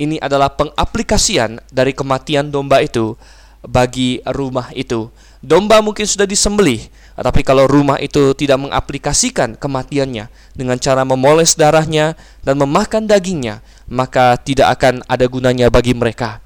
Ini 0.00 0.16
adalah 0.16 0.48
pengaplikasian 0.48 1.60
dari 1.68 1.92
kematian 1.92 2.48
domba 2.48 2.80
itu 2.80 3.20
bagi 3.60 4.24
rumah 4.24 4.72
itu. 4.72 5.12
Domba 5.44 5.84
mungkin 5.84 6.08
sudah 6.08 6.24
disembelih, 6.24 6.88
tapi 7.20 7.44
kalau 7.44 7.68
rumah 7.68 8.00
itu 8.00 8.32
tidak 8.32 8.64
mengaplikasikan 8.64 9.60
kematiannya 9.60 10.32
dengan 10.56 10.80
cara 10.80 11.04
memoles 11.04 11.52
darahnya 11.52 12.16
dan 12.40 12.56
memakan 12.56 13.04
dagingnya, 13.04 13.60
maka 13.92 14.40
tidak 14.40 14.80
akan 14.80 15.04
ada 15.04 15.28
gunanya 15.28 15.68
bagi 15.68 15.92
mereka. 15.92 16.40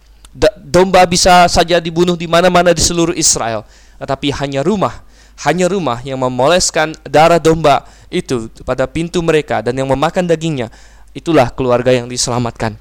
Domba 0.59 1.07
bisa 1.07 1.47
saja 1.47 1.79
dibunuh 1.79 2.19
di 2.19 2.27
mana-mana 2.27 2.75
di 2.75 2.83
seluruh 2.83 3.15
Israel, 3.15 3.63
tetapi 4.03 4.35
hanya 4.35 4.67
rumah, 4.67 5.07
hanya 5.47 5.71
rumah 5.71 6.03
yang 6.03 6.19
memoleskan 6.19 6.99
darah 7.07 7.39
domba 7.39 7.87
itu 8.11 8.51
pada 8.67 8.89
pintu 8.91 9.23
mereka 9.23 9.63
dan 9.63 9.77
yang 9.77 9.87
memakan 9.87 10.27
dagingnya, 10.27 10.73
itulah 11.15 11.53
keluarga 11.55 11.95
yang 11.95 12.11
diselamatkan. 12.11 12.75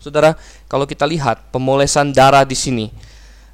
Saudara, 0.00 0.32
kalau 0.64 0.88
kita 0.88 1.04
lihat 1.04 1.52
pemolesan 1.52 2.16
darah 2.16 2.48
di 2.48 2.56
sini 2.56 2.88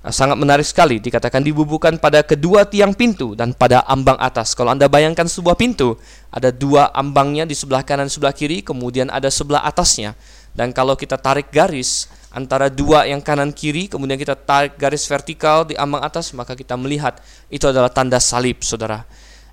eh, 0.06 0.12
sangat 0.14 0.38
menarik 0.38 0.62
sekali 0.62 1.02
dikatakan 1.02 1.42
dibubuhkan 1.42 1.98
pada 1.98 2.22
kedua 2.22 2.62
tiang 2.62 2.94
pintu 2.94 3.34
dan 3.34 3.50
pada 3.50 3.82
ambang 3.90 4.14
atas. 4.22 4.54
Kalau 4.54 4.70
Anda 4.70 4.86
bayangkan 4.86 5.26
sebuah 5.26 5.58
pintu, 5.58 5.98
ada 6.30 6.54
dua 6.54 6.94
ambangnya 6.94 7.42
di 7.42 7.58
sebelah 7.58 7.82
kanan 7.82 8.06
sebelah 8.06 8.30
kiri, 8.30 8.62
kemudian 8.62 9.10
ada 9.10 9.26
sebelah 9.26 9.66
atasnya. 9.66 10.14
Dan 10.56 10.72
kalau 10.72 10.96
kita 10.96 11.20
tarik 11.20 11.52
garis, 11.52 12.08
antara 12.32 12.72
dua 12.72 13.04
yang 13.04 13.20
kanan 13.20 13.52
kiri, 13.52 13.92
kemudian 13.92 14.16
kita 14.16 14.32
tarik 14.32 14.80
garis 14.80 15.04
vertikal 15.04 15.68
di 15.68 15.76
ambang 15.76 16.00
atas, 16.00 16.32
maka 16.32 16.56
kita 16.56 16.80
melihat 16.80 17.20
itu 17.52 17.68
adalah 17.68 17.92
tanda 17.92 18.16
salib, 18.16 18.64
saudara. 18.64 19.04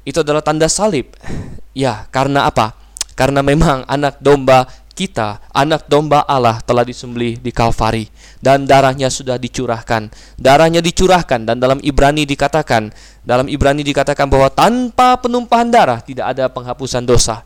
Itu 0.08 0.24
adalah 0.24 0.39
tanda 0.39 0.72
salib. 0.72 1.12
Ya, 1.74 2.06
karena 2.13 2.46
apa? 2.46 2.78
Karena 3.18 3.42
memang 3.42 3.82
anak 3.89 4.22
domba 4.22 4.70
kita, 4.94 5.42
anak 5.50 5.89
domba 5.89 6.22
Allah 6.22 6.62
telah 6.62 6.86
disembelih 6.86 7.42
di 7.42 7.50
Kalvari 7.50 8.06
dan 8.38 8.70
darahnya 8.70 9.10
sudah 9.10 9.42
dicurahkan. 9.42 10.13
Darahnya 10.38 10.86
dicurahkan 10.86 11.50
dan 11.50 11.58
dalam 11.58 11.82
Ibrani 11.82 12.30
dikatakan, 12.30 12.94
dalam 13.26 13.50
Ibrani 13.50 13.82
dikatakan 13.82 14.30
bahwa 14.30 14.54
tanpa 14.54 15.18
penumpahan 15.18 15.74
darah 15.74 16.00
tidak 16.06 16.38
ada 16.38 16.46
penghapusan 16.46 17.10
dosa. 17.10 17.42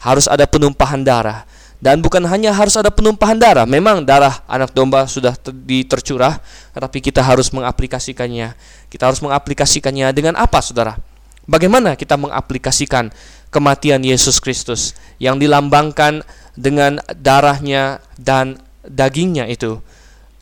Harus 0.00 0.28
ada 0.28 0.44
penumpahan 0.44 1.00
darah. 1.00 1.48
Dan 1.80 2.04
bukan 2.04 2.20
hanya 2.28 2.52
harus 2.52 2.76
ada 2.76 2.92
penumpahan 2.92 3.40
darah, 3.40 3.64
memang 3.64 4.04
darah 4.04 4.44
anak 4.44 4.76
domba 4.76 5.08
sudah 5.08 5.32
ter 5.32 5.56
tercurah, 5.88 6.36
tetapi 6.76 7.00
kita 7.00 7.24
harus 7.24 7.48
mengaplikasikannya. 7.56 8.52
Kita 8.92 9.08
harus 9.08 9.24
mengaplikasikannya 9.24 10.12
dengan 10.12 10.36
apa, 10.36 10.60
Saudara? 10.60 11.00
Bagaimana 11.48 11.96
kita 11.96 12.20
mengaplikasikan 12.20 13.08
kematian 13.48 14.04
Yesus 14.04 14.44
Kristus 14.44 14.92
yang 15.16 15.40
dilambangkan 15.40 16.20
dengan 16.52 17.00
darahnya 17.16 18.04
dan 18.20 18.60
dagingnya 18.84 19.48
itu? 19.48 19.80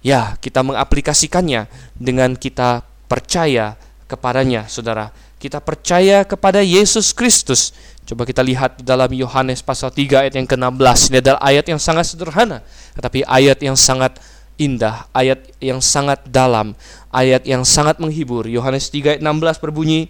Ya, 0.03 0.35
kita 0.43 0.67
mengaplikasikannya 0.67 1.71
dengan 1.95 2.35
kita 2.35 2.83
percaya 3.07 3.79
kepadanya, 4.11 4.67
Saudara. 4.67 5.15
Kita 5.39 5.63
percaya 5.63 6.27
kepada 6.27 6.67
Yesus 6.67 7.15
Kristus 7.15 7.71
Coba 8.09 8.25
kita 8.25 8.41
lihat 8.41 8.81
dalam 8.81 9.13
Yohanes 9.13 9.61
pasal 9.61 9.93
3 9.93 10.25
ayat 10.25 10.35
yang 10.41 10.49
ke-16. 10.49 11.13
Ini 11.13 11.19
adalah 11.21 11.41
ayat 11.45 11.67
yang 11.69 11.77
sangat 11.77 12.09
sederhana, 12.09 12.65
tetapi 12.97 13.21
ayat 13.29 13.61
yang 13.61 13.77
sangat 13.77 14.17
indah, 14.57 15.05
ayat 15.13 15.45
yang 15.61 15.85
sangat 15.85 16.25
dalam, 16.25 16.73
ayat 17.13 17.45
yang 17.45 17.69
sangat 17.69 18.01
menghibur. 18.01 18.49
Yohanes 18.49 18.89
3 18.89 19.13
ayat 19.13 19.21
16 19.21 19.61
berbunyi, 19.61 20.09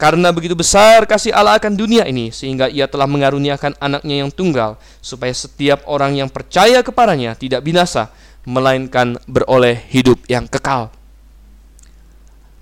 karena 0.00 0.32
begitu 0.32 0.56
besar 0.56 1.04
kasih 1.04 1.36
Allah 1.36 1.60
akan 1.60 1.76
dunia 1.76 2.08
ini 2.08 2.32
sehingga 2.32 2.64
ia 2.72 2.88
telah 2.88 3.04
mengaruniakan 3.04 3.76
anaknya 3.76 4.24
yang 4.24 4.32
tunggal 4.32 4.80
supaya 5.04 5.36
setiap 5.36 5.84
orang 5.84 6.16
yang 6.16 6.32
percaya 6.32 6.80
kepadanya 6.80 7.36
tidak 7.36 7.60
binasa 7.60 8.08
melainkan 8.48 9.20
beroleh 9.28 9.76
hidup 9.92 10.16
yang 10.32 10.48
kekal 10.48 10.95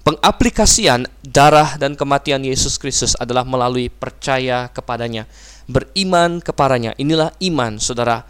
pengaplikasian 0.05 1.09
darah 1.25 1.81
dan 1.81 1.97
kematian 1.97 2.45
Yesus 2.45 2.77
Kristus 2.77 3.17
adalah 3.17 3.43
melalui 3.43 3.89
percaya 3.89 4.69
kepadanya, 4.71 5.25
beriman 5.65 6.45
kepadanya. 6.45 6.93
Inilah 7.01 7.33
iman, 7.41 7.81
Saudara. 7.81 8.23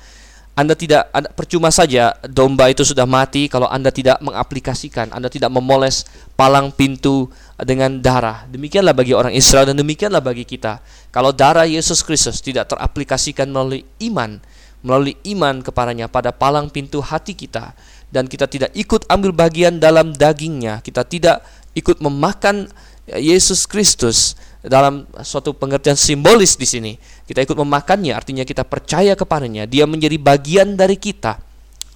Anda 0.54 0.78
tidak 0.78 1.10
anda, 1.10 1.34
percuma 1.34 1.74
saja 1.74 2.14
domba 2.30 2.70
itu 2.70 2.86
sudah 2.86 3.10
mati 3.10 3.50
kalau 3.50 3.66
Anda 3.66 3.90
tidak 3.90 4.22
mengaplikasikan, 4.22 5.10
Anda 5.10 5.26
tidak 5.26 5.50
memoles 5.50 6.06
palang 6.38 6.70
pintu 6.70 7.26
dengan 7.58 7.98
darah. 7.98 8.46
Demikianlah 8.46 8.94
bagi 8.94 9.18
orang 9.18 9.34
Israel 9.34 9.66
dan 9.66 9.82
demikianlah 9.82 10.22
bagi 10.22 10.46
kita. 10.46 10.78
Kalau 11.10 11.34
darah 11.34 11.66
Yesus 11.66 12.06
Kristus 12.06 12.38
tidak 12.38 12.70
teraplikasikan 12.70 13.50
melalui 13.50 13.82
iman, 13.98 14.38
melalui 14.86 15.18
iman 15.34 15.58
kepadanya 15.58 16.06
pada 16.06 16.30
palang 16.30 16.70
pintu 16.70 17.02
hati 17.02 17.34
kita 17.34 17.74
dan 18.14 18.30
kita 18.30 18.46
tidak 18.46 18.70
ikut 18.78 19.10
ambil 19.10 19.34
bagian 19.34 19.82
dalam 19.82 20.14
dagingnya, 20.14 20.78
kita 20.86 21.02
tidak 21.02 21.42
ikut 21.74 22.00
memakan 22.00 22.70
Yesus 23.04 23.68
Kristus 23.68 24.38
dalam 24.64 25.04
suatu 25.20 25.52
pengertian 25.52 25.98
simbolis 25.98 26.56
di 26.56 26.64
sini. 26.64 26.92
Kita 27.28 27.44
ikut 27.44 27.58
memakannya, 27.60 28.16
artinya 28.16 28.44
kita 28.48 28.64
percaya 28.64 29.12
kepadanya. 29.12 29.68
Dia 29.68 29.84
menjadi 29.84 30.16
bagian 30.16 30.72
dari 30.78 30.96
kita. 30.96 31.36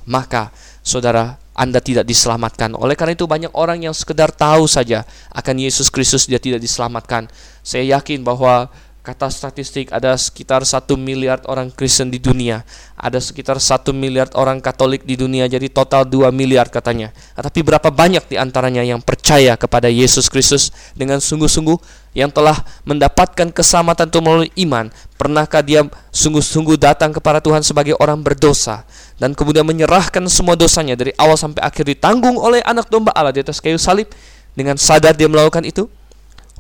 Maka, 0.09 0.53
saudara, 0.85 1.41
Anda 1.57 1.81
tidak 1.81 2.05
diselamatkan. 2.05 2.77
Oleh 2.77 2.93
karena 2.97 3.17
itu 3.17 3.25
banyak 3.25 3.53
orang 3.57 3.89
yang 3.89 3.97
sekedar 3.97 4.29
tahu 4.33 4.69
saja 4.69 5.05
akan 5.33 5.55
Yesus 5.59 5.89
Kristus 5.89 6.29
dia 6.29 6.41
tidak 6.41 6.61
diselamatkan. 6.61 7.29
Saya 7.65 7.99
yakin 7.99 8.21
bahwa 8.25 8.69
kata 9.09 9.33
statistik 9.33 9.89
ada 9.89 10.13
sekitar 10.21 10.69
satu 10.69 10.93
miliar 11.01 11.41
orang 11.49 11.73
Kristen 11.73 12.13
di 12.13 12.21
dunia. 12.21 12.61
Ada 12.93 13.25
sekitar 13.25 13.57
satu 13.57 13.97
miliar 13.97 14.29
orang 14.37 14.61
Katolik 14.61 15.09
di 15.09 15.17
dunia 15.17 15.49
jadi 15.49 15.65
total 15.73 16.05
2 16.05 16.29
miliar 16.29 16.69
katanya. 16.69 17.09
Tapi 17.33 17.65
berapa 17.65 17.89
banyak 17.89 18.29
di 18.29 18.37
antaranya 18.37 18.85
yang 18.85 19.01
percaya 19.01 19.57
kepada 19.57 19.89
Yesus 19.89 20.29
Kristus 20.29 20.69
dengan 20.93 21.25
sungguh-sungguh 21.25 21.81
yang 22.21 22.29
telah 22.29 22.61
mendapatkan 22.85 23.49
keselamatan 23.49 24.13
itu 24.13 24.21
melalui 24.21 24.53
iman? 24.69 24.93
Pernahkah 25.17 25.65
dia 25.65 25.89
sungguh-sungguh 26.13 26.77
datang 26.77 27.17
kepada 27.17 27.41
Tuhan 27.41 27.65
sebagai 27.65 27.97
orang 27.97 28.21
berdosa 28.21 28.85
dan 29.17 29.33
kemudian 29.33 29.65
menyerahkan 29.65 30.21
semua 30.29 30.53
dosanya 30.53 30.93
dari 31.01 31.17
awal 31.17 31.41
sampai 31.41 31.65
akhir 31.65 31.89
ditanggung 31.89 32.37
oleh 32.37 32.61
anak 32.61 32.93
domba 32.93 33.17
Allah 33.17 33.33
di 33.33 33.41
atas 33.41 33.57
kayu 33.57 33.81
salib 33.81 34.13
dengan 34.53 34.77
sadar 34.77 35.17
dia 35.17 35.33
melakukan 35.33 35.65
itu? 35.65 35.89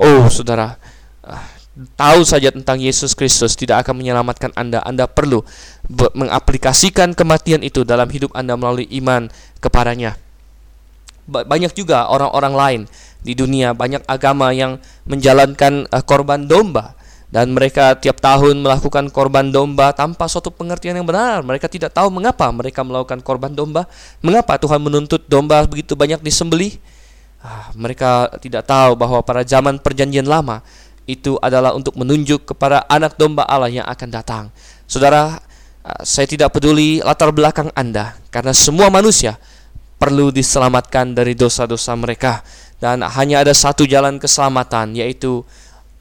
Oh 0.00 0.32
saudara 0.32 0.80
ah, 1.26 1.57
tahu 1.94 2.26
saja 2.26 2.50
tentang 2.50 2.82
Yesus 2.82 3.14
Kristus 3.14 3.54
tidak 3.54 3.86
akan 3.86 4.02
menyelamatkan 4.02 4.50
Anda. 4.58 4.82
Anda 4.82 5.06
perlu 5.06 5.46
mengaplikasikan 5.90 7.14
kematian 7.14 7.62
itu 7.62 7.86
dalam 7.86 8.10
hidup 8.10 8.34
Anda 8.34 8.58
melalui 8.58 8.90
iman 8.98 9.30
kepadanya. 9.62 10.18
Banyak 11.28 11.76
juga 11.76 12.08
orang-orang 12.08 12.54
lain 12.56 12.80
di 13.20 13.36
dunia, 13.36 13.76
banyak 13.76 14.02
agama 14.08 14.48
yang 14.56 14.80
menjalankan 15.04 15.84
uh, 15.92 16.00
korban 16.00 16.48
domba 16.48 16.96
dan 17.28 17.52
mereka 17.52 17.92
tiap 17.92 18.24
tahun 18.24 18.64
melakukan 18.64 19.12
korban 19.12 19.52
domba 19.52 19.92
tanpa 19.92 20.24
suatu 20.24 20.48
pengertian 20.48 20.96
yang 20.96 21.04
benar. 21.04 21.44
Mereka 21.44 21.68
tidak 21.68 21.92
tahu 21.92 22.08
mengapa 22.08 22.48
mereka 22.48 22.80
melakukan 22.80 23.20
korban 23.20 23.52
domba, 23.52 23.84
mengapa 24.24 24.56
Tuhan 24.56 24.80
menuntut 24.80 25.28
domba 25.28 25.60
begitu 25.68 25.92
banyak 25.92 26.24
disembelih. 26.24 26.80
Ah, 27.38 27.70
mereka 27.76 28.34
tidak 28.42 28.66
tahu 28.66 28.98
bahwa 28.98 29.22
pada 29.22 29.46
zaman 29.46 29.78
Perjanjian 29.78 30.26
Lama 30.26 30.58
itu 31.08 31.40
adalah 31.40 31.72
untuk 31.72 31.96
menunjuk 31.96 32.52
kepada 32.52 32.84
anak 32.86 33.16
domba 33.16 33.48
Allah 33.48 33.72
yang 33.72 33.88
akan 33.88 34.08
datang. 34.12 34.44
Saudara, 34.84 35.40
uh, 35.82 36.02
saya 36.04 36.28
tidak 36.28 36.52
peduli 36.52 37.00
latar 37.00 37.32
belakang 37.32 37.72
Anda 37.72 38.20
karena 38.28 38.52
semua 38.52 38.92
manusia 38.92 39.40
perlu 39.96 40.28
diselamatkan 40.28 41.16
dari 41.16 41.32
dosa-dosa 41.32 41.96
mereka 41.96 42.44
dan 42.78 43.00
hanya 43.02 43.42
ada 43.42 43.56
satu 43.56 43.88
jalan 43.88 44.20
keselamatan 44.20 44.94
yaitu 44.94 45.42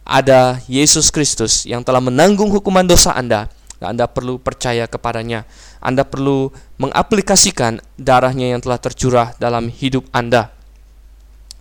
ada 0.03 0.59
Yesus 0.67 1.09
Kristus 1.09 1.63
yang 1.63 1.81
telah 1.81 2.03
menanggung 2.03 2.51
hukuman 2.51 2.85
dosa 2.85 3.15
Anda 3.15 3.49
Anda 3.81 4.09
perlu 4.09 4.41
percaya 4.41 4.89
kepadanya. 4.89 5.45
Anda 5.77 6.01
perlu 6.01 6.49
mengaplikasikan 6.81 7.77
darahnya 7.97 8.57
yang 8.57 8.61
telah 8.61 8.81
tercurah 8.81 9.37
dalam 9.37 9.69
hidup 9.69 10.09
Anda. 10.09 10.49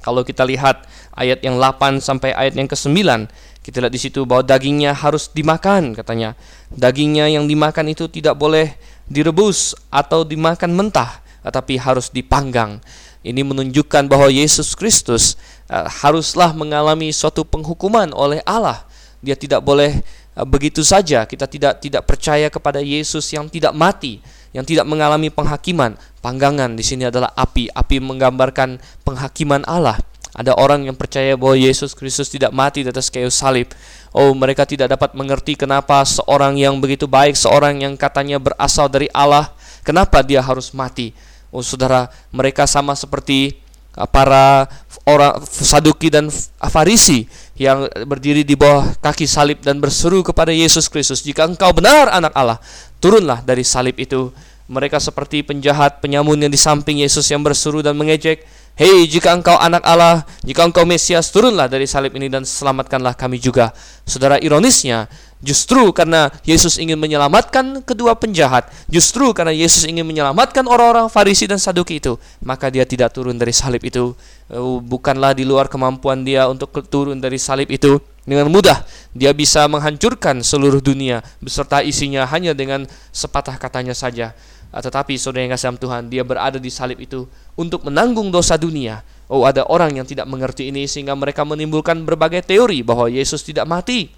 Kalau 0.01 0.25
kita 0.25 0.47
lihat 0.47 0.87
ayat 1.17 1.43
yang 1.43 1.57
8 1.59 1.99
sampai 2.05 2.37
ayat 2.37 2.55
yang 2.55 2.69
ke-9, 2.69 3.27
kita 3.67 3.83
lihat 3.83 3.91
di 3.91 3.99
situ 3.99 4.23
bahwa 4.23 4.47
dagingnya 4.47 4.95
harus 4.95 5.27
dimakan 5.33 5.97
katanya. 5.97 6.39
Dagingnya 6.71 7.27
yang 7.27 7.51
dimakan 7.51 7.91
itu 7.91 8.07
tidak 8.07 8.39
boleh 8.39 8.79
direbus 9.11 9.75
atau 9.91 10.23
dimakan 10.23 10.71
mentah, 10.71 11.19
tetapi 11.43 11.75
harus 11.83 12.07
dipanggang. 12.15 12.79
Ini 13.27 13.43
menunjukkan 13.43 14.07
bahwa 14.07 14.31
Yesus 14.31 14.79
Kristus 14.79 15.35
uh, 15.67 15.91
haruslah 15.91 16.55
mengalami 16.55 17.11
suatu 17.11 17.43
penghukuman 17.43 18.15
oleh 18.15 18.39
Allah. 18.47 18.87
Dia 19.19 19.35
tidak 19.35 19.67
boleh 19.67 19.99
uh, 20.39 20.47
begitu 20.47 20.87
saja. 20.87 21.27
Kita 21.27 21.51
tidak 21.51 21.83
tidak 21.83 22.07
percaya 22.07 22.47
kepada 22.47 22.79
Yesus 22.79 23.27
yang 23.35 23.51
tidak 23.51 23.75
mati, 23.75 24.23
yang 24.55 24.63
tidak 24.63 24.87
mengalami 24.87 25.27
penghakiman. 25.27 25.99
Panggangan 26.23 26.79
di 26.79 26.87
sini 26.87 27.11
adalah 27.11 27.35
api. 27.35 27.67
Api 27.75 27.99
menggambarkan 27.99 28.79
penghakiman 29.03 29.67
Allah. 29.67 29.99
Ada 30.37 30.53
orang 30.53 30.85
yang 30.85 30.93
percaya 30.93 31.33
bahwa 31.33 31.57
Yesus 31.57 31.97
Kristus 31.97 32.29
tidak 32.29 32.53
mati 32.53 32.85
di 32.85 32.93
atas 32.93 33.09
kayu 33.09 33.33
salib. 33.33 33.73
Oh, 34.13 34.37
mereka 34.37 34.69
tidak 34.69 34.93
dapat 34.93 35.17
mengerti 35.17 35.57
kenapa 35.57 36.05
seorang 36.05 36.61
yang 36.61 36.77
begitu 36.77 37.09
baik, 37.09 37.33
seorang 37.33 37.81
yang 37.81 37.97
katanya 37.97 38.37
berasal 38.37 38.93
dari 38.93 39.09
Allah, 39.17 39.49
kenapa 39.81 40.21
dia 40.21 40.45
harus 40.45 40.77
mati. 40.77 41.17
Oh, 41.49 41.65
saudara, 41.65 42.13
mereka 42.29 42.69
sama 42.69 42.93
seperti 42.93 43.57
uh, 43.97 44.05
para 44.05 44.69
orang 45.09 45.41
Saduki 45.49 46.13
dan 46.13 46.29
Farisi 46.61 47.25
yang 47.57 47.89
berdiri 48.05 48.45
di 48.45 48.53
bawah 48.53 48.93
kaki 49.01 49.25
salib 49.25 49.65
dan 49.65 49.81
berseru 49.81 50.21
kepada 50.21 50.53
Yesus 50.53 50.93
Kristus, 50.93 51.25
"Jika 51.25 51.49
engkau 51.49 51.73
benar 51.73 52.13
anak 52.13 52.37
Allah, 52.37 52.61
turunlah 53.01 53.41
dari 53.41 53.65
salib 53.65 53.97
itu." 53.97 54.29
Mereka 54.67 54.99
seperti 54.99 55.47
penjahat, 55.47 56.03
penyamun 56.03 56.43
yang 56.43 56.51
di 56.51 56.59
samping 56.59 56.99
Yesus 56.99 57.25
yang 57.31 57.39
berseru 57.39 57.87
dan 57.87 57.95
mengejek, 57.95 58.43
Hei, 58.77 59.09
jika 59.09 59.33
engkau 59.33 59.57
anak 59.57 59.81
Allah, 59.89 60.29
jika 60.45 60.69
engkau 60.69 60.85
Mesias, 60.85 61.33
turunlah 61.33 61.65
dari 61.65 61.89
salib 61.89 62.13
ini 62.13 62.29
dan 62.29 62.45
selamatkanlah 62.45 63.17
kami 63.17 63.41
juga. 63.41 63.73
Saudara, 64.05 64.37
ironisnya, 64.37 65.09
justru 65.41 65.97
karena 65.97 66.29
Yesus 66.45 66.77
ingin 66.77 67.01
menyelamatkan 67.01 67.81
kedua 67.81 68.13
penjahat, 68.21 68.69
justru 68.85 69.33
karena 69.33 69.57
Yesus 69.57 69.89
ingin 69.89 70.05
menyelamatkan 70.05 70.69
orang-orang 70.69 71.09
Farisi 71.09 71.49
dan 71.49 71.57
Saduki 71.57 72.05
itu, 72.05 72.21
maka 72.45 72.69
dia 72.69 72.85
tidak 72.85 73.17
turun 73.17 73.41
dari 73.41 73.57
salib 73.57 73.81
itu. 73.81 74.13
Oh, 74.53 74.77
bukanlah 74.85 75.33
di 75.33 75.49
luar 75.49 75.73
kemampuan 75.73 76.21
dia 76.21 76.45
untuk 76.45 76.69
turun 76.93 77.17
dari 77.17 77.41
salib 77.41 77.73
itu. 77.73 77.97
Dengan 78.29 78.53
mudah, 78.53 78.85
dia 79.17 79.33
bisa 79.33 79.65
menghancurkan 79.73 80.45
seluruh 80.45 80.85
dunia 80.85 81.25
beserta 81.41 81.81
isinya 81.81 82.29
hanya 82.29 82.53
dengan 82.53 82.85
sepatah 83.09 83.57
katanya 83.57 83.97
saja. 83.97 84.37
Ah, 84.75 84.83
tetapi 84.83 85.17
saudara 85.17 85.47
yang 85.47 85.55
kasih 85.55 85.79
Tuhan, 85.79 86.11
dia 86.11 86.27
berada 86.27 86.59
di 86.61 86.69
salib 86.69 87.01
itu 87.01 87.25
untuk 87.55 87.87
menanggung 87.87 88.29
dosa 88.29 88.59
dunia. 88.59 89.01
Oh, 89.27 89.43
ada 89.43 89.67
orang 89.67 89.99
yang 89.99 90.07
tidak 90.07 90.27
mengerti 90.31 90.71
ini 90.71 90.87
sehingga 90.87 91.15
mereka 91.19 91.43
menimbulkan 91.43 92.07
berbagai 92.07 92.47
teori 92.47 92.83
bahwa 92.87 93.11
Yesus 93.11 93.43
tidak 93.43 93.67
mati. 93.67 94.11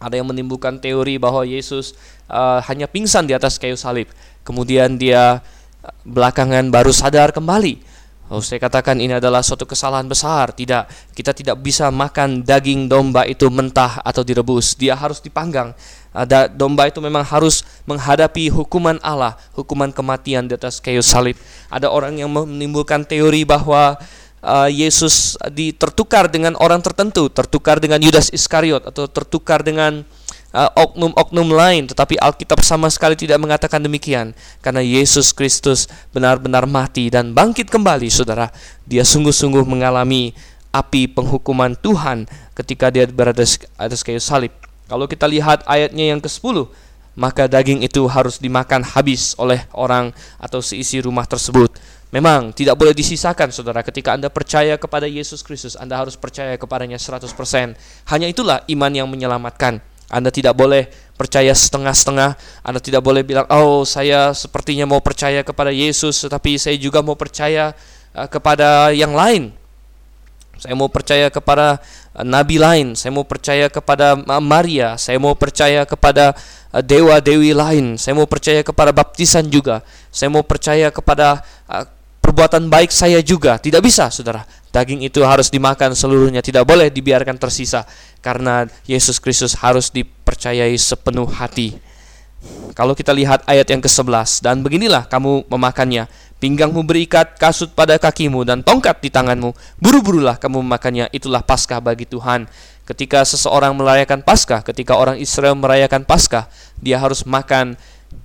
Ada 0.00 0.18
yang 0.18 0.32
menimbulkan 0.32 0.80
teori 0.80 1.20
bahwa 1.20 1.44
Yesus 1.44 1.92
uh, 2.26 2.58
hanya 2.66 2.88
pingsan 2.88 3.28
di 3.28 3.36
atas 3.36 3.60
kayu 3.60 3.76
salib. 3.76 4.08
Kemudian 4.42 4.96
dia 4.96 5.38
uh, 5.38 5.92
belakangan 6.08 6.72
baru 6.72 6.90
sadar 6.90 7.30
kembali. 7.30 7.90
Oh, 8.30 8.38
saya 8.38 8.62
katakan 8.62 8.94
ini 9.02 9.18
adalah 9.18 9.42
suatu 9.42 9.66
kesalahan 9.66 10.06
besar. 10.06 10.54
Tidak, 10.54 11.14
kita 11.18 11.34
tidak 11.34 11.58
bisa 11.66 11.90
makan 11.90 12.46
daging 12.46 12.86
domba 12.86 13.26
itu 13.26 13.50
mentah 13.50 13.98
atau 14.06 14.22
direbus. 14.22 14.78
Dia 14.78 14.94
harus 14.94 15.18
dipanggang 15.18 15.74
ada 16.10 16.50
domba 16.50 16.90
itu 16.90 16.98
memang 16.98 17.22
harus 17.22 17.62
menghadapi 17.86 18.50
hukuman 18.50 18.98
Allah, 18.98 19.38
hukuman 19.54 19.94
kematian 19.94 20.50
di 20.50 20.58
atas 20.58 20.82
kayu 20.82 21.02
salib. 21.06 21.38
Ada 21.70 21.86
orang 21.86 22.18
yang 22.18 22.30
menimbulkan 22.30 23.06
teori 23.06 23.46
bahwa 23.46 23.94
uh, 24.42 24.68
Yesus 24.68 25.38
ditertukar 25.54 26.26
dengan 26.26 26.58
orang 26.58 26.82
tertentu, 26.82 27.30
tertukar 27.30 27.78
dengan 27.78 28.02
Yudas 28.02 28.34
Iskariot 28.34 28.90
atau 28.90 29.06
tertukar 29.06 29.62
dengan 29.62 30.02
uh, 30.50 30.70
oknum-oknum 30.74 31.48
uh, 31.54 31.56
lain, 31.56 31.86
tetapi 31.86 32.18
Alkitab 32.18 32.58
sama 32.66 32.90
sekali 32.90 33.14
tidak 33.14 33.38
mengatakan 33.38 33.78
demikian 33.78 34.34
karena 34.64 34.82
Yesus 34.82 35.30
Kristus 35.30 35.86
benar-benar 36.10 36.66
mati 36.66 37.06
dan 37.06 37.32
bangkit 37.32 37.70
kembali, 37.70 38.10
Saudara. 38.10 38.50
Dia 38.82 39.06
sungguh-sungguh 39.06 39.62
mengalami 39.62 40.34
api 40.74 41.10
penghukuman 41.10 41.74
Tuhan 41.78 42.30
ketika 42.54 42.90
dia 42.90 43.06
berada 43.06 43.42
atas 43.78 44.00
kayu 44.02 44.22
salib. 44.22 44.69
Kalau 44.90 45.06
kita 45.06 45.30
lihat 45.30 45.62
ayatnya 45.70 46.10
yang 46.10 46.18
ke-10, 46.18 46.66
maka 47.14 47.46
daging 47.46 47.86
itu 47.86 48.02
harus 48.10 48.42
dimakan 48.42 48.82
habis 48.82 49.38
oleh 49.38 49.62
orang 49.70 50.10
atau 50.42 50.58
seisi 50.58 50.98
rumah 50.98 51.30
tersebut. 51.30 51.70
Memang 52.10 52.50
tidak 52.50 52.74
boleh 52.74 52.90
disisakan 52.90 53.54
saudara. 53.54 53.86
Ketika 53.86 54.18
Anda 54.18 54.26
percaya 54.26 54.74
kepada 54.74 55.06
Yesus 55.06 55.46
Kristus 55.46 55.78
Anda 55.78 55.94
harus 55.94 56.18
percaya 56.18 56.58
kepadanya 56.58 56.98
100% 56.98 57.30
Hanya 58.10 58.26
itulah 58.26 58.66
iman 58.66 58.90
yang 58.90 59.06
menyelamatkan. 59.06 59.78
Anda 60.10 60.34
tidak 60.34 60.58
boleh 60.58 60.90
percaya 61.14 61.54
setengah-setengah. 61.54 62.34
Anda 62.66 62.82
tidak 62.82 63.06
boleh 63.06 63.22
bilang 63.22 63.46
Oh 63.46 63.86
saya 63.86 64.34
sepertinya 64.34 64.90
mau 64.90 64.98
percaya 64.98 65.46
kepada 65.46 65.70
Yesus 65.70 66.26
Tetapi 66.26 66.58
saya 66.58 66.74
juga 66.82 66.98
mau 66.98 67.14
percaya 67.14 67.78
uh, 68.10 68.26
kepada 68.26 68.90
yang 68.90 69.14
lain. 69.14 69.54
Saya 70.60 70.76
mau 70.76 70.90
percaya 70.92 71.32
kepada 71.32 71.80
nabi 72.26 72.58
lain, 72.58 72.98
saya 72.98 73.14
mau 73.14 73.22
percaya 73.22 73.70
kepada 73.70 74.18
Maria, 74.42 74.98
saya 74.98 75.16
mau 75.22 75.38
percaya 75.38 75.86
kepada 75.86 76.34
uh, 76.74 76.82
dewa-dewi 76.82 77.54
lain, 77.54 77.94
saya 77.94 78.18
mau 78.18 78.26
percaya 78.26 78.66
kepada 78.66 78.90
baptisan 78.90 79.46
juga, 79.46 79.86
saya 80.10 80.28
mau 80.28 80.42
percaya 80.42 80.90
kepada 80.90 81.42
perbuatan 82.20 82.70
baik 82.70 82.94
saya 82.94 83.18
juga. 83.24 83.58
Tidak 83.58 83.82
bisa, 83.82 84.06
Saudara. 84.12 84.46
Daging 84.70 85.02
itu 85.02 85.18
harus 85.26 85.50
dimakan 85.50 85.98
seluruhnya, 85.98 86.38
tidak 86.46 86.62
boleh 86.62 86.94
dibiarkan 86.94 87.34
tersisa 87.34 87.82
karena 88.22 88.70
Yesus 88.86 89.18
Kristus 89.18 89.58
harus 89.58 89.90
dipercayai 89.90 90.78
sepenuh 90.78 91.26
hati. 91.26 91.74
Kalau 92.72 92.94
kita 92.94 93.10
lihat 93.10 93.44
ayat 93.44 93.66
yang 93.68 93.82
ke-11 93.82 94.40
dan 94.40 94.62
beginilah 94.62 95.10
kamu 95.10 95.44
memakannya 95.50 96.08
pinggangmu 96.40 96.82
berikat, 96.82 97.36
kasut 97.36 97.70
pada 97.76 98.00
kakimu, 98.00 98.42
dan 98.42 98.64
tongkat 98.64 98.98
di 99.04 99.12
tanganmu. 99.12 99.52
Buru-burulah 99.78 100.40
kamu 100.40 100.64
memakannya, 100.64 101.12
itulah 101.12 101.44
Paskah 101.44 101.78
bagi 101.78 102.08
Tuhan. 102.08 102.48
Ketika 102.88 103.22
seseorang 103.22 103.76
merayakan 103.76 104.24
Paskah, 104.24 104.66
ketika 104.66 104.98
orang 104.98 105.20
Israel 105.20 105.54
merayakan 105.54 106.02
Paskah, 106.02 106.50
dia 106.80 106.98
harus 106.98 107.22
makan 107.22 107.78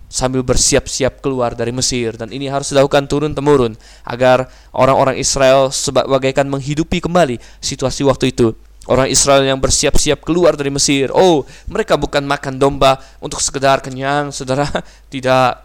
sambil 0.10 0.42
bersiap-siap 0.42 1.20
keluar 1.20 1.54
dari 1.54 1.76
Mesir 1.76 2.16
dan 2.16 2.32
ini 2.32 2.48
harus 2.48 2.72
dilakukan 2.72 3.06
turun 3.12 3.36
temurun 3.36 3.76
agar 4.08 4.48
orang-orang 4.72 5.20
Israel 5.20 5.76
sebagaikan 5.76 6.48
menghidupi 6.48 7.04
kembali 7.04 7.36
situasi 7.60 8.08
waktu 8.08 8.32
itu 8.32 8.56
Orang 8.86 9.10
Israel 9.10 9.42
yang 9.42 9.58
bersiap-siap 9.58 10.22
keluar 10.22 10.54
dari 10.54 10.70
Mesir. 10.70 11.10
Oh, 11.10 11.42
mereka 11.66 11.98
bukan 11.98 12.22
makan 12.22 12.62
domba 12.62 13.02
untuk 13.18 13.42
sekedar 13.42 13.82
kenyang, 13.82 14.30
saudara. 14.30 14.70
Tidak. 15.14 15.65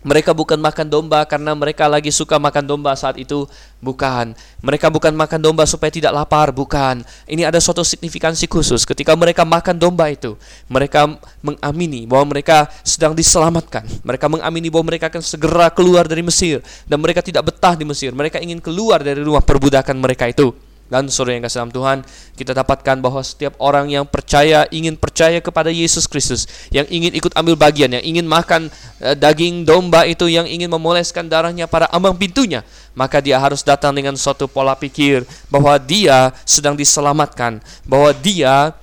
Mereka 0.00 0.32
bukan 0.32 0.56
makan 0.56 0.88
domba 0.88 1.28
karena 1.28 1.52
mereka 1.52 1.84
lagi 1.84 2.08
suka 2.08 2.40
makan 2.40 2.64
domba 2.64 2.96
saat 2.96 3.20
itu. 3.20 3.44
Bukan. 3.84 4.32
Mereka 4.64 4.88
bukan 4.88 5.12
makan 5.12 5.40
domba 5.44 5.68
supaya 5.68 5.92
tidak 5.92 6.16
lapar. 6.16 6.56
Bukan. 6.56 7.04
Ini 7.28 7.44
ada 7.44 7.60
suatu 7.60 7.84
signifikansi 7.84 8.48
khusus. 8.48 8.88
Ketika 8.88 9.12
mereka 9.12 9.44
makan 9.44 9.76
domba 9.76 10.08
itu, 10.08 10.40
mereka 10.72 11.04
mengamini 11.44 12.08
bahwa 12.08 12.32
mereka 12.32 12.72
sedang 12.80 13.12
diselamatkan. 13.12 13.84
Mereka 14.00 14.26
mengamini 14.32 14.72
bahwa 14.72 14.88
mereka 14.88 15.12
akan 15.12 15.20
segera 15.20 15.68
keluar 15.68 16.08
dari 16.08 16.24
Mesir. 16.24 16.64
Dan 16.88 17.04
mereka 17.04 17.20
tidak 17.20 17.52
betah 17.52 17.76
di 17.76 17.84
Mesir. 17.84 18.16
Mereka 18.16 18.40
ingin 18.40 18.64
keluar 18.64 19.04
dari 19.04 19.20
rumah 19.20 19.44
perbudakan 19.44 20.00
mereka 20.00 20.24
itu. 20.32 20.69
Dan 20.90 21.06
saudara 21.06 21.38
yang 21.38 21.46
kasih 21.46 21.62
dalam 21.62 21.70
Tuhan, 21.70 21.98
kita 22.34 22.50
dapatkan 22.50 22.98
bahwa 22.98 23.22
setiap 23.22 23.54
orang 23.62 23.86
yang 23.94 24.02
percaya, 24.02 24.66
ingin 24.74 24.98
percaya 24.98 25.38
kepada 25.38 25.70
Yesus 25.70 26.10
Kristus, 26.10 26.50
yang 26.74 26.82
ingin 26.90 27.14
ikut 27.14 27.30
ambil 27.38 27.54
bagian, 27.54 27.94
yang 27.94 28.02
ingin 28.02 28.26
makan 28.26 28.66
uh, 28.98 29.14
daging 29.14 29.62
domba 29.62 30.02
itu, 30.10 30.26
yang 30.26 30.50
ingin 30.50 30.66
memoleskan 30.66 31.30
darahnya 31.30 31.70
pada 31.70 31.86
ambang 31.94 32.18
pintunya, 32.18 32.66
maka 32.98 33.22
dia 33.22 33.38
harus 33.38 33.62
datang 33.62 33.94
dengan 33.94 34.18
suatu 34.18 34.50
pola 34.50 34.74
pikir 34.74 35.22
bahwa 35.46 35.78
dia 35.78 36.34
sedang 36.42 36.74
diselamatkan, 36.74 37.62
bahwa 37.86 38.10
dia 38.10 38.74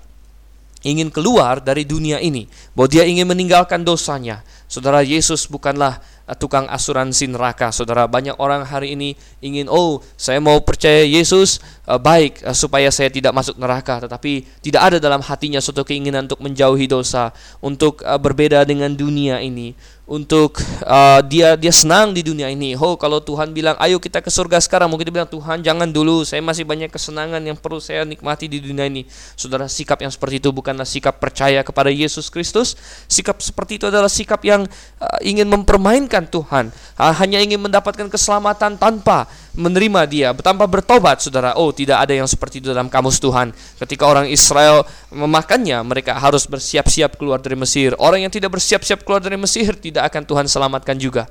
ingin 0.87 1.11
keluar 1.11 1.59
dari 1.59 1.83
dunia 1.83 2.23
ini, 2.23 2.47
bahwa 2.71 2.87
dia 2.87 3.03
ingin 3.03 3.27
meninggalkan 3.27 3.83
dosanya. 3.83 4.47
Saudara 4.71 5.03
Yesus 5.03 5.43
bukanlah 5.43 5.99
Eh, 6.27 6.35
tukang 6.35 6.67
asuransi 6.67 7.31
neraka. 7.31 7.71
Saudara, 7.71 8.03
banyak 8.03 8.35
orang 8.35 8.67
hari 8.67 8.99
ini 8.99 9.15
ingin, 9.39 9.71
oh, 9.71 10.03
saya 10.19 10.43
mau 10.43 10.59
percaya 10.59 11.07
Yesus 11.07 11.63
baik 11.95 12.43
uh, 12.43 12.51
supaya 12.51 12.91
saya 12.91 13.07
tidak 13.07 13.31
masuk 13.31 13.55
neraka, 13.55 14.03
tetapi 14.03 14.43
tidak 14.59 14.81
ada 14.91 14.97
dalam 14.99 15.23
hatinya 15.23 15.63
suatu 15.63 15.87
keinginan 15.87 16.27
untuk 16.27 16.43
menjauhi 16.43 16.91
dosa, 16.91 17.31
untuk 17.63 18.03
uh, 18.03 18.19
berbeda 18.19 18.67
dengan 18.67 18.91
dunia 18.91 19.39
ini 19.39 19.71
untuk 20.07 20.63
uh, 20.87 21.19
dia 21.19 21.59
dia 21.59 21.69
senang 21.75 22.15
di 22.15 22.23
dunia 22.23 22.47
ini. 22.47 22.79
Oh, 22.79 22.95
kalau 22.95 23.19
Tuhan 23.19 23.51
bilang, 23.51 23.75
"Ayo 23.75 23.99
kita 23.99 24.23
ke 24.23 24.31
surga 24.31 24.63
sekarang." 24.63 24.87
Mungkin 24.87 25.11
dia 25.11 25.15
bilang, 25.19 25.27
"Tuhan, 25.27 25.59
jangan 25.59 25.91
dulu. 25.91 26.23
Saya 26.23 26.39
masih 26.39 26.63
banyak 26.63 26.87
kesenangan 26.87 27.43
yang 27.43 27.59
perlu 27.59 27.83
saya 27.83 28.07
nikmati 28.07 28.47
di 28.47 28.63
dunia 28.63 28.87
ini." 28.87 29.03
Saudara, 29.35 29.67
sikap 29.67 29.99
yang 29.99 30.09
seperti 30.09 30.39
itu 30.39 30.49
bukanlah 30.55 30.87
sikap 30.87 31.19
percaya 31.19 31.59
kepada 31.59 31.91
Yesus 31.91 32.31
Kristus. 32.31 32.79
Sikap 33.11 33.43
seperti 33.43 33.83
itu 33.83 33.91
adalah 33.91 34.07
sikap 34.07 34.39
yang 34.47 34.63
uh, 35.03 35.19
ingin 35.19 35.51
mempermainkan 35.51 36.23
Tuhan, 36.31 36.71
uh, 36.95 37.13
hanya 37.19 37.43
ingin 37.43 37.59
mendapatkan 37.59 38.07
keselamatan 38.07 38.79
tanpa 38.79 39.27
menerima 39.57 40.01
dia, 40.05 40.29
tanpa 40.37 40.69
bertobat, 40.69 41.17
Saudara. 41.17 41.57
Oh, 41.57 41.73
tidak 41.73 42.05
ada 42.05 42.13
yang 42.13 42.29
seperti 42.29 42.61
itu 42.61 42.69
dalam 42.69 42.87
kamus 42.87 43.17
Tuhan. 43.17 43.49
Ketika 43.81 44.05
orang 44.05 44.29
Israel 44.29 44.85
memakannya, 45.09 45.81
mereka 45.81 46.13
harus 46.13 46.45
bersiap-siap 46.45 47.17
keluar 47.17 47.41
dari 47.41 47.57
Mesir. 47.57 47.97
Orang 47.97 48.21
yang 48.21 48.29
tidak 48.29 48.53
bersiap-siap 48.53 49.01
keluar 49.01 49.17
dari 49.17 49.35
Mesir 49.35 49.73
tidak 49.73 50.13
akan 50.13 50.23
Tuhan 50.29 50.45
selamatkan 50.45 50.95
juga. 51.01 51.25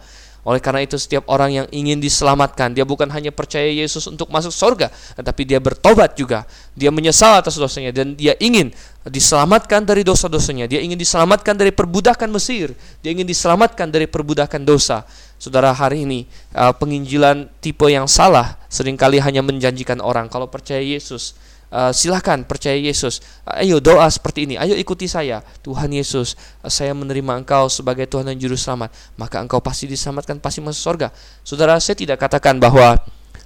Oleh 0.47 0.63
karena 0.63 0.87
itu 0.87 0.95
setiap 0.95 1.27
orang 1.27 1.51
yang 1.51 1.67
ingin 1.75 1.99
diselamatkan, 1.99 2.71
dia 2.71 2.87
bukan 2.87 3.11
hanya 3.11 3.35
percaya 3.35 3.67
Yesus 3.67 4.07
untuk 4.07 4.31
masuk 4.31 4.55
surga, 4.55 4.95
tetapi 5.19 5.43
dia 5.43 5.59
bertobat 5.59 6.15
juga. 6.15 6.47
Dia 6.79 6.95
menyesal 6.95 7.43
atas 7.43 7.59
dosanya 7.59 7.91
dan 7.91 8.15
dia 8.15 8.39
ingin 8.39 8.71
diselamatkan 9.11 9.83
dari 9.83 10.07
dosa-dosanya. 10.07 10.71
Dia 10.71 10.87
ingin 10.87 10.95
diselamatkan 10.95 11.59
dari 11.59 11.75
perbudakan 11.75 12.31
Mesir. 12.31 12.79
Dia 13.03 13.11
ingin 13.11 13.27
diselamatkan 13.27 13.91
dari 13.91 14.07
perbudakan 14.07 14.63
dosa. 14.63 15.03
Saudara, 15.35 15.75
hari 15.75 16.07
ini 16.07 16.31
uh, 16.55 16.71
penginjilan 16.79 17.51
tipe 17.59 17.91
yang 17.91 18.07
salah 18.07 18.55
sering 18.71 18.95
kali 18.95 19.19
hanya 19.19 19.43
menjanjikan 19.43 19.99
orang 19.99 20.31
kalau 20.31 20.47
percaya 20.47 20.79
Yesus 20.79 21.35
Uh, 21.77 21.93
silahkan 21.93 22.41
percaya 22.41 22.73
Yesus. 22.73 23.21
ayo 23.45 23.85
doa 23.85 24.09
seperti 24.09 24.49
ini. 24.49 24.57
Ayo 24.57 24.73
ikuti 24.81 25.05
saya. 25.05 25.45
Tuhan 25.61 25.93
Yesus, 25.93 26.33
uh, 26.65 26.73
saya 26.73 26.97
menerima 26.97 27.37
Engkau 27.37 27.69
sebagai 27.69 28.09
Tuhan 28.09 28.33
dan 28.33 28.41
Juru 28.41 28.57
Selamat. 28.57 28.89
Maka 29.21 29.45
Engkau 29.45 29.61
pasti 29.61 29.85
diselamatkan, 29.85 30.41
pasti 30.41 30.65
masuk 30.65 30.81
surga. 30.81 31.13
Saudara, 31.45 31.77
saya 31.77 31.93
tidak 31.93 32.17
katakan 32.17 32.57
bahwa 32.57 32.97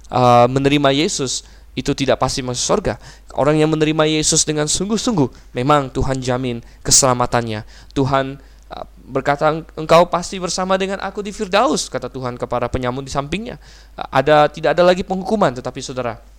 uh, 0.07 0.47
menerima 0.47 0.95
Yesus 0.95 1.43
itu 1.75 1.91
tidak 1.91 2.23
pasti 2.23 2.39
masuk 2.39 2.63
surga. 2.63 2.95
Orang 3.35 3.59
yang 3.59 3.67
menerima 3.67 4.07
Yesus 4.07 4.47
dengan 4.47 4.63
sungguh-sungguh, 4.63 5.51
memang 5.51 5.91
Tuhan 5.91 6.23
jamin 6.23 6.63
keselamatannya. 6.87 7.67
Tuhan 7.91 8.39
uh, 8.71 8.85
berkata 9.11 9.59
engkau 9.75 10.07
pasti 10.07 10.39
bersama 10.39 10.79
dengan 10.79 11.03
aku 11.03 11.19
di 11.19 11.35
Firdaus 11.35 11.91
kata 11.91 12.07
Tuhan 12.07 12.39
kepada 12.39 12.71
penyamun 12.71 13.03
di 13.03 13.11
sampingnya. 13.11 13.59
Ada 13.99 14.47
tidak 14.47 14.79
ada 14.79 14.87
lagi 14.87 15.03
penghukuman 15.03 15.51
tetapi 15.51 15.83
saudara 15.83 16.30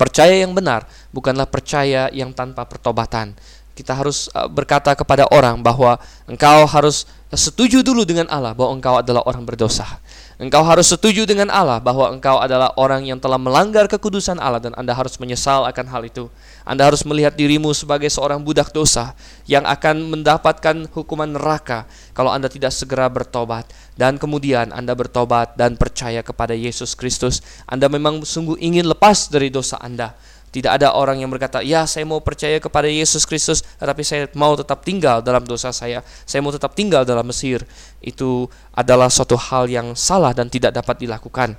Percaya 0.00 0.32
yang 0.32 0.56
benar 0.56 0.88
bukanlah 1.12 1.44
percaya 1.44 2.08
yang 2.08 2.32
tanpa 2.32 2.64
pertobatan. 2.64 3.36
Kita 3.76 3.92
harus 3.92 4.32
uh, 4.32 4.48
berkata 4.48 4.96
kepada 4.96 5.28
orang 5.28 5.60
bahwa 5.60 6.00
engkau 6.24 6.64
harus 6.64 7.04
setuju 7.28 7.84
dulu 7.84 8.08
dengan 8.08 8.24
Allah 8.32 8.56
bahwa 8.56 8.80
engkau 8.80 8.96
adalah 8.96 9.20
orang 9.28 9.44
berdosa. 9.44 10.00
Engkau 10.40 10.64
harus 10.64 10.88
setuju 10.88 11.28
dengan 11.28 11.52
Allah 11.52 11.84
bahwa 11.84 12.08
engkau 12.08 12.40
adalah 12.40 12.72
orang 12.80 13.04
yang 13.04 13.20
telah 13.20 13.36
melanggar 13.36 13.84
kekudusan 13.84 14.40
Allah 14.40 14.56
dan 14.56 14.72
Anda 14.72 14.96
harus 14.96 15.20
menyesal 15.20 15.68
akan 15.68 15.86
hal 15.92 16.08
itu. 16.08 16.32
Anda 16.64 16.88
harus 16.88 17.04
melihat 17.04 17.36
dirimu 17.36 17.76
sebagai 17.76 18.08
seorang 18.08 18.40
budak 18.40 18.72
dosa 18.72 19.12
yang 19.44 19.68
akan 19.68 20.08
mendapatkan 20.08 20.88
hukuman 20.96 21.36
neraka 21.36 21.84
kalau 22.16 22.32
Anda 22.32 22.48
tidak 22.48 22.72
segera 22.72 23.12
bertobat 23.12 23.68
dan 24.00 24.16
kemudian 24.16 24.72
Anda 24.72 24.96
bertobat 24.96 25.60
dan 25.60 25.76
percaya 25.76 26.24
kepada 26.24 26.56
Yesus 26.56 26.96
Kristus. 26.96 27.44
Anda 27.68 27.92
memang 27.92 28.24
sungguh 28.24 28.56
ingin 28.64 28.88
lepas 28.88 29.28
dari 29.28 29.52
dosa 29.52 29.76
Anda. 29.76 30.16
Tidak 30.50 30.66
ada 30.66 30.90
orang 30.98 31.22
yang 31.22 31.30
berkata, 31.30 31.62
"Ya, 31.62 31.86
saya 31.86 32.02
mau 32.02 32.18
percaya 32.18 32.58
kepada 32.58 32.90
Yesus 32.90 33.22
Kristus, 33.22 33.62
tetapi 33.78 34.02
saya 34.02 34.26
mau 34.34 34.58
tetap 34.58 34.82
tinggal 34.82 35.22
dalam 35.22 35.46
dosa 35.46 35.70
saya. 35.70 36.02
Saya 36.26 36.42
mau 36.42 36.50
tetap 36.50 36.74
tinggal 36.74 37.06
dalam 37.06 37.22
Mesir." 37.22 37.62
Itu 38.02 38.50
adalah 38.74 39.06
suatu 39.06 39.38
hal 39.38 39.70
yang 39.70 39.94
salah 39.94 40.34
dan 40.34 40.50
tidak 40.50 40.74
dapat 40.74 41.06
dilakukan. 41.06 41.54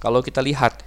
Kalau 0.00 0.24
kita 0.24 0.40
lihat 0.40 0.80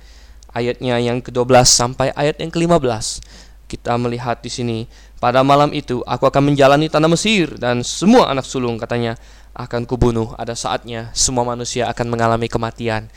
ayatnya 0.50 0.98
yang 0.98 1.22
ke-12 1.22 1.70
sampai 1.70 2.10
ayat 2.18 2.42
yang 2.42 2.50
ke-15, 2.50 3.22
kita 3.70 3.94
melihat 4.02 4.42
di 4.42 4.50
sini, 4.50 4.78
pada 5.22 5.46
malam 5.46 5.70
itu 5.78 6.02
aku 6.10 6.26
akan 6.26 6.54
menjalani 6.54 6.90
tanah 6.90 7.06
Mesir 7.06 7.54
dan 7.62 7.86
semua 7.86 8.34
anak 8.34 8.50
sulung 8.50 8.82
katanya 8.82 9.14
akan 9.54 9.86
kubunuh. 9.86 10.34
Ada 10.42 10.58
saatnya 10.58 11.14
semua 11.14 11.46
manusia 11.46 11.86
akan 11.86 12.10
mengalami 12.10 12.50
kematian. 12.50 13.14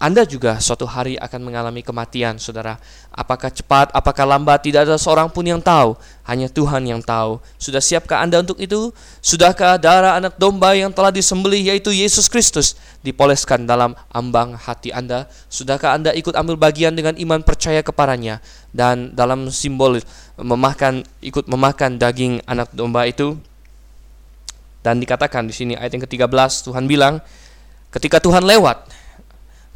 Anda 0.00 0.24
juga 0.24 0.56
suatu 0.56 0.88
hari 0.88 1.20
akan 1.20 1.44
mengalami 1.44 1.84
kematian, 1.84 2.40
saudara. 2.40 2.80
Apakah 3.12 3.52
cepat, 3.52 3.92
apakah 3.92 4.24
lambat, 4.24 4.64
tidak 4.64 4.88
ada 4.88 4.96
seorang 4.96 5.28
pun 5.28 5.44
yang 5.44 5.60
tahu. 5.60 5.92
Hanya 6.24 6.48
Tuhan 6.48 6.88
yang 6.88 7.04
tahu. 7.04 7.36
Sudah 7.60 7.84
siapkah 7.84 8.24
Anda 8.24 8.40
untuk 8.40 8.56
itu? 8.56 8.96
Sudahkah 9.20 9.76
darah 9.76 10.16
anak 10.16 10.40
domba 10.40 10.72
yang 10.72 10.88
telah 10.88 11.12
disembelih, 11.12 11.68
yaitu 11.68 11.92
Yesus 11.92 12.32
Kristus, 12.32 12.80
dipoleskan 13.04 13.68
dalam 13.68 13.92
ambang 14.08 14.56
hati 14.56 14.88
Anda? 14.88 15.28
Sudahkah 15.52 15.92
Anda 15.92 16.16
ikut 16.16 16.32
ambil 16.32 16.56
bagian 16.56 16.96
dengan 16.96 17.12
iman 17.20 17.44
percaya 17.44 17.84
kepadanya? 17.84 18.40
Dan 18.72 19.12
dalam 19.12 19.52
simbol 19.52 20.00
memakan, 20.40 21.04
ikut 21.20 21.44
memakan 21.44 22.00
daging 22.00 22.40
anak 22.48 22.72
domba 22.72 23.04
itu? 23.04 23.36
Dan 24.80 24.96
dikatakan 24.96 25.44
di 25.44 25.52
sini 25.52 25.72
ayat 25.76 25.92
yang 25.92 26.08
ke-13, 26.08 26.72
Tuhan 26.72 26.88
bilang, 26.88 27.20
ketika 27.92 28.16
Tuhan 28.16 28.48
lewat, 28.48 28.99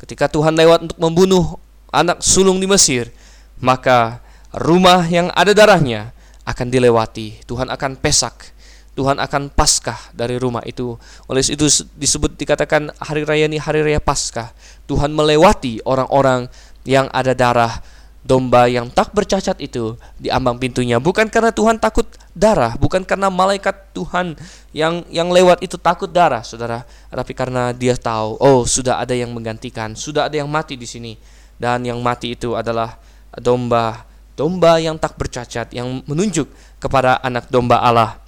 Ketika 0.04 0.28
Tuhan 0.28 0.52
lewat 0.52 0.84
untuk 0.84 0.98
membunuh 1.00 1.56
anak 1.88 2.20
sulung 2.20 2.60
di 2.60 2.68
Mesir, 2.68 3.08
maka 3.56 4.20
rumah 4.52 5.00
yang 5.08 5.32
ada 5.32 5.56
darahnya 5.56 6.12
akan 6.44 6.68
dilewati. 6.68 7.40
Tuhan 7.48 7.72
akan 7.72 7.96
pesak. 7.96 8.52
Tuhan 8.92 9.16
akan 9.16 9.48
paskah 9.48 10.12
dari 10.12 10.36
rumah 10.36 10.60
itu. 10.68 11.00
Oleh 11.24 11.40
itu 11.40 11.64
disebut 11.96 12.36
dikatakan 12.36 12.92
hari 13.00 13.24
raya 13.24 13.48
ini 13.48 13.56
hari 13.56 13.80
raya 13.80 13.96
paskah. 13.96 14.52
Tuhan 14.84 15.08
melewati 15.08 15.80
orang-orang 15.88 16.52
yang 16.84 17.08
ada 17.08 17.32
darah 17.32 17.80
domba 18.24 18.64
yang 18.72 18.88
tak 18.88 19.12
bercacat 19.12 19.60
itu 19.60 20.00
di 20.16 20.32
ambang 20.32 20.56
pintunya 20.56 20.96
bukan 20.96 21.28
karena 21.28 21.52
Tuhan 21.52 21.76
takut 21.76 22.08
darah, 22.32 22.74
bukan 22.80 23.04
karena 23.04 23.28
malaikat 23.28 23.94
Tuhan 23.94 24.34
yang 24.72 25.04
yang 25.12 25.28
lewat 25.28 25.60
itu 25.60 25.76
takut 25.76 26.08
darah, 26.08 26.40
Saudara, 26.40 26.82
tapi 27.12 27.36
karena 27.36 27.70
dia 27.70 27.94
tahu, 27.94 28.40
oh, 28.40 28.64
sudah 28.64 28.98
ada 28.98 29.12
yang 29.12 29.30
menggantikan, 29.30 29.92
sudah 29.94 30.26
ada 30.26 30.40
yang 30.40 30.48
mati 30.48 30.74
di 30.74 30.88
sini 30.88 31.14
dan 31.60 31.84
yang 31.86 32.00
mati 32.02 32.34
itu 32.34 32.56
adalah 32.58 32.98
domba, 33.38 34.08
domba 34.34 34.80
yang 34.82 34.98
tak 34.98 35.14
bercacat 35.14 35.70
yang 35.76 36.02
menunjuk 36.08 36.48
kepada 36.82 37.22
anak 37.22 37.46
domba 37.52 37.78
Allah. 37.84 38.18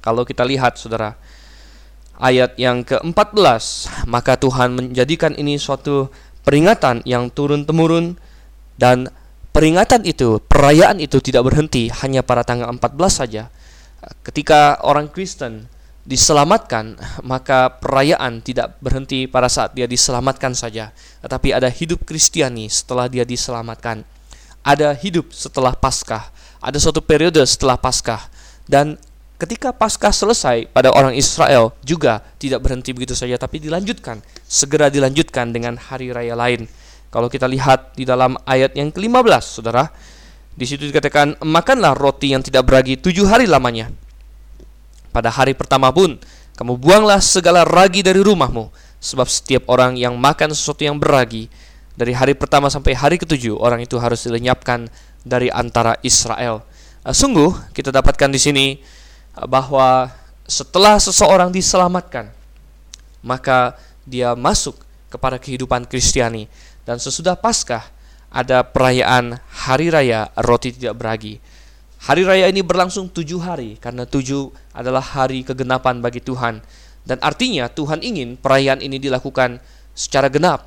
Kalau 0.00 0.24
kita 0.24 0.42
lihat 0.42 0.80
Saudara, 0.80 1.14
ayat 2.16 2.56
yang 2.56 2.82
ke-14, 2.82 3.12
maka 4.08 4.34
Tuhan 4.40 4.72
menjadikan 4.72 5.36
ini 5.36 5.60
suatu 5.60 6.08
peringatan 6.42 7.04
yang 7.04 7.28
turun-temurun 7.28 8.16
dan 8.80 9.12
peringatan 9.52 10.08
itu, 10.08 10.40
perayaan 10.40 11.04
itu 11.04 11.20
tidak 11.20 11.52
berhenti 11.52 11.92
hanya 12.00 12.24
pada 12.24 12.48
tanggal 12.48 12.72
14 12.72 12.80
saja. 13.12 13.52
Ketika 14.24 14.80
orang 14.80 15.12
Kristen 15.12 15.68
diselamatkan, 16.08 16.96
maka 17.20 17.76
perayaan 17.76 18.40
tidak 18.40 18.80
berhenti 18.80 19.28
pada 19.28 19.52
saat 19.52 19.76
dia 19.76 19.84
diselamatkan 19.84 20.56
saja, 20.56 20.96
tetapi 21.20 21.52
ada 21.52 21.68
hidup 21.68 22.08
Kristiani 22.08 22.72
setelah 22.72 23.04
dia 23.12 23.28
diselamatkan. 23.28 24.00
Ada 24.64 24.96
hidup 24.96 25.28
setelah 25.28 25.76
Paskah, 25.76 26.32
ada 26.64 26.80
suatu 26.80 27.04
periode 27.04 27.44
setelah 27.44 27.76
Paskah 27.76 28.32
dan 28.64 28.96
ketika 29.40 29.72
Paskah 29.72 30.12
selesai 30.12 30.68
pada 30.68 30.92
orang 30.92 31.16
Israel 31.16 31.72
juga 31.80 32.20
tidak 32.36 32.60
berhenti 32.64 32.92
begitu 32.92 33.16
saja 33.16 33.40
tapi 33.40 33.60
dilanjutkan, 33.60 34.20
segera 34.44 34.92
dilanjutkan 34.92 35.52
dengan 35.52 35.80
hari 35.80 36.12
raya 36.12 36.36
lain. 36.36 36.68
Kalau 37.10 37.26
kita 37.26 37.50
lihat 37.50 37.98
di 37.98 38.06
dalam 38.06 38.38
ayat 38.46 38.78
yang 38.78 38.94
ke-15, 38.94 39.42
Saudara, 39.42 39.90
di 40.54 40.62
situ 40.62 40.86
dikatakan, 40.86 41.42
"Makanlah 41.42 41.98
roti 41.98 42.30
yang 42.30 42.42
tidak 42.42 42.70
beragi 42.70 42.94
tujuh 42.94 43.26
hari 43.26 43.50
lamanya." 43.50 43.90
Pada 45.10 45.26
hari 45.26 45.58
pertama 45.58 45.90
pun, 45.90 46.22
kamu 46.54 46.78
buanglah 46.78 47.18
segala 47.18 47.66
ragi 47.66 48.06
dari 48.06 48.22
rumahmu, 48.22 48.70
sebab 49.02 49.26
setiap 49.26 49.66
orang 49.66 49.98
yang 49.98 50.14
makan 50.14 50.54
sesuatu 50.54 50.86
yang 50.86 51.02
beragi, 51.02 51.50
dari 51.98 52.14
hari 52.14 52.38
pertama 52.38 52.70
sampai 52.70 52.94
hari 52.94 53.18
ketujuh, 53.18 53.58
orang 53.58 53.82
itu 53.82 53.98
harus 53.98 54.22
dilenyapkan 54.22 54.86
dari 55.26 55.50
antara 55.50 55.98
Israel. 56.06 56.62
Uh, 57.02 57.10
sungguh 57.10 57.50
kita 57.74 57.90
dapatkan 57.90 58.30
di 58.30 58.40
sini 58.40 58.66
uh, 59.34 59.50
bahwa 59.50 60.14
setelah 60.46 60.96
seseorang 61.02 61.50
diselamatkan, 61.50 62.30
maka 63.20 63.74
dia 64.06 64.32
masuk 64.38 64.78
kepada 65.10 65.36
kehidupan 65.36 65.84
Kristiani 65.90 66.46
dan 66.90 66.98
sesudah 66.98 67.38
Paskah 67.38 67.86
ada 68.34 68.66
perayaan 68.66 69.38
Hari 69.38 69.94
Raya 69.94 70.26
Roti 70.42 70.74
Tidak 70.74 70.90
Beragi. 70.98 71.38
Hari 72.02 72.26
Raya 72.26 72.50
ini 72.50 72.66
berlangsung 72.66 73.06
tujuh 73.14 73.38
hari 73.38 73.78
karena 73.78 74.10
tujuh 74.10 74.50
adalah 74.74 74.98
hari 74.98 75.46
kegenapan 75.46 76.02
bagi 76.02 76.18
Tuhan 76.18 76.58
dan 77.06 77.22
artinya 77.22 77.70
Tuhan 77.70 78.02
ingin 78.02 78.34
perayaan 78.42 78.82
ini 78.82 78.98
dilakukan 78.98 79.62
secara 79.94 80.26
genap 80.26 80.66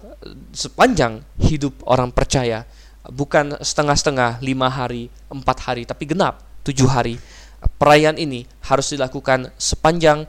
sepanjang 0.55 1.27
hidup 1.43 1.75
orang 1.91 2.15
percaya 2.15 2.63
bukan 3.11 3.59
setengah-setengah 3.59 4.39
lima 4.39 4.71
hari, 4.71 5.11
empat 5.27 5.67
hari, 5.67 5.83
tapi 5.83 6.07
genap 6.07 6.39
tujuh 6.63 6.87
hari. 6.87 7.19
Perayaan 7.75 8.15
ini 8.15 8.47
harus 8.71 8.95
dilakukan 8.95 9.51
sepanjang 9.59 10.23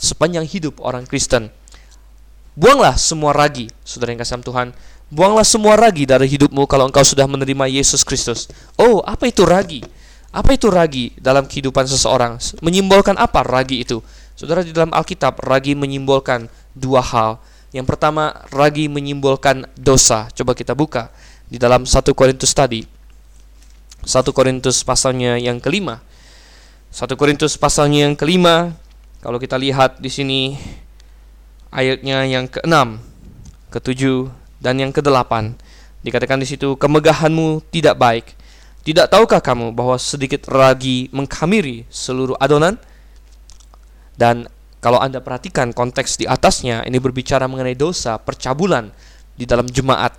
sepanjang 0.00 0.48
hidup 0.48 0.80
orang 0.80 1.04
Kristen. 1.04 1.52
Buanglah 2.56 2.96
semua 3.00 3.32
ragi, 3.32 3.72
saudara 3.84 4.12
yang 4.12 4.20
kasih 4.20 4.40
Tuhan. 4.44 4.72
Buanglah 5.10 5.42
semua 5.42 5.74
ragi 5.74 6.06
dari 6.06 6.30
hidupmu 6.30 6.70
kalau 6.70 6.86
engkau 6.86 7.02
sudah 7.02 7.26
menerima 7.26 7.66
Yesus 7.66 8.06
Kristus. 8.06 8.46
Oh, 8.78 9.02
apa 9.02 9.26
itu 9.26 9.42
ragi? 9.42 9.82
Apa 10.30 10.54
itu 10.54 10.70
ragi 10.70 11.10
dalam 11.18 11.50
kehidupan 11.50 11.82
seseorang? 11.90 12.38
Menyimbolkan 12.62 13.18
apa 13.18 13.42
ragi 13.42 13.82
itu? 13.82 13.98
Saudara 14.38 14.62
di 14.62 14.70
dalam 14.70 14.94
Alkitab, 14.94 15.42
ragi 15.42 15.74
menyimbolkan 15.74 16.46
dua 16.78 17.02
hal. 17.02 17.42
Yang 17.74 17.90
pertama, 17.90 18.38
ragi 18.54 18.86
menyimbolkan 18.86 19.66
dosa. 19.74 20.30
Coba 20.30 20.54
kita 20.54 20.78
buka 20.78 21.10
di 21.50 21.58
dalam 21.58 21.82
satu 21.82 22.14
Korintus 22.14 22.54
tadi. 22.54 22.86
satu 24.00 24.30
Korintus 24.32 24.80
pasalnya 24.80 25.36
yang 25.36 25.58
kelima. 25.58 26.00
satu 26.94 27.18
Korintus 27.18 27.58
pasalnya 27.58 28.06
yang 28.06 28.14
kelima, 28.14 28.78
kalau 29.20 29.42
kita 29.42 29.58
lihat 29.58 29.98
di 29.98 30.08
sini 30.08 30.40
ayatnya 31.74 32.24
yang 32.24 32.48
keenam, 32.48 33.02
ketujuh, 33.68 34.39
dan 34.60 34.76
yang 34.76 34.92
kedelapan, 34.92 35.56
dikatakan 36.04 36.40
di 36.40 36.46
situ 36.46 36.76
kemegahanmu 36.76 37.64
tidak 37.72 37.96
baik. 37.96 38.26
Tidak 38.80 39.12
tahukah 39.12 39.44
kamu 39.44 39.76
bahwa 39.76 39.96
sedikit 40.00 40.48
ragi 40.48 41.12
mengkamiri 41.12 41.84
seluruh 41.92 42.36
adonan? 42.40 42.80
Dan 44.16 44.48
kalau 44.80 45.00
Anda 45.00 45.20
perhatikan 45.20 45.72
konteks 45.76 46.16
di 46.20 46.24
atasnya, 46.24 46.84
ini 46.88 46.96
berbicara 46.96 47.44
mengenai 47.44 47.76
dosa, 47.76 48.16
percabulan 48.16 48.88
di 49.36 49.44
dalam 49.44 49.68
jemaat 49.68 50.16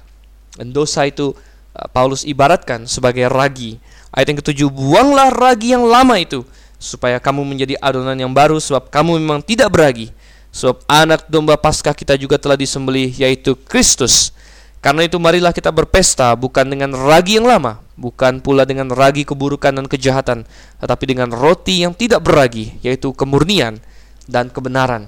dan 0.58 0.70
dosa 0.70 1.06
itu 1.10 1.34
uh, 1.34 1.88
Paulus 1.90 2.26
ibaratkan 2.26 2.86
sebagai 2.86 3.26
ragi. 3.30 3.82
Ayat 4.14 4.34
yang 4.34 4.40
ketujuh, 4.44 4.70
buanglah 4.70 5.32
ragi 5.32 5.74
yang 5.74 5.88
lama 5.88 6.20
itu 6.20 6.44
supaya 6.82 7.22
kamu 7.22 7.46
menjadi 7.46 7.78
adonan 7.78 8.18
yang 8.18 8.34
baru 8.34 8.58
sebab 8.58 8.90
kamu 8.90 9.22
memang 9.22 9.40
tidak 9.46 9.70
beragi. 9.70 10.10
Sebab 10.52 10.84
anak 10.88 11.28
domba 11.32 11.56
Paskah 11.56 11.96
kita 11.96 12.20
juga 12.20 12.36
telah 12.36 12.60
disembelih 12.60 13.12
yaitu 13.16 13.56
Kristus. 13.56 14.36
Karena 14.84 15.06
itu 15.06 15.22
marilah 15.22 15.54
kita 15.54 15.70
berpesta 15.70 16.34
bukan 16.34 16.66
dengan 16.66 16.92
ragi 16.98 17.38
yang 17.38 17.46
lama, 17.46 17.80
bukan 17.96 18.42
pula 18.42 18.66
dengan 18.66 18.90
ragi 18.90 19.22
keburukan 19.22 19.72
dan 19.72 19.86
kejahatan, 19.86 20.44
tetapi 20.82 21.04
dengan 21.06 21.30
roti 21.30 21.86
yang 21.86 21.94
tidak 21.94 22.26
beragi, 22.26 22.74
yaitu 22.82 23.14
kemurnian 23.14 23.78
dan 24.26 24.50
kebenaran. 24.50 25.06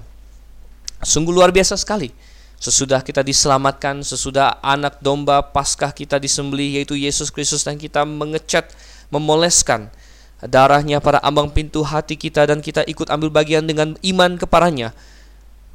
Sungguh 1.02 1.34
luar 1.34 1.50
biasa 1.50 1.74
sekali 1.74 2.14
Sesudah 2.64 3.04
kita 3.04 3.20
diselamatkan, 3.28 4.08
sesudah 4.08 4.56
anak 4.64 5.04
domba 5.04 5.44
paskah 5.44 5.92
kita 5.92 6.16
disembelih 6.16 6.80
yaitu 6.80 6.96
Yesus 6.96 7.28
Kristus 7.28 7.68
dan 7.68 7.76
kita 7.76 8.08
mengecat, 8.08 8.72
memoleskan 9.12 9.92
darahnya 10.40 11.04
pada 11.04 11.20
ambang 11.28 11.52
pintu 11.52 11.84
hati 11.84 12.16
kita 12.16 12.48
dan 12.48 12.64
kita 12.64 12.88
ikut 12.88 13.12
ambil 13.12 13.28
bagian 13.36 13.68
dengan 13.68 14.00
iman 14.00 14.40
kepadanya, 14.40 14.96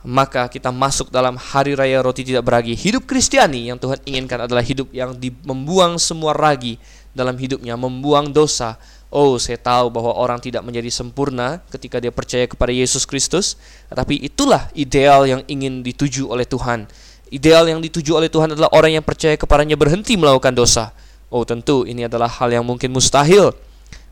maka 0.07 0.46
kita 0.46 0.70
masuk 0.70 1.11
dalam 1.11 1.34
hari 1.34 1.74
raya 1.74 1.99
roti 2.03 2.22
tidak 2.22 2.46
beragi. 2.46 2.78
Hidup 2.78 3.07
Kristiani 3.09 3.70
yang 3.72 3.78
Tuhan 3.80 3.99
inginkan 4.07 4.46
adalah 4.46 4.62
hidup 4.62 4.90
yang 4.94 5.16
membuang 5.42 5.99
semua 5.99 6.34
ragi 6.36 6.78
dalam 7.11 7.34
hidupnya, 7.34 7.74
membuang 7.74 8.30
dosa, 8.30 8.78
Oh, 9.09 9.40
saya 9.40 9.57
tahu 9.57 9.88
bahwa 9.88 10.12
orang 10.12 10.36
tidak 10.36 10.61
menjadi 10.61 10.92
sempurna 10.92 11.64
ketika 11.72 11.96
dia 11.96 12.12
percaya 12.12 12.44
kepada 12.44 12.68
Yesus 12.68 13.09
Kristus, 13.09 13.57
tetapi 13.88 14.20
itulah 14.20 14.68
ideal 14.76 15.24
yang 15.24 15.40
ingin 15.49 15.80
dituju 15.80 16.28
oleh 16.28 16.44
Tuhan. 16.44 16.84
Ideal 17.32 17.72
yang 17.72 17.80
dituju 17.80 18.12
oleh 18.12 18.28
Tuhan 18.28 18.53
adalah 18.53 18.68
orang 18.76 19.01
yang 19.01 19.05
percaya 19.05 19.32
kepadanya 19.40 19.80
berhenti 19.80 20.12
melakukan 20.20 20.53
dosa. 20.53 20.92
Oh, 21.32 21.40
tentu 21.49 21.88
ini 21.88 22.05
adalah 22.05 22.28
hal 22.28 22.53
yang 22.53 22.68
mungkin 22.68 22.92
mustahil, 22.92 23.57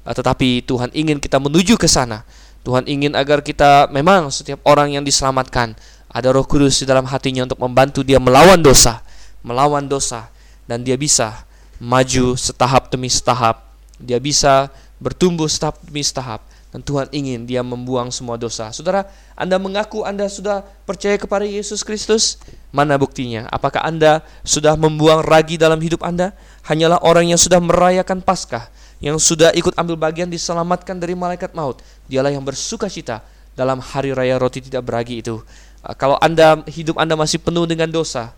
ah, 0.01 0.15
tetapi 0.17 0.65
Tuhan 0.65 0.89
ingin 0.97 1.21
kita 1.21 1.37
menuju 1.45 1.77
ke 1.77 1.89
sana. 1.93 2.25
Tuhan 2.67 2.83
ingin 2.91 3.15
agar 3.15 3.47
kita 3.47 3.87
memang 3.95 4.35
setiap 4.35 4.59
orang 4.67 4.99
yang 4.99 5.07
diselamatkan 5.07 5.79
ada 6.11 6.35
Roh 6.35 6.43
Kudus 6.43 6.83
di 6.83 6.87
dalam 6.91 7.07
hatinya 7.07 7.47
untuk 7.47 7.63
membantu 7.63 8.03
dia 8.03 8.19
melawan 8.19 8.59
dosa, 8.59 9.07
melawan 9.47 9.87
dosa 9.87 10.27
dan 10.67 10.83
dia 10.83 10.99
bisa 10.99 11.47
maju 11.79 12.35
setahap 12.35 12.91
demi 12.91 13.07
setahap. 13.07 13.63
Dia 14.03 14.19
bisa 14.19 14.67
bertumbuh 14.99 15.47
setahap 15.47 15.79
demi 15.87 16.03
setahap 16.03 16.43
dan 16.75 16.83
Tuhan 16.83 17.07
ingin 17.15 17.47
dia 17.47 17.63
membuang 17.63 18.11
semua 18.11 18.35
dosa. 18.35 18.69
Saudara, 18.75 19.07
Anda 19.39 19.57
mengaku 19.57 20.03
Anda 20.03 20.27
sudah 20.27 20.67
percaya 20.85 21.15
kepada 21.17 21.47
Yesus 21.47 21.87
Kristus? 21.87 22.37
Mana 22.75 22.99
buktinya? 22.99 23.47
Apakah 23.49 23.87
Anda 23.87 24.27
sudah 24.43 24.75
membuang 24.75 25.23
ragi 25.23 25.55
dalam 25.55 25.79
hidup 25.79 26.03
Anda? 26.03 26.35
Hanyalah 26.67 27.01
orang 27.07 27.31
yang 27.31 27.39
sudah 27.39 27.63
merayakan 27.63 28.21
Paskah, 28.21 28.69
yang 29.01 29.21
sudah 29.21 29.53
ikut 29.53 29.77
ambil 29.77 29.97
bagian 30.01 30.29
diselamatkan 30.29 30.97
dari 30.97 31.13
malaikat 31.13 31.53
maut. 31.53 31.85
Dialah 32.09 32.33
yang 32.33 32.45
bersuka 32.45 32.89
cita 32.89 33.21
dalam 33.53 33.81
hari 33.81 34.13
raya 34.17 34.41
roti 34.41 34.65
tidak 34.65 34.85
beragi 34.85 35.21
itu. 35.21 35.41
Ah, 35.85 35.93
kalau 35.97 36.17
Anda 36.21 36.65
hidup 36.69 36.97
Anda 36.97 37.17
masih 37.17 37.41
penuh 37.41 37.69
dengan 37.69 37.89
dosa, 37.93 38.33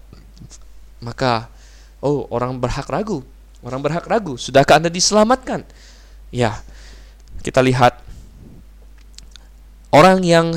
maka 0.98 1.50
oh, 2.02 2.26
orang 2.30 2.58
berhak 2.58 2.86
ragu. 2.90 3.22
Orang 3.58 3.82
berhak 3.82 4.06
ragu, 4.06 4.38
sudahkah 4.38 4.78
Anda 4.78 4.86
diselamatkan? 4.86 5.66
Ya, 6.30 6.62
kita 7.42 7.58
lihat 7.58 7.98
orang 9.90 10.22
yang 10.22 10.54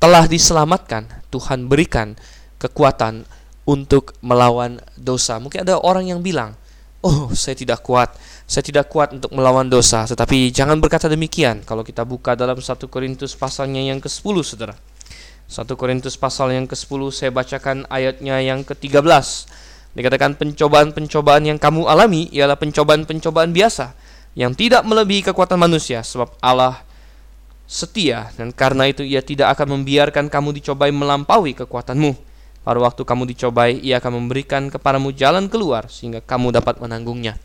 telah 0.00 0.24
diselamatkan, 0.24 1.04
Tuhan 1.28 1.68
berikan 1.68 2.16
kekuatan 2.56 3.28
untuk 3.68 4.16
melawan 4.24 4.80
dosa. 4.96 5.36
Mungkin 5.36 5.68
ada 5.68 5.76
orang 5.76 6.08
yang 6.08 6.24
bilang, 6.24 6.56
"Oh, 7.04 7.28
saya 7.36 7.52
tidak 7.52 7.84
kuat. 7.84 8.16
Saya 8.48 8.64
tidak 8.64 8.88
kuat 8.88 9.12
untuk 9.12 9.30
melawan 9.36 9.68
dosa." 9.68 10.08
Tetapi 10.08 10.48
jangan 10.48 10.80
berkata 10.80 11.06
demikian. 11.06 11.60
Kalau 11.68 11.84
kita 11.84 12.08
buka 12.08 12.32
dalam 12.32 12.56
1 12.56 12.88
Korintus 12.88 13.36
pasalnya 13.36 13.84
yang 13.84 14.00
ke-10, 14.00 14.36
Saudara. 14.40 14.74
1 15.48 15.80
Korintus 15.80 16.16
pasal 16.20 16.52
yang 16.52 16.68
ke-10 16.68 17.00
saya 17.08 17.30
bacakan 17.32 17.88
ayatnya 17.88 18.36
yang 18.40 18.64
ke-13. 18.68 19.04
Dikatakan 19.96 20.36
pencobaan-pencobaan 20.36 21.48
yang 21.48 21.56
kamu 21.56 21.88
alami 21.88 22.28
ialah 22.32 22.60
pencobaan-pencobaan 22.60 23.56
biasa 23.56 23.96
yang 24.36 24.52
tidak 24.52 24.84
melebihi 24.84 25.32
kekuatan 25.32 25.56
manusia 25.56 26.04
sebab 26.04 26.36
Allah 26.44 26.84
setia 27.64 28.28
dan 28.36 28.52
karena 28.52 28.92
itu 28.92 29.04
ia 29.04 29.24
tidak 29.24 29.56
akan 29.56 29.80
membiarkan 29.80 30.28
kamu 30.28 30.60
dicobai 30.60 30.92
melampaui 30.92 31.56
kekuatanmu. 31.56 32.12
Pada 32.60 32.84
waktu 32.84 33.00
kamu 33.00 33.32
dicobai, 33.32 33.80
ia 33.80 33.96
akan 33.96 34.20
memberikan 34.20 34.68
kepadamu 34.68 35.16
jalan 35.16 35.48
keluar 35.48 35.88
sehingga 35.88 36.20
kamu 36.20 36.52
dapat 36.52 36.76
menanggungnya. 36.76 37.40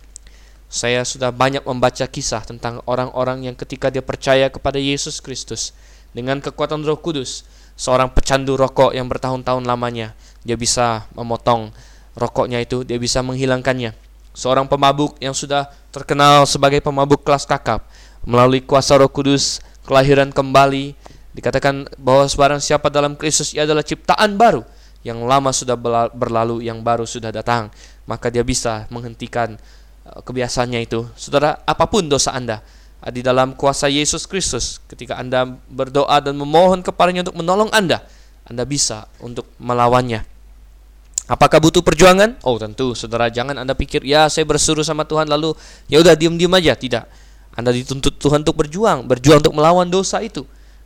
Saya 0.73 1.05
sudah 1.05 1.29
banyak 1.29 1.61
membaca 1.69 2.01
kisah 2.09 2.41
tentang 2.41 2.81
orang-orang 2.89 3.45
yang 3.45 3.53
ketika 3.53 3.93
dia 3.93 4.01
percaya 4.01 4.49
kepada 4.49 4.81
Yesus 4.81 5.21
Kristus 5.21 5.69
dengan 6.17 6.41
kekuatan 6.41 6.81
Roh 6.81 6.97
Kudus, 6.97 7.45
seorang 7.77 8.09
pecandu 8.09 8.57
rokok 8.57 8.89
yang 8.89 9.05
bertahun-tahun 9.05 9.69
lamanya, 9.69 10.17
dia 10.41 10.57
bisa 10.57 11.05
memotong 11.13 11.69
rokoknya 12.17 12.57
itu, 12.65 12.81
dia 12.81 12.97
bisa 12.97 13.21
menghilangkannya. 13.21 13.93
Seorang 14.33 14.65
pemabuk 14.65 15.13
yang 15.21 15.37
sudah 15.37 15.69
terkenal 15.93 16.49
sebagai 16.49 16.81
pemabuk 16.81 17.21
kelas 17.21 17.45
kakap, 17.45 17.85
melalui 18.25 18.65
kuasa 18.65 18.97
Roh 18.97 19.13
Kudus, 19.13 19.61
kelahiran 19.85 20.33
kembali, 20.33 20.97
dikatakan 21.37 21.85
bahwa 22.01 22.25
sebarang 22.25 22.57
siapa 22.57 22.89
dalam 22.89 23.13
Kristus 23.13 23.53
ia 23.53 23.69
adalah 23.69 23.85
ciptaan 23.85 24.41
baru, 24.41 24.65
yang 25.05 25.21
lama 25.21 25.53
sudah 25.53 25.77
berlalu, 26.09 26.65
yang 26.65 26.81
baru 26.81 27.05
sudah 27.05 27.29
datang, 27.29 27.69
maka 28.09 28.33
dia 28.33 28.41
bisa 28.41 28.89
menghentikan 28.89 29.61
kebiasaannya 30.03 30.83
itu. 30.83 31.07
Saudara, 31.15 31.63
apa 31.63 31.87
pun 31.87 32.05
dosa 32.07 32.35
Anda, 32.35 32.59
di 33.11 33.19
dalam 33.19 33.55
kuasa 33.55 33.91
Yesus 33.91 34.23
Kristus. 34.23 34.79
Ketika 34.87 35.19
Anda 35.19 35.47
berdoa 35.67 36.23
dan 36.23 36.39
memohon 36.39 36.79
kepadanya 36.79 37.27
untuk 37.27 37.39
menolong 37.43 37.71
Anda, 37.75 38.03
Anda 38.47 38.63
bisa 38.63 39.11
untuk 39.19 39.47
melawannya. 39.59 40.23
Apakah 41.23 41.63
butuh 41.63 41.79
perjuangan? 41.79 42.35
Oh 42.43 42.59
tentu, 42.59 42.91
saudara 42.99 43.31
jangan 43.31 43.55
Anda 43.55 43.71
pikir 43.71 44.03
ya 44.03 44.27
saya 44.27 44.43
bersuruh 44.43 44.83
sama 44.83 45.07
Tuhan 45.07 45.31
lalu 45.31 45.55
ya 45.87 46.03
udah 46.03 46.19
diam-diam 46.19 46.51
aja. 46.51 46.75
Tidak. 46.75 47.03
Anda 47.55 47.71
dituntut 47.71 48.19
Tuhan 48.19 48.43
untuk 48.43 48.59
berjuang, 48.59 49.07
berjuang 49.07 49.39
untuk 49.39 49.55
melawan 49.55 49.87
dosa 49.87 50.19
itu. 50.19 50.43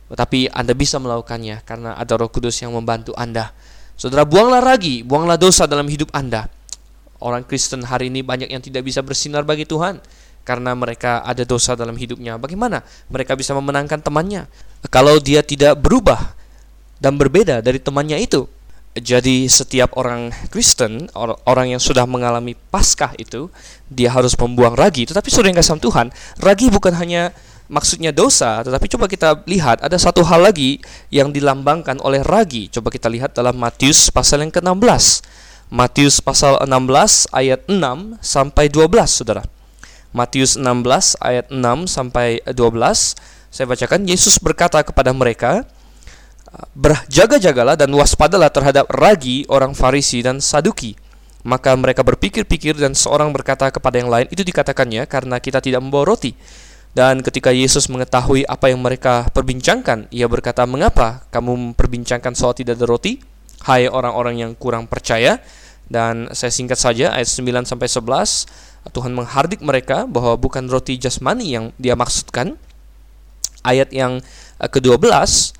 Tetapi 0.08 0.54
Anda 0.54 0.72
bisa 0.72 0.96
melakukannya 1.02 1.66
karena 1.66 1.98
ada 1.98 2.14
Roh 2.16 2.30
Kudus 2.30 2.54
yang 2.62 2.72
membantu 2.72 3.12
Anda. 3.18 3.50
Saudara, 3.98 4.22
buanglah 4.22 4.62
ragi, 4.62 5.02
buanglah 5.02 5.34
dosa 5.34 5.66
dalam 5.66 5.90
hidup 5.90 6.08
Anda. 6.14 6.46
Orang 7.18 7.42
Kristen 7.42 7.82
hari 7.82 8.10
ini 8.10 8.22
banyak 8.22 8.50
yang 8.50 8.62
tidak 8.62 8.86
bisa 8.86 9.02
bersinar 9.02 9.42
bagi 9.42 9.66
Tuhan 9.66 9.98
karena 10.46 10.72
mereka 10.72 11.20
ada 11.26 11.42
dosa 11.42 11.74
dalam 11.74 11.98
hidupnya. 11.98 12.38
Bagaimana 12.38 12.86
mereka 13.10 13.34
bisa 13.34 13.52
memenangkan 13.52 13.98
temannya 14.00 14.46
kalau 14.88 15.18
dia 15.18 15.42
tidak 15.42 15.76
berubah 15.82 16.32
dan 17.02 17.18
berbeda 17.18 17.58
dari 17.60 17.82
temannya 17.82 18.22
itu? 18.22 18.46
Jadi 18.98 19.46
setiap 19.46 19.94
orang 19.94 20.34
Kristen, 20.50 21.06
orang 21.46 21.70
yang 21.70 21.78
sudah 21.78 22.02
mengalami 22.02 22.58
Paskah 22.58 23.14
itu, 23.14 23.46
dia 23.86 24.10
harus 24.10 24.34
membuang 24.34 24.74
ragi. 24.74 25.06
Tetapi 25.06 25.28
saudara 25.30 25.54
yang 25.54 25.58
kasih 25.60 25.78
Tuhan, 25.78 26.06
ragi 26.42 26.66
bukan 26.66 26.96
hanya 26.98 27.30
maksudnya 27.70 28.10
dosa, 28.10 28.64
tetapi 28.64 28.88
coba 28.90 29.06
kita 29.06 29.44
lihat 29.46 29.84
ada 29.84 29.94
satu 30.00 30.24
hal 30.24 30.42
lagi 30.42 30.82
yang 31.14 31.30
dilambangkan 31.30 32.00
oleh 32.02 32.24
ragi. 32.26 32.66
Coba 32.72 32.90
kita 32.90 33.06
lihat 33.06 33.36
dalam 33.36 33.54
Matius 33.54 34.10
pasal 34.10 34.42
yang 34.42 34.50
ke-16. 34.50 35.22
Matius 35.68 36.24
pasal 36.24 36.56
16 36.64 37.28
ayat 37.28 37.60
6 37.68 38.16
sampai 38.24 38.72
12, 38.72 38.88
Saudara. 39.04 39.44
Matius 40.16 40.56
16 40.56 41.20
ayat 41.20 41.52
6 41.52 41.84
sampai 41.84 42.40
12. 42.48 43.12
Saya 43.52 43.68
bacakan 43.68 44.08
Yesus 44.08 44.40
berkata 44.40 44.80
kepada 44.80 45.12
mereka, 45.12 45.68
"Berjaga-jagalah 46.72 47.76
dan 47.76 47.92
waspadalah 47.92 48.48
terhadap 48.48 48.88
ragi 48.88 49.44
orang 49.52 49.76
Farisi 49.76 50.24
dan 50.24 50.40
Saduki." 50.40 50.96
Maka 51.44 51.76
mereka 51.76 52.00
berpikir-pikir 52.00 52.80
dan 52.80 52.96
seorang 52.96 53.28
berkata 53.36 53.68
kepada 53.68 54.00
yang 54.00 54.08
lain, 54.08 54.24
itu 54.32 54.40
dikatakannya 54.40 55.04
karena 55.04 55.36
kita 55.36 55.60
tidak 55.60 55.84
membawa 55.84 56.16
roti. 56.16 56.32
Dan 56.96 57.20
ketika 57.20 57.52
Yesus 57.52 57.92
mengetahui 57.92 58.48
apa 58.48 58.72
yang 58.72 58.80
mereka 58.80 59.28
perbincangkan, 59.36 60.08
ia 60.16 60.32
berkata, 60.32 60.64
"Mengapa 60.64 61.28
kamu 61.28 61.76
memperbincangkan 61.76 62.32
soal 62.32 62.56
tidak 62.56 62.80
ada 62.80 62.88
roti? 62.88 63.20
Hai 63.68 63.84
orang-orang 63.84 64.40
yang 64.40 64.52
kurang 64.56 64.88
percaya." 64.88 65.36
Dan 65.88 66.28
saya 66.36 66.52
singkat 66.52 66.76
saja 66.76 67.16
ayat 67.16 67.28
9 67.28 67.64
sampai 67.64 67.88
11. 67.88 68.92
Tuhan 68.92 69.12
menghardik 69.12 69.60
mereka 69.60 70.08
bahwa 70.08 70.36
bukan 70.40 70.64
roti 70.68 70.96
jasmani 70.96 71.52
yang 71.52 71.72
dia 71.80 71.96
maksudkan. 71.96 72.56
Ayat 73.64 73.92
yang 73.92 74.20
eh, 74.62 74.68
ke-12 74.70 75.58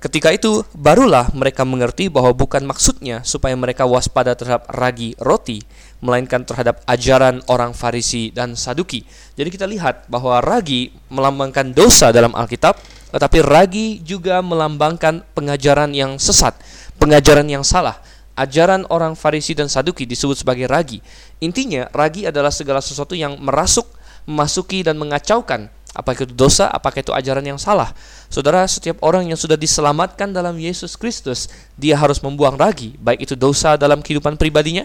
ketika 0.00 0.32
itu 0.32 0.64
barulah 0.72 1.28
mereka 1.36 1.62
mengerti 1.62 2.08
bahwa 2.08 2.32
bukan 2.32 2.64
maksudnya 2.64 3.20
supaya 3.22 3.52
mereka 3.54 3.84
waspada 3.84 4.32
terhadap 4.32 4.66
ragi 4.72 5.12
roti, 5.20 5.62
melainkan 6.00 6.42
terhadap 6.42 6.80
ajaran 6.88 7.44
orang 7.46 7.76
Farisi 7.76 8.32
dan 8.32 8.56
Saduki. 8.56 9.04
Jadi 9.36 9.48
kita 9.52 9.68
lihat 9.68 10.08
bahwa 10.08 10.40
ragi 10.40 10.90
melambangkan 11.12 11.76
dosa 11.76 12.10
dalam 12.10 12.32
Alkitab, 12.32 12.80
tetapi 13.12 13.38
ragi 13.44 13.86
juga 14.02 14.40
melambangkan 14.40 15.22
pengajaran 15.36 15.92
yang 15.92 16.16
sesat, 16.16 16.56
pengajaran 16.96 17.46
yang 17.46 17.62
salah 17.62 18.00
ajaran 18.36 18.84
orang 18.92 19.16
Farisi 19.16 19.56
dan 19.56 19.66
Saduki 19.66 20.04
disebut 20.04 20.36
sebagai 20.44 20.68
ragi. 20.68 21.00
Intinya, 21.40 21.88
ragi 21.90 22.28
adalah 22.28 22.52
segala 22.52 22.84
sesuatu 22.84 23.16
yang 23.16 23.40
merasuk, 23.40 23.88
memasuki 24.28 24.84
dan 24.84 25.00
mengacaukan 25.00 25.72
apakah 25.96 26.28
itu 26.28 26.36
dosa, 26.36 26.68
apakah 26.68 27.00
itu 27.00 27.10
ajaran 27.16 27.42
yang 27.42 27.56
salah. 27.56 27.96
Saudara, 28.28 28.60
setiap 28.68 29.00
orang 29.00 29.32
yang 29.32 29.40
sudah 29.40 29.56
diselamatkan 29.56 30.28
dalam 30.28 30.60
Yesus 30.60 30.94
Kristus, 30.94 31.48
dia 31.80 31.96
harus 31.96 32.20
membuang 32.20 32.60
ragi, 32.60 32.92
baik 33.00 33.24
itu 33.24 33.34
dosa 33.34 33.80
dalam 33.80 34.04
kehidupan 34.04 34.36
pribadinya 34.36 34.84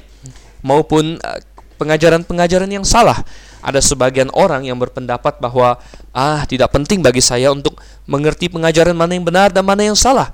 maupun 0.64 1.20
eh, 1.20 1.39
pengajaran-pengajaran 1.76 2.72
yang 2.72 2.88
salah. 2.88 3.20
Ada 3.62 3.84
sebagian 3.84 4.32
orang 4.34 4.66
yang 4.66 4.80
berpendapat 4.80 5.38
bahwa 5.38 5.78
ah 6.16 6.41
tidak 6.49 6.74
penting 6.74 7.04
bagi 7.04 7.22
saya 7.22 7.54
untuk 7.54 7.78
mengerti 8.10 8.49
pengajaran 8.49 8.97
mana 8.97 9.14
yang 9.14 9.28
benar 9.28 9.54
dan 9.54 9.62
mana 9.68 9.86
yang 9.86 9.97
salah. 9.97 10.34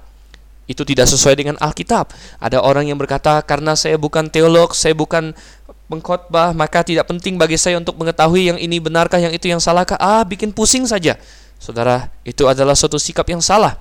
Itu 0.67 0.83
tidak 0.83 1.07
sesuai 1.07 1.39
dengan 1.39 1.55
Alkitab. 1.57 2.11
Ada 2.43 2.59
orang 2.59 2.91
yang 2.91 2.99
berkata, 2.99 3.39
"Karena 3.41 3.73
saya 3.73 3.95
bukan 3.95 4.27
teolog, 4.27 4.75
saya 4.75 4.91
bukan 4.91 5.31
pengkhotbah, 5.87 6.51
maka 6.51 6.83
tidak 6.83 7.07
penting 7.07 7.39
bagi 7.39 7.55
saya 7.55 7.79
untuk 7.79 7.95
mengetahui 7.95 8.51
yang 8.51 8.59
ini 8.59 8.77
benarkah, 8.83 9.17
yang 9.17 9.31
itu 9.31 9.47
yang 9.47 9.63
salahkah." 9.63 9.95
Ah, 9.97 10.27
bikin 10.27 10.51
pusing 10.51 10.83
saja. 10.83 11.15
Saudara, 11.57 12.11
itu 12.27 12.45
adalah 12.45 12.75
suatu 12.75 12.99
sikap 12.99 13.25
yang 13.31 13.39
salah. 13.39 13.79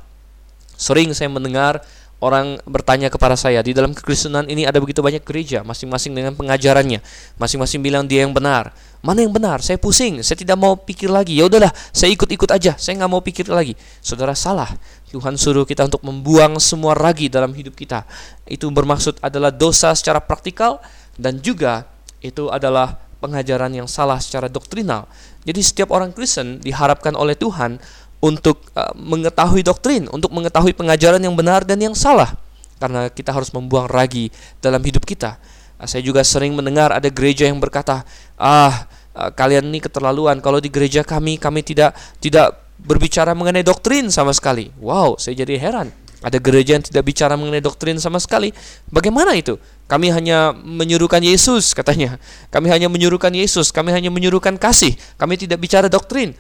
Sering 0.78 1.10
saya 1.12 1.26
mendengar 1.26 1.82
orang 2.20 2.56
bertanya 2.64 3.12
kepada 3.12 3.36
saya 3.36 3.60
di 3.60 3.76
dalam 3.76 3.92
kekristenan 3.92 4.48
ini 4.48 4.64
ada 4.64 4.80
begitu 4.80 5.04
banyak 5.04 5.20
gereja 5.20 5.60
masing-masing 5.60 6.16
dengan 6.16 6.32
pengajarannya 6.32 7.04
masing-masing 7.36 7.84
bilang 7.84 8.08
dia 8.08 8.24
yang 8.24 8.32
benar 8.32 8.72
mana 9.06 9.22
yang 9.22 9.30
benar? 9.30 9.62
Saya 9.62 9.78
pusing 9.78 10.18
saya 10.26 10.34
tidak 10.34 10.58
mau 10.58 10.74
pikir 10.74 11.06
lagi. 11.06 11.38
Ya 11.38 11.46
udahlah 11.46 11.70
saya 11.94 12.10
ikut-ikut 12.10 12.50
aja 12.50 12.74
saya 12.74 12.98
nggak 12.98 13.10
mau 13.14 13.22
pikir 13.22 13.46
lagi. 13.46 13.78
Saudara 14.02 14.34
salah. 14.34 14.74
Tuhan 15.14 15.38
suruh 15.38 15.62
kita 15.62 15.86
untuk 15.86 16.02
membuang 16.02 16.58
semua 16.58 16.98
ragi 16.98 17.30
dalam 17.30 17.54
hidup 17.54 17.78
kita. 17.78 18.02
Itu 18.50 18.66
bermaksud 18.74 19.22
adalah 19.22 19.54
dosa 19.54 19.94
secara 19.94 20.18
praktikal 20.18 20.82
dan 21.14 21.38
juga 21.38 21.86
itu 22.18 22.50
adalah 22.50 22.98
pengajaran 23.22 23.70
yang 23.70 23.86
salah 23.86 24.18
secara 24.18 24.50
doktrinal. 24.50 25.06
Jadi 25.46 25.60
setiap 25.62 25.94
orang 25.94 26.10
Kristen 26.10 26.58
diharapkan 26.58 27.14
oleh 27.14 27.38
Tuhan 27.38 27.78
untuk 28.18 28.66
uh, 28.74 28.92
mengetahui 28.98 29.62
doktrin, 29.62 30.10
untuk 30.10 30.34
mengetahui 30.34 30.74
pengajaran 30.74 31.22
yang 31.22 31.38
benar 31.38 31.62
dan 31.62 31.78
yang 31.78 31.94
salah. 31.94 32.34
Karena 32.76 33.08
kita 33.08 33.32
harus 33.32 33.48
membuang 33.54 33.88
ragi 33.88 34.28
dalam 34.60 34.82
hidup 34.84 35.06
kita. 35.06 35.40
Saya 35.84 36.00
juga 36.00 36.24
sering 36.24 36.56
mendengar 36.56 36.92
ada 36.92 37.08
gereja 37.08 37.44
yang 37.48 37.60
berkata, 37.60 38.04
"Ah, 38.36 38.88
kalian 39.36 39.68
ini 39.72 39.80
keterlaluan. 39.80 40.38
Kalau 40.44 40.60
di 40.60 40.68
gereja 40.68 41.00
kami 41.02 41.40
kami 41.40 41.64
tidak 41.64 41.96
tidak 42.20 42.56
berbicara 42.76 43.32
mengenai 43.32 43.64
doktrin 43.64 44.12
sama 44.12 44.36
sekali." 44.36 44.70
Wow, 44.78 45.16
saya 45.16 45.42
jadi 45.46 45.56
heran. 45.56 45.88
Ada 46.24 46.40
gereja 46.40 46.74
yang 46.74 46.82
tidak 46.82 47.04
bicara 47.04 47.36
mengenai 47.36 47.60
doktrin 47.60 48.00
sama 48.00 48.16
sekali. 48.16 48.50
Bagaimana 48.88 49.36
itu? 49.36 49.60
Kami 49.86 50.10
hanya 50.10 50.50
menyuruhkan 50.56 51.20
Yesus, 51.20 51.76
katanya. 51.76 52.16
Kami 52.48 52.66
hanya 52.72 52.88
menyuruhkan 52.88 53.30
Yesus, 53.30 53.68
kami 53.70 53.92
hanya 53.92 54.08
menyuruhkan 54.08 54.56
kasih. 54.56 54.96
Kami 55.20 55.36
tidak 55.36 55.60
bicara 55.60 55.86
doktrin. 55.86 56.32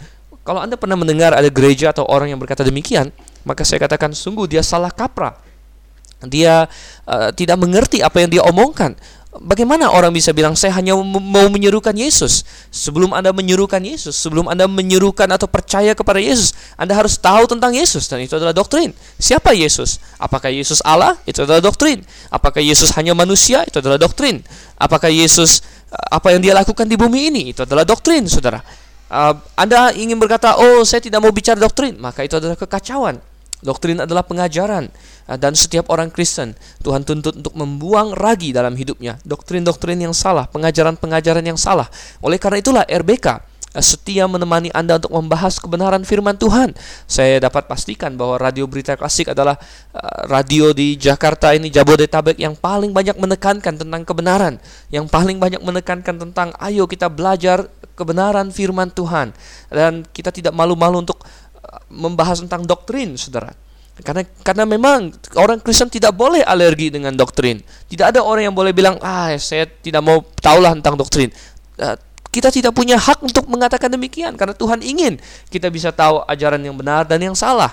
Kalau 0.42 0.64
Anda 0.64 0.74
pernah 0.74 0.98
mendengar 0.98 1.36
ada 1.36 1.46
gereja 1.52 1.94
atau 1.94 2.08
orang 2.08 2.32
yang 2.32 2.40
berkata 2.40 2.66
demikian, 2.66 3.14
maka 3.46 3.62
saya 3.62 3.82
katakan 3.82 4.10
sungguh 4.16 4.50
dia 4.50 4.62
salah 4.64 4.90
kaprah. 4.90 5.38
Dia 6.24 6.66
uh, 7.04 7.30
tidak 7.36 7.60
mengerti 7.60 8.00
apa 8.00 8.24
yang 8.24 8.30
dia 8.32 8.42
omongkan. 8.42 8.96
Bagaimana 9.42 9.92
orang 9.92 10.12
bisa 10.12 10.32
bilang 10.32 10.56
saya 10.56 10.72
hanya 10.76 10.96
mau 11.02 11.46
menyerukan 11.52 11.92
Yesus? 11.92 12.46
Sebelum 12.72 13.12
Anda 13.12 13.32
menyerukan 13.32 13.80
Yesus, 13.80 14.16
sebelum 14.16 14.48
Anda 14.48 14.64
menyerukan 14.64 15.28
atau 15.28 15.44
percaya 15.44 15.92
kepada 15.92 16.20
Yesus, 16.20 16.56
Anda 16.76 16.96
harus 16.96 17.20
tahu 17.20 17.44
tentang 17.44 17.76
Yesus 17.76 18.08
dan 18.08 18.24
itu 18.24 18.36
adalah 18.36 18.56
doktrin. 18.56 18.96
Siapa 19.20 19.52
Yesus? 19.52 20.00
Apakah 20.16 20.48
Yesus 20.48 20.80
Allah? 20.84 21.16
Itu 21.28 21.44
adalah 21.44 21.60
doktrin. 21.60 22.04
Apakah 22.32 22.64
Yesus 22.64 22.92
hanya 22.96 23.12
manusia? 23.12 23.64
Itu 23.64 23.84
adalah 23.84 24.00
doktrin. 24.00 24.40
Apakah 24.80 25.12
Yesus 25.12 25.60
eh, 25.92 26.16
apa 26.16 26.32
yang 26.32 26.40
dia 26.40 26.56
lakukan 26.56 26.88
di 26.88 26.96
bumi 26.96 27.32
ini? 27.32 27.42
Itu 27.52 27.68
adalah 27.68 27.84
doktrin, 27.84 28.24
Saudara. 28.26 28.60
Uh, 29.06 29.38
anda 29.54 29.94
ingin 29.94 30.18
berkata, 30.18 30.58
"Oh, 30.58 30.82
saya 30.82 30.98
tidak 30.98 31.22
mau 31.22 31.30
bicara 31.30 31.54
doktrin," 31.54 31.94
maka 31.94 32.26
itu 32.26 32.34
adalah 32.42 32.58
kekacauan. 32.58 33.22
Doktrin 33.66 33.98
adalah 33.98 34.22
pengajaran 34.22 34.86
uh, 35.26 35.34
dan 35.34 35.58
setiap 35.58 35.90
orang 35.90 36.14
Kristen 36.14 36.54
Tuhan 36.86 37.02
tuntut 37.02 37.34
untuk 37.34 37.58
membuang 37.58 38.14
ragi 38.14 38.54
dalam 38.54 38.78
hidupnya, 38.78 39.18
doktrin-doktrin 39.26 39.98
yang 39.98 40.14
salah, 40.14 40.46
pengajaran-pengajaran 40.46 41.42
yang 41.42 41.58
salah. 41.58 41.90
Oleh 42.22 42.38
karena 42.38 42.62
itulah 42.62 42.84
RBK 42.86 43.26
uh, 43.26 43.82
setia 43.82 44.30
menemani 44.30 44.70
Anda 44.70 45.02
untuk 45.02 45.18
membahas 45.18 45.58
kebenaran 45.58 46.06
firman 46.06 46.38
Tuhan. 46.38 46.78
Saya 47.10 47.42
dapat 47.42 47.66
pastikan 47.66 48.14
bahwa 48.14 48.38
Radio 48.38 48.70
Berita 48.70 48.94
Klasik 48.94 49.34
adalah 49.34 49.58
uh, 49.90 50.30
radio 50.30 50.70
di 50.70 50.94
Jakarta 50.94 51.50
ini 51.50 51.66
Jabodetabek 51.66 52.38
yang 52.38 52.54
paling 52.54 52.94
banyak 52.94 53.18
menekankan 53.18 53.74
tentang 53.82 54.06
kebenaran, 54.06 54.62
yang 54.94 55.10
paling 55.10 55.42
banyak 55.42 55.58
menekankan 55.58 56.22
tentang 56.22 56.54
ayo 56.62 56.86
kita 56.86 57.10
belajar 57.10 57.66
kebenaran 57.96 58.52
firman 58.52 58.92
Tuhan 58.92 59.32
dan 59.72 60.04
kita 60.12 60.28
tidak 60.28 60.52
malu-malu 60.52 61.02
untuk 61.02 61.15
membahas 61.90 62.42
tentang 62.42 62.64
doktrin, 62.64 63.14
Saudara. 63.14 63.52
Karena 63.96 64.28
karena 64.44 64.68
memang 64.68 65.08
orang 65.40 65.56
Kristen 65.64 65.88
tidak 65.88 66.12
boleh 66.12 66.44
alergi 66.44 66.92
dengan 66.92 67.16
doktrin. 67.16 67.64
Tidak 67.88 68.12
ada 68.12 68.20
orang 68.20 68.52
yang 68.52 68.56
boleh 68.56 68.76
bilang, 68.76 69.00
"Ah, 69.00 69.32
saya 69.40 69.64
tidak 69.64 70.04
mau 70.04 70.20
tahulah 70.36 70.76
tentang 70.76 71.00
doktrin." 71.00 71.32
Uh, 71.80 71.96
kita 72.28 72.52
tidak 72.52 72.76
punya 72.76 73.00
hak 73.00 73.24
untuk 73.24 73.48
mengatakan 73.48 73.88
demikian 73.88 74.36
karena 74.36 74.52
Tuhan 74.52 74.84
ingin 74.84 75.16
kita 75.48 75.72
bisa 75.72 75.88
tahu 75.88 76.20
ajaran 76.28 76.60
yang 76.60 76.76
benar 76.76 77.08
dan 77.08 77.24
yang 77.24 77.32
salah. 77.32 77.72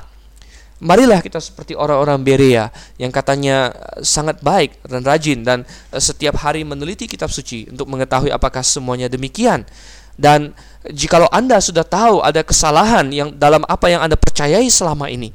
Marilah 0.83 1.23
kita 1.23 1.39
seperti 1.39 1.75
orang-orang 1.75 2.19
Berea 2.23 2.67
yang 2.99 3.11
katanya 3.11 3.71
sangat 4.03 4.39
baik 4.43 4.79
dan 4.83 5.03
rajin 5.03 5.39
dan 5.43 5.63
setiap 5.95 6.39
hari 6.39 6.67
meneliti 6.67 7.07
kitab 7.07 7.31
suci 7.31 7.71
untuk 7.71 7.87
mengetahui 7.91 8.31
apakah 8.31 8.63
semuanya 8.63 9.11
demikian. 9.11 9.67
Dan 10.13 10.53
jikalau 10.87 11.25
Anda 11.33 11.57
sudah 11.57 11.81
tahu 11.81 12.21
ada 12.21 12.45
kesalahan 12.45 13.09
yang 13.09 13.29
dalam 13.33 13.65
apa 13.65 13.89
yang 13.89 14.05
Anda 14.05 14.13
percayai 14.13 14.69
selama 14.69 15.09
ini, 15.09 15.33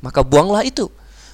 maka 0.00 0.22
buanglah 0.22 0.62
itu. 0.62 0.86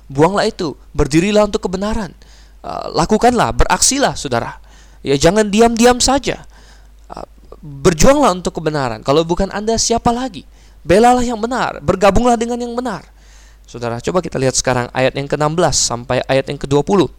Buanglah 0.09 0.49
itu, 0.49 0.73
berdirilah 0.97 1.45
untuk 1.45 1.69
kebenaran. 1.69 2.17
Uh, 2.65 2.89
lakukanlah, 2.97 3.53
beraksilah 3.53 4.17
Saudara. 4.17 4.57
Ya 5.05 5.15
jangan 5.21 5.47
diam-diam 5.53 6.01
saja 6.01 6.49
berjuanglah 7.63 8.39
untuk 8.39 8.55
kebenaran. 8.59 9.03
Kalau 9.03 9.27
bukan 9.27 9.51
Anda 9.51 9.77
siapa 9.77 10.15
lagi? 10.15 10.47
Belalah 10.87 11.23
yang 11.27 11.39
benar, 11.43 11.83
bergabunglah 11.83 12.39
dengan 12.39 12.59
yang 12.63 12.73
benar. 12.73 13.05
Saudara, 13.69 14.01
coba 14.01 14.25
kita 14.25 14.41
lihat 14.41 14.57
sekarang 14.57 14.89
ayat 14.97 15.13
yang 15.13 15.29
ke-16 15.29 15.75
sampai 15.77 16.25
ayat 16.25 16.49
yang 16.49 16.57
ke-20. 16.57 17.11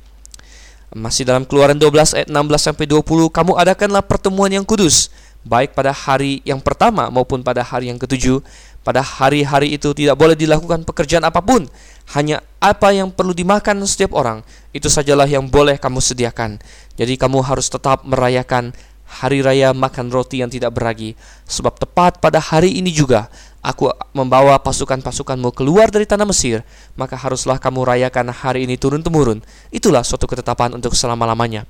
Masih 0.89 1.21
dalam 1.21 1.45
Keluaran 1.45 1.77
12 1.77 2.17
ayat 2.17 2.29
16 2.33 2.65
sampai 2.65 2.89
20, 2.89 3.29
kamu 3.29 3.53
adakanlah 3.61 4.01
pertemuan 4.01 4.49
yang 4.49 4.65
kudus, 4.65 5.13
baik 5.45 5.77
pada 5.77 5.93
hari 5.93 6.41
yang 6.41 6.57
pertama 6.57 7.13
maupun 7.13 7.45
pada 7.45 7.61
hari 7.61 7.93
yang 7.93 8.01
ketujuh. 8.01 8.41
Pada 8.81 9.05
hari-hari 9.05 9.77
itu 9.77 9.93
tidak 9.93 10.17
boleh 10.17 10.33
dilakukan 10.33 10.81
pekerjaan 10.81 11.21
apa 11.21 11.45
pun, 11.45 11.69
hanya 12.17 12.41
apa 12.57 12.89
yang 12.89 13.13
perlu 13.13 13.37
dimakan 13.37 13.85
setiap 13.85 14.17
orang, 14.17 14.41
itu 14.73 14.89
sajalah 14.89 15.29
yang 15.29 15.45
boleh 15.45 15.77
kamu 15.77 16.01
sediakan. 16.01 16.57
Jadi 16.97 17.13
kamu 17.21 17.45
harus 17.45 17.69
tetap 17.69 18.01
merayakan 18.01 18.73
hari 19.05 19.45
raya 19.45 19.77
makan 19.77 20.09
roti 20.09 20.41
yang 20.41 20.49
tidak 20.49 20.73
beragi, 20.73 21.13
sebab 21.45 21.77
tepat 21.77 22.17
pada 22.17 22.41
hari 22.41 22.81
ini 22.81 22.89
juga 22.89 23.29
aku 23.59 23.91
membawa 24.15 24.55
pasukan-pasukanmu 24.59 25.51
keluar 25.55 25.91
dari 25.91 26.07
tanah 26.07 26.27
Mesir, 26.27 26.63
maka 26.95 27.19
haruslah 27.19 27.59
kamu 27.59 27.83
rayakan 27.87 28.31
hari 28.31 28.65
ini 28.67 28.79
turun-temurun. 28.79 29.43
Itulah 29.69 30.03
suatu 30.03 30.27
ketetapan 30.27 30.75
untuk 30.75 30.95
selama-lamanya. 30.95 31.67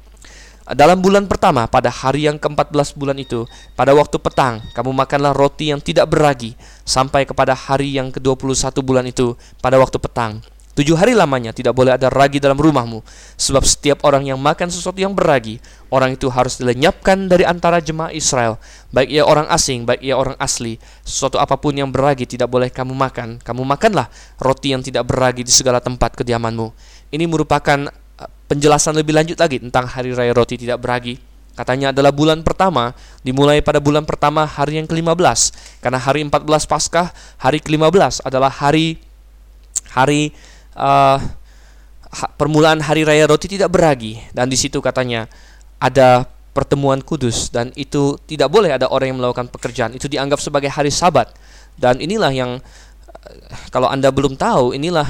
Dalam 0.70 1.02
bulan 1.02 1.26
pertama, 1.26 1.66
pada 1.66 1.90
hari 1.90 2.30
yang 2.30 2.38
ke-14 2.38 2.94
bulan 2.94 3.18
itu, 3.18 3.50
pada 3.74 3.90
waktu 3.98 4.22
petang, 4.22 4.62
kamu 4.78 4.94
makanlah 4.94 5.34
roti 5.34 5.74
yang 5.74 5.82
tidak 5.82 6.06
beragi, 6.14 6.54
sampai 6.86 7.26
kepada 7.26 7.58
hari 7.58 7.98
yang 7.98 8.14
ke-21 8.14 8.78
bulan 8.86 9.10
itu, 9.10 9.34
pada 9.66 9.82
waktu 9.82 9.98
petang. 9.98 10.46
Tujuh 10.80 10.96
hari 10.96 11.12
lamanya 11.12 11.52
tidak 11.52 11.76
boleh 11.76 12.00
ada 12.00 12.08
ragi 12.08 12.40
dalam 12.40 12.56
rumahmu, 12.56 13.04
sebab 13.36 13.68
setiap 13.68 14.00
orang 14.08 14.32
yang 14.32 14.40
makan 14.40 14.72
sesuatu 14.72 14.96
yang 14.96 15.12
beragi, 15.12 15.60
orang 15.92 16.16
itu 16.16 16.32
harus 16.32 16.56
dilenyapkan 16.56 17.28
dari 17.28 17.44
antara 17.44 17.84
jemaah 17.84 18.16
Israel, 18.16 18.56
baik 18.96 19.12
ia 19.12 19.28
orang 19.28 19.44
asing, 19.52 19.84
baik 19.84 20.00
ia 20.00 20.16
orang 20.16 20.40
asli. 20.40 20.80
Sesuatu 21.04 21.36
apa 21.36 21.60
pun 21.60 21.76
yang 21.76 21.92
beragi 21.92 22.24
tidak 22.24 22.48
boleh 22.48 22.72
kamu 22.72 22.96
makan. 22.96 23.44
Kamu 23.44 23.68
makanlah 23.68 24.08
roti 24.40 24.72
yang 24.72 24.80
tidak 24.80 25.04
beragi 25.04 25.44
di 25.44 25.52
segala 25.52 25.84
tempat 25.84 26.16
kediamanmu. 26.16 26.72
Ini 27.12 27.28
merupakan 27.28 27.92
uh, 27.92 28.30
penjelasan 28.48 28.96
lebih 28.96 29.20
lanjut 29.20 29.36
lagi 29.36 29.60
tentang 29.60 29.84
hari 29.84 30.16
raya 30.16 30.32
roti 30.32 30.56
tidak 30.56 30.80
beragi. 30.80 31.20
Katanya 31.60 31.92
adalah 31.92 32.16
bulan 32.16 32.40
pertama, 32.40 32.96
dimulai 33.20 33.60
pada 33.60 33.84
bulan 33.84 34.08
pertama 34.08 34.48
hari 34.48 34.80
yang 34.80 34.88
ke-15. 34.88 35.52
Karena 35.84 36.00
hari 36.00 36.24
14 36.24 36.48
Paskah, 36.48 37.12
hari 37.36 37.60
ke-15 37.60 38.24
adalah 38.24 38.48
hari 38.48 38.96
hari 39.92 40.32
uh, 40.76 41.18
permulaan 42.36 42.82
hari 42.82 43.06
raya 43.06 43.30
roti 43.30 43.46
tidak 43.46 43.70
beragi. 43.74 44.20
Dan 44.34 44.50
di 44.50 44.58
situ 44.58 44.82
katanya 44.82 45.30
ada 45.80 46.26
pertemuan 46.50 47.00
kudus 47.00 47.54
dan 47.54 47.72
itu 47.78 48.18
tidak 48.26 48.50
boleh 48.52 48.74
ada 48.74 48.90
orang 48.90 49.14
yang 49.14 49.20
melakukan 49.22 49.48
pekerjaan. 49.48 49.96
Itu 49.96 50.10
dianggap 50.10 50.42
sebagai 50.42 50.70
hari 50.70 50.90
sabat. 50.90 51.32
Dan 51.80 52.02
inilah 52.04 52.34
yang 52.34 52.52
uh, 52.60 53.36
kalau 53.70 53.88
Anda 53.88 54.10
belum 54.10 54.36
tahu 54.36 54.76
inilah 54.76 55.08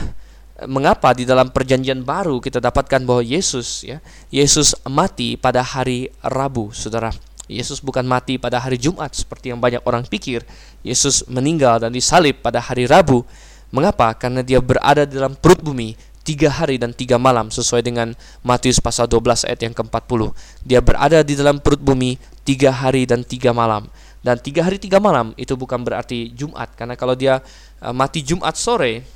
mengapa 0.67 1.15
di 1.15 1.23
dalam 1.23 1.55
perjanjian 1.55 2.03
baru 2.03 2.43
kita 2.43 2.59
dapatkan 2.59 3.07
bahwa 3.07 3.23
Yesus 3.23 3.87
ya 3.87 4.03
Yesus 4.27 4.75
mati 4.83 5.39
pada 5.39 5.63
hari 5.63 6.11
Rabu 6.19 6.75
Saudara. 6.75 7.15
Yesus 7.49 7.81
bukan 7.81 8.05
mati 8.05 8.37
pada 8.37 8.61
hari 8.61 8.77
Jumat 8.77 9.09
seperti 9.17 9.49
yang 9.49 9.57
banyak 9.57 9.81
orang 9.81 10.05
pikir. 10.05 10.45
Yesus 10.85 11.25
meninggal 11.25 11.81
dan 11.81 11.89
disalib 11.89 12.43
pada 12.45 12.61
hari 12.61 12.85
Rabu 12.85 13.25
Mengapa? 13.69 14.13
Karena 14.17 14.41
dia 14.41 14.57
berada 14.61 15.05
dalam 15.05 15.37
perut 15.37 15.61
bumi 15.61 15.93
tiga 16.25 16.53
hari 16.53 16.77
dan 16.77 16.93
tiga 16.93 17.17
malam 17.17 17.49
sesuai 17.49 17.81
dengan 17.81 18.13
Matius 18.45 18.77
pasal 18.77 19.09
12 19.09 19.49
ayat 19.49 19.61
yang 19.65 19.73
ke-40. 19.73 20.21
Dia 20.61 20.79
berada 20.81 21.25
di 21.25 21.33
dalam 21.33 21.57
perut 21.57 21.81
bumi 21.81 22.21
tiga 22.45 22.69
hari 22.69 23.09
dan 23.09 23.25
tiga 23.25 23.49
malam. 23.49 23.89
Dan 24.19 24.35
tiga 24.37 24.67
hari 24.67 24.77
tiga 24.77 24.99
malam 24.99 25.31
itu 25.39 25.55
bukan 25.55 25.79
berarti 25.79 26.35
Jumat 26.35 26.75
karena 26.75 26.99
kalau 26.99 27.15
dia 27.15 27.39
uh, 27.79 27.95
mati 27.95 28.19
Jumat 28.19 28.51
sore 28.59 29.07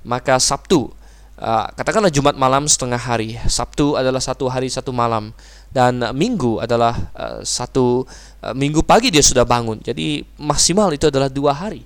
maka 0.00 0.40
Sabtu 0.40 0.88
uh, 1.36 1.68
katakanlah 1.76 2.08
Jumat 2.08 2.32
malam 2.40 2.64
setengah 2.64 2.96
hari 2.96 3.36
Sabtu 3.52 4.00
adalah 4.00 4.16
satu 4.16 4.48
hari 4.48 4.72
satu 4.72 4.96
malam 4.96 5.36
dan 5.68 6.00
Minggu 6.16 6.64
adalah 6.64 6.96
uh, 7.12 7.44
satu 7.44 8.08
Minggu 8.56 8.80
pagi 8.80 9.12
dia 9.12 9.20
sudah 9.20 9.44
bangun 9.44 9.76
jadi 9.84 10.24
maksimal 10.40 10.88
itu 10.96 11.04
adalah 11.12 11.28
dua 11.28 11.52
hari 11.52 11.84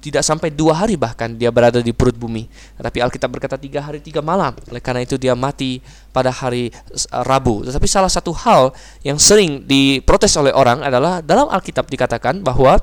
tidak 0.00 0.24
sampai 0.24 0.48
dua 0.48 0.72
hari 0.72 0.96
bahkan 0.96 1.28
dia 1.36 1.52
berada 1.52 1.84
di 1.84 1.92
perut 1.92 2.16
bumi. 2.16 2.48
Tapi 2.80 3.04
Alkitab 3.04 3.28
berkata 3.28 3.60
tiga 3.60 3.84
hari 3.84 4.00
tiga 4.00 4.24
malam. 4.24 4.56
Oleh 4.72 4.80
karena 4.80 5.04
itu 5.04 5.20
dia 5.20 5.36
mati 5.36 5.84
pada 6.08 6.32
hari 6.32 6.72
ah, 7.12 7.20
Rabu. 7.20 7.68
Tetapi 7.68 7.84
salah 7.84 8.08
satu 8.08 8.32
hal 8.32 8.72
yang 9.04 9.20
sering 9.20 9.68
diprotes 9.68 10.32
oleh 10.40 10.56
orang 10.56 10.80
adalah 10.80 11.20
dalam 11.20 11.52
Alkitab 11.52 11.84
dikatakan 11.92 12.40
bahwa 12.40 12.80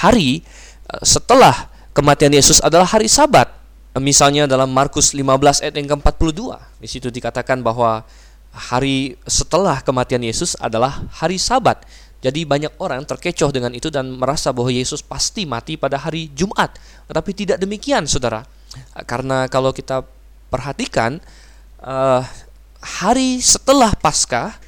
hari 0.00 0.40
ah, 0.88 1.04
setelah 1.04 1.68
kematian 1.92 2.32
Yesus 2.32 2.56
adalah 2.64 2.88
hari 2.88 3.12
Sabat. 3.12 3.52
Misalnya 3.96 4.44
dalam 4.44 4.72
Markus 4.72 5.12
15 5.12 5.60
ayat 5.60 5.76
yang 5.76 5.88
ke-42. 5.96 6.40
Di 6.80 6.88
situ 6.88 7.08
dikatakan 7.12 7.60
bahwa 7.60 8.04
hari 8.56 9.20
setelah 9.28 9.84
kematian 9.84 10.24
Yesus 10.24 10.56
adalah 10.56 11.04
hari 11.12 11.36
Sabat. 11.36 11.84
Jadi 12.26 12.42
banyak 12.42 12.82
orang 12.82 13.06
terkecoh 13.06 13.54
dengan 13.54 13.70
itu 13.70 13.86
dan 13.86 14.10
merasa 14.10 14.50
bahwa 14.50 14.74
Yesus 14.74 14.98
pasti 14.98 15.46
mati 15.46 15.78
pada 15.78 15.94
hari 15.94 16.26
Jumat. 16.34 16.74
Tetapi 17.06 17.30
tidak 17.30 17.62
demikian, 17.62 18.02
saudara. 18.10 18.42
Karena 19.06 19.46
kalau 19.46 19.70
kita 19.70 20.02
perhatikan, 20.50 21.22
uh, 21.86 22.26
hari 22.82 23.38
setelah 23.38 23.94
Paskah 23.94 24.58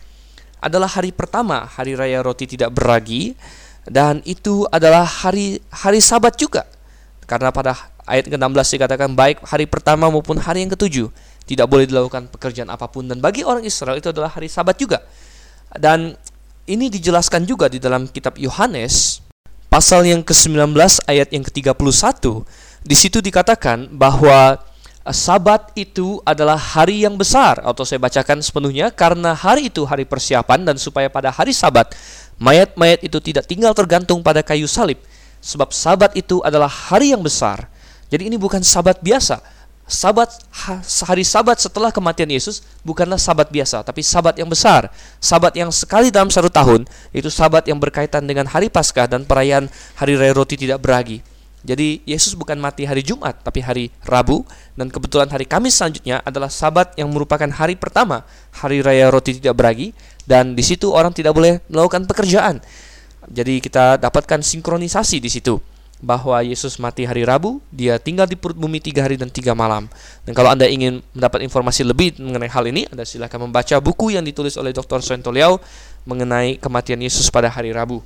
adalah 0.62 0.86
hari 0.86 1.10
pertama, 1.10 1.66
hari 1.66 1.98
raya 1.98 2.22
roti 2.22 2.46
tidak 2.46 2.70
beragi, 2.78 3.34
dan 3.82 4.22
itu 4.22 4.62
adalah 4.70 5.02
hari 5.02 5.58
hari 5.74 5.98
Sabat 5.98 6.38
juga. 6.38 6.62
Karena 7.26 7.50
pada 7.50 7.74
ayat 8.06 8.30
ke-16 8.30 8.78
dikatakan 8.78 9.10
baik 9.18 9.42
hari 9.42 9.66
pertama 9.66 10.06
maupun 10.06 10.38
hari 10.38 10.62
yang 10.62 10.72
ketujuh 10.78 11.10
tidak 11.42 11.66
boleh 11.66 11.90
dilakukan 11.90 12.30
pekerjaan 12.30 12.70
apa 12.70 12.86
pun 12.86 13.04
dan 13.04 13.18
bagi 13.18 13.42
orang 13.42 13.66
Israel 13.66 13.98
itu 13.98 14.14
adalah 14.14 14.30
hari 14.30 14.46
Sabat 14.46 14.78
juga. 14.78 15.02
Dan 15.74 16.14
ini 16.68 16.92
dijelaskan 16.92 17.48
juga 17.48 17.72
di 17.72 17.80
dalam 17.80 18.04
kitab 18.04 18.36
Yohanes 18.36 19.24
pasal 19.72 20.04
yang 20.04 20.20
ke-19 20.20 20.76
ayat 21.08 21.28
yang 21.32 21.40
ke-31. 21.48 22.44
Di 22.84 22.96
situ 22.96 23.24
dikatakan 23.24 23.88
bahwa 23.96 24.60
Sabat 25.08 25.72
itu 25.72 26.20
adalah 26.20 26.60
hari 26.60 27.08
yang 27.08 27.16
besar 27.16 27.64
atau 27.64 27.80
saya 27.80 27.96
bacakan 27.96 28.44
sepenuhnya 28.44 28.92
karena 28.92 29.32
hari 29.32 29.72
itu 29.72 29.88
hari 29.88 30.04
persiapan 30.04 30.68
dan 30.68 30.76
supaya 30.76 31.08
pada 31.08 31.32
hari 31.32 31.56
Sabat 31.56 31.96
mayat-mayat 32.36 33.00
itu 33.00 33.16
tidak 33.24 33.48
tinggal 33.48 33.72
tergantung 33.72 34.20
pada 34.20 34.44
kayu 34.44 34.68
salib 34.68 35.00
sebab 35.40 35.72
Sabat 35.72 36.12
itu 36.12 36.44
adalah 36.44 36.68
hari 36.68 37.16
yang 37.16 37.24
besar. 37.24 37.72
Jadi 38.12 38.28
ini 38.28 38.36
bukan 38.36 38.60
Sabat 38.60 39.00
biasa, 39.00 39.40
Sabat 39.88 40.28
hari 40.52 41.24
Sabat 41.24 41.56
setelah 41.64 41.88
kematian 41.88 42.28
Yesus 42.28 42.60
bukanlah 42.84 43.16
Sabat 43.16 43.48
biasa, 43.48 43.80
tapi 43.80 44.04
Sabat 44.04 44.36
yang 44.36 44.44
besar, 44.44 44.92
Sabat 45.16 45.56
yang 45.56 45.72
sekali 45.72 46.12
dalam 46.12 46.28
satu 46.28 46.52
tahun 46.52 46.84
itu 47.16 47.32
Sabat 47.32 47.64
yang 47.64 47.80
berkaitan 47.80 48.28
dengan 48.28 48.44
hari 48.44 48.68
Paskah 48.68 49.08
dan 49.08 49.24
perayaan 49.24 49.72
Hari 49.96 50.20
Raya 50.20 50.36
Roti 50.36 50.60
Tidak 50.60 50.76
Beragi. 50.76 51.24
Jadi 51.64 52.04
Yesus 52.04 52.36
bukan 52.36 52.60
mati 52.60 52.84
hari 52.84 53.00
Jumat, 53.00 53.40
tapi 53.40 53.64
hari 53.64 53.88
Rabu 54.04 54.44
dan 54.76 54.92
kebetulan 54.92 55.32
hari 55.32 55.48
Kamis 55.48 55.80
selanjutnya 55.80 56.20
adalah 56.20 56.52
Sabat 56.52 56.92
yang 57.00 57.08
merupakan 57.08 57.48
hari 57.48 57.72
pertama 57.72 58.28
Hari 58.60 58.84
Raya 58.84 59.08
Roti 59.08 59.40
Tidak 59.40 59.56
Beragi 59.56 59.96
dan 60.28 60.52
di 60.52 60.60
situ 60.60 60.92
orang 60.92 61.16
tidak 61.16 61.32
boleh 61.32 61.64
melakukan 61.72 62.04
pekerjaan. 62.04 62.60
Jadi 63.24 63.64
kita 63.64 63.96
dapatkan 63.96 64.44
sinkronisasi 64.44 65.16
di 65.16 65.32
situ 65.32 65.56
bahwa 65.98 66.38
Yesus 66.46 66.78
mati 66.78 67.02
hari 67.02 67.26
Rabu, 67.26 67.58
dia 67.74 67.98
tinggal 67.98 68.30
di 68.30 68.38
perut 68.38 68.54
bumi 68.54 68.78
tiga 68.78 69.02
hari 69.02 69.18
dan 69.18 69.26
tiga 69.30 69.50
malam. 69.50 69.90
Dan 70.22 70.32
kalau 70.32 70.54
Anda 70.54 70.70
ingin 70.70 71.02
mendapat 71.10 71.42
informasi 71.42 71.82
lebih 71.82 72.22
mengenai 72.22 72.50
hal 72.50 72.64
ini, 72.70 72.86
Anda 72.86 73.02
silakan 73.02 73.50
membaca 73.50 73.76
buku 73.82 74.14
yang 74.14 74.22
ditulis 74.22 74.54
oleh 74.54 74.70
Dr. 74.70 75.02
Soento 75.02 75.34
Liao 75.34 75.58
mengenai 76.06 76.62
kematian 76.62 77.02
Yesus 77.02 77.26
pada 77.34 77.50
hari 77.50 77.74
Rabu. 77.74 78.00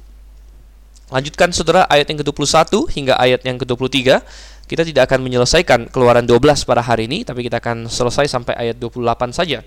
Lanjutkan 1.12 1.52
saudara 1.52 1.84
ayat 1.92 2.08
yang 2.08 2.24
ke-21 2.24 2.72
hingga 2.96 3.14
ayat 3.20 3.44
yang 3.44 3.60
ke-23. 3.60 4.24
Kita 4.64 4.82
tidak 4.88 5.12
akan 5.12 5.20
menyelesaikan 5.20 5.92
keluaran 5.92 6.24
12 6.24 6.64
pada 6.64 6.80
hari 6.80 7.04
ini, 7.04 7.28
tapi 7.28 7.44
kita 7.44 7.60
akan 7.60 7.92
selesai 7.92 8.24
sampai 8.24 8.56
ayat 8.56 8.80
28 8.80 9.36
saja. 9.36 9.60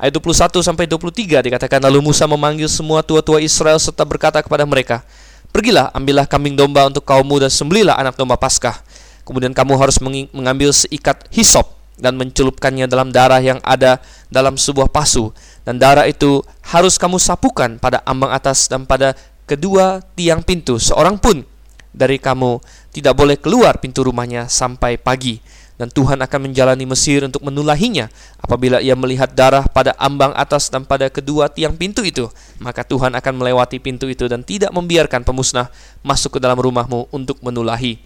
Ayat 0.00 0.16
21 0.16 0.64
sampai 0.64 0.88
23 0.88 1.44
dikatakan 1.44 1.84
lalu 1.84 2.00
Musa 2.08 2.24
memanggil 2.24 2.72
semua 2.72 3.04
tua-tua 3.04 3.44
Israel 3.44 3.76
serta 3.76 4.00
berkata 4.08 4.40
kepada 4.40 4.64
mereka, 4.64 5.04
Pergilah, 5.50 5.90
ambillah 5.90 6.30
kambing 6.30 6.54
domba 6.54 6.86
untuk 6.86 7.02
kaummu 7.02 7.42
dan 7.42 7.50
sembelilah 7.50 7.98
anak 7.98 8.14
domba 8.14 8.38
Paskah. 8.38 8.80
Kemudian 9.26 9.54
kamu 9.54 9.78
harus 9.78 9.98
mengambil 10.34 10.74
seikat 10.74 11.26
hisop 11.30 11.78
dan 12.00 12.16
mencelupkannya 12.16 12.88
dalam 12.88 13.12
darah 13.12 13.38
yang 13.38 13.60
ada 13.62 14.00
dalam 14.32 14.56
sebuah 14.56 14.88
pasu. 14.88 15.30
Dan 15.62 15.76
darah 15.76 16.08
itu 16.08 16.40
harus 16.72 16.96
kamu 16.96 17.20
sapukan 17.20 17.76
pada 17.76 18.00
ambang 18.08 18.32
atas 18.32 18.66
dan 18.66 18.88
pada 18.88 19.14
kedua 19.44 20.00
tiang 20.16 20.40
pintu. 20.40 20.80
Seorang 20.80 21.20
pun 21.20 21.44
dari 21.92 22.16
kamu 22.16 22.58
tidak 22.90 23.14
boleh 23.14 23.36
keluar 23.36 23.78
pintu 23.78 24.02
rumahnya 24.02 24.48
sampai 24.48 24.96
pagi 24.96 25.38
dan 25.80 25.88
Tuhan 25.88 26.20
akan 26.20 26.52
menjalani 26.52 26.84
Mesir 26.84 27.24
untuk 27.24 27.40
menulahinya. 27.40 28.12
Apabila 28.36 28.84
ia 28.84 28.92
melihat 28.92 29.32
darah 29.32 29.64
pada 29.64 29.96
ambang 29.96 30.36
atas 30.36 30.68
dan 30.68 30.84
pada 30.84 31.08
kedua 31.08 31.48
tiang 31.48 31.72
pintu 31.72 32.04
itu 32.04 32.28
maka 32.60 32.84
Tuhan 32.84 33.16
akan 33.16 33.32
melewati 33.40 33.80
pintu 33.80 34.04
itu 34.04 34.28
dan 34.28 34.44
tidak 34.44 34.68
membiarkan 34.76 35.24
pemusnah 35.24 35.72
masuk 36.04 36.36
ke 36.36 36.38
dalam 36.44 36.60
rumahmu 36.60 37.08
untuk 37.08 37.40
menulahi. 37.40 37.96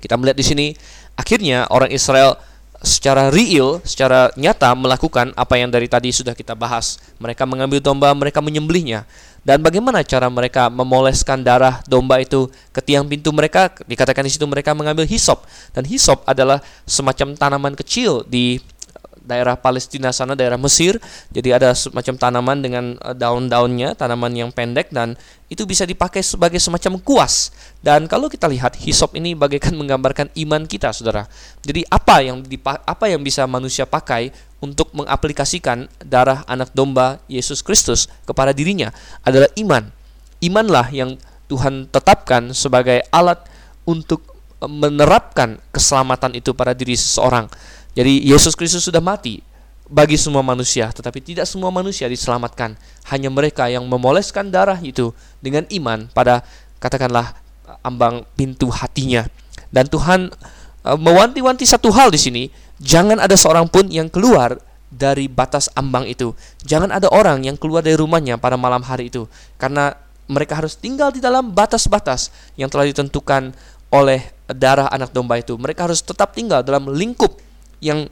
Kita 0.00 0.16
melihat 0.16 0.40
di 0.40 0.46
sini 0.48 0.66
akhirnya 1.12 1.68
orang 1.68 1.92
Israel 1.92 2.40
secara 2.80 3.28
real, 3.28 3.78
secara 3.84 4.32
nyata 4.36 4.72
melakukan 4.72 5.36
apa 5.36 5.54
yang 5.60 5.68
dari 5.68 5.86
tadi 5.86 6.10
sudah 6.10 6.32
kita 6.32 6.56
bahas. 6.56 6.96
Mereka 7.20 7.44
mengambil 7.44 7.78
domba, 7.80 8.08
mereka 8.16 8.40
menyembelihnya. 8.40 9.04
Dan 9.40 9.64
bagaimana 9.64 10.04
cara 10.04 10.28
mereka 10.28 10.68
memoleskan 10.68 11.40
darah 11.40 11.80
domba 11.88 12.20
itu 12.20 12.52
ke 12.76 12.80
tiang 12.84 13.08
pintu 13.08 13.32
mereka? 13.32 13.72
Dikatakan 13.88 14.24
di 14.24 14.32
situ 14.32 14.44
mereka 14.44 14.76
mengambil 14.76 15.08
hisop. 15.08 15.48
Dan 15.72 15.88
hisop 15.88 16.20
adalah 16.28 16.60
semacam 16.84 17.32
tanaman 17.36 17.72
kecil 17.72 18.24
di 18.28 18.60
daerah 19.24 19.56
Palestina 19.56 20.10
sana, 20.10 20.34
daerah 20.34 20.56
Mesir. 20.56 20.98
Jadi 21.30 21.54
ada 21.54 21.72
semacam 21.76 22.14
tanaman 22.16 22.58
dengan 22.60 22.84
eh, 23.00 23.16
daun-daunnya, 23.16 23.94
tanaman 23.94 24.32
yang 24.34 24.50
pendek 24.50 24.90
dan 24.90 25.14
itu 25.50 25.66
bisa 25.66 25.82
dipakai 25.82 26.22
sebagai 26.22 26.62
semacam 26.62 26.98
kuas. 27.02 27.50
Dan 27.82 28.06
kalau 28.06 28.30
kita 28.30 28.46
lihat 28.46 28.78
hisop 28.78 29.16
ini 29.18 29.34
bagaikan 29.34 29.74
menggambarkan 29.80 30.30
iman 30.46 30.62
kita, 30.64 30.94
Saudara. 30.94 31.26
Jadi 31.64 31.84
apa 31.90 32.22
yang 32.22 32.42
apa 32.64 33.04
yang 33.10 33.20
bisa 33.20 33.44
manusia 33.48 33.84
pakai 33.84 34.30
untuk 34.60 34.92
mengaplikasikan 34.92 35.88
darah 36.04 36.44
anak 36.44 36.70
domba 36.76 37.18
Yesus 37.26 37.64
Kristus 37.64 38.06
kepada 38.28 38.52
dirinya 38.52 38.92
adalah 39.24 39.48
iman. 39.56 39.88
Imanlah 40.40 40.88
yang 40.92 41.16
Tuhan 41.50 41.90
tetapkan 41.90 42.54
sebagai 42.54 43.02
alat 43.10 43.42
untuk 43.88 44.22
eh, 44.62 44.70
menerapkan 44.70 45.58
keselamatan 45.74 46.38
itu 46.38 46.54
pada 46.54 46.76
diri 46.76 46.94
seseorang. 46.94 47.50
Jadi 47.94 48.22
Yesus 48.22 48.54
Kristus 48.54 48.86
sudah 48.86 49.02
mati 49.02 49.42
bagi 49.90 50.14
semua 50.14 50.46
manusia, 50.46 50.86
tetapi 50.94 51.18
tidak 51.18 51.46
semua 51.50 51.74
manusia 51.74 52.06
diselamatkan. 52.06 52.78
Hanya 53.10 53.26
mereka 53.26 53.66
yang 53.66 53.82
memoleskan 53.90 54.54
darah 54.54 54.78
itu 54.78 55.10
dengan 55.42 55.66
iman 55.74 56.06
pada 56.14 56.46
katakanlah 56.78 57.34
ambang 57.82 58.22
pintu 58.38 58.70
hatinya. 58.70 59.26
Dan 59.74 59.90
Tuhan 59.90 60.30
uh, 60.86 60.98
mewanti-wanti 60.98 61.66
satu 61.66 61.90
hal 61.90 62.14
di 62.14 62.18
sini, 62.22 62.42
jangan 62.78 63.18
ada 63.18 63.34
seorang 63.34 63.66
pun 63.66 63.90
yang 63.90 64.06
keluar 64.06 64.58
dari 64.90 65.26
batas 65.26 65.70
ambang 65.74 66.06
itu. 66.06 66.34
Jangan 66.62 66.94
ada 66.94 67.10
orang 67.10 67.42
yang 67.46 67.58
keluar 67.58 67.82
dari 67.82 67.98
rumahnya 67.98 68.38
pada 68.38 68.58
malam 68.58 68.82
hari 68.82 69.10
itu 69.10 69.30
karena 69.58 69.94
mereka 70.30 70.58
harus 70.58 70.78
tinggal 70.78 71.10
di 71.10 71.18
dalam 71.18 71.50
batas-batas 71.50 72.30
yang 72.54 72.70
telah 72.70 72.86
ditentukan 72.86 73.50
oleh 73.90 74.30
darah 74.50 74.86
anak 74.90 75.10
domba 75.10 75.38
itu. 75.38 75.58
Mereka 75.58 75.90
harus 75.90 76.02
tetap 76.02 76.34
tinggal 76.34 76.62
dalam 76.62 76.90
lingkup 76.90 77.49
yang 77.82 78.06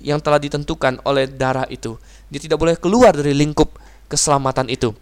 yang 0.00 0.18
telah 0.22 0.40
ditentukan 0.40 1.04
oleh 1.04 1.28
darah 1.28 1.68
itu. 1.68 2.00
Dia 2.32 2.40
tidak 2.40 2.56
boleh 2.56 2.74
keluar 2.80 3.12
dari 3.12 3.36
lingkup 3.36 3.76
keselamatan 4.08 4.72
itu. 4.72 4.96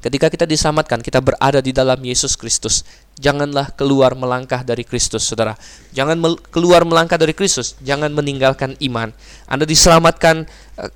Ketika 0.00 0.32
kita 0.32 0.48
diselamatkan, 0.48 1.04
kita 1.04 1.20
berada 1.20 1.60
di 1.60 1.76
dalam 1.76 2.00
Yesus 2.00 2.32
Kristus. 2.32 2.88
Janganlah 3.20 3.76
keluar 3.76 4.16
melangkah 4.16 4.64
dari 4.64 4.80
Kristus, 4.80 5.28
saudara. 5.28 5.52
Jangan 5.92 6.16
mel 6.16 6.40
keluar 6.48 6.88
melangkah 6.88 7.20
dari 7.20 7.36
Kristus. 7.36 7.76
Jangan 7.84 8.08
meninggalkan 8.08 8.80
iman. 8.80 9.12
Anda 9.44 9.68
diselamatkan 9.68 10.48
uh, 10.80 10.90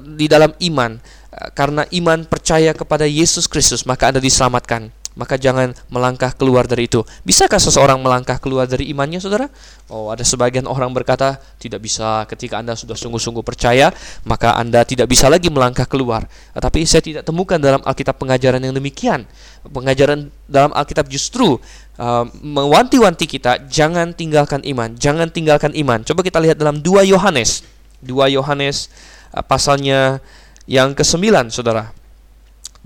di 0.00 0.32
dalam 0.32 0.56
iman. 0.64 0.96
Uh, 1.28 1.52
karena 1.52 1.84
iman 1.92 2.24
percaya 2.24 2.72
kepada 2.72 3.04
Yesus 3.04 3.44
Kristus, 3.44 3.84
maka 3.84 4.08
Anda 4.08 4.24
diselamatkan 4.24 4.96
maka 5.18 5.34
jangan 5.34 5.74
melangkah 5.90 6.30
keluar 6.30 6.70
dari 6.70 6.86
itu. 6.86 7.02
Bisakah 7.26 7.58
seseorang 7.58 7.98
melangkah 7.98 8.38
keluar 8.38 8.70
dari 8.70 8.86
imannya, 8.94 9.18
saudara? 9.18 9.50
Oh, 9.90 10.14
ada 10.14 10.22
sebagian 10.22 10.70
orang 10.70 10.94
berkata, 10.94 11.42
tidak 11.58 11.82
bisa 11.82 12.22
ketika 12.30 12.62
Anda 12.62 12.78
sudah 12.78 12.94
sungguh-sungguh 12.94 13.42
percaya, 13.42 13.90
maka 14.22 14.54
Anda 14.54 14.86
tidak 14.86 15.10
bisa 15.10 15.26
lagi 15.26 15.50
melangkah 15.50 15.90
keluar. 15.90 16.30
Tapi 16.54 16.86
saya 16.86 17.02
tidak 17.02 17.26
temukan 17.26 17.58
dalam 17.58 17.82
Alkitab 17.82 18.14
pengajaran 18.14 18.62
yang 18.62 18.78
demikian. 18.78 19.26
Pengajaran 19.66 20.30
dalam 20.46 20.70
Alkitab 20.70 21.10
justru 21.10 21.58
uh, 21.98 22.24
mewanti-wanti 22.38 23.26
kita, 23.26 23.66
jangan 23.66 24.14
tinggalkan 24.14 24.62
iman, 24.70 24.94
jangan 24.94 25.26
tinggalkan 25.34 25.74
iman. 25.74 26.06
Coba 26.06 26.22
kita 26.22 26.38
lihat 26.38 26.62
dalam 26.62 26.78
2 26.78 27.10
Yohanes. 27.10 27.66
2 28.06 28.38
Yohanes 28.38 28.86
uh, 29.34 29.42
pasalnya 29.42 30.22
yang 30.70 30.94
ke-9, 30.94 31.50
saudara. 31.50 31.90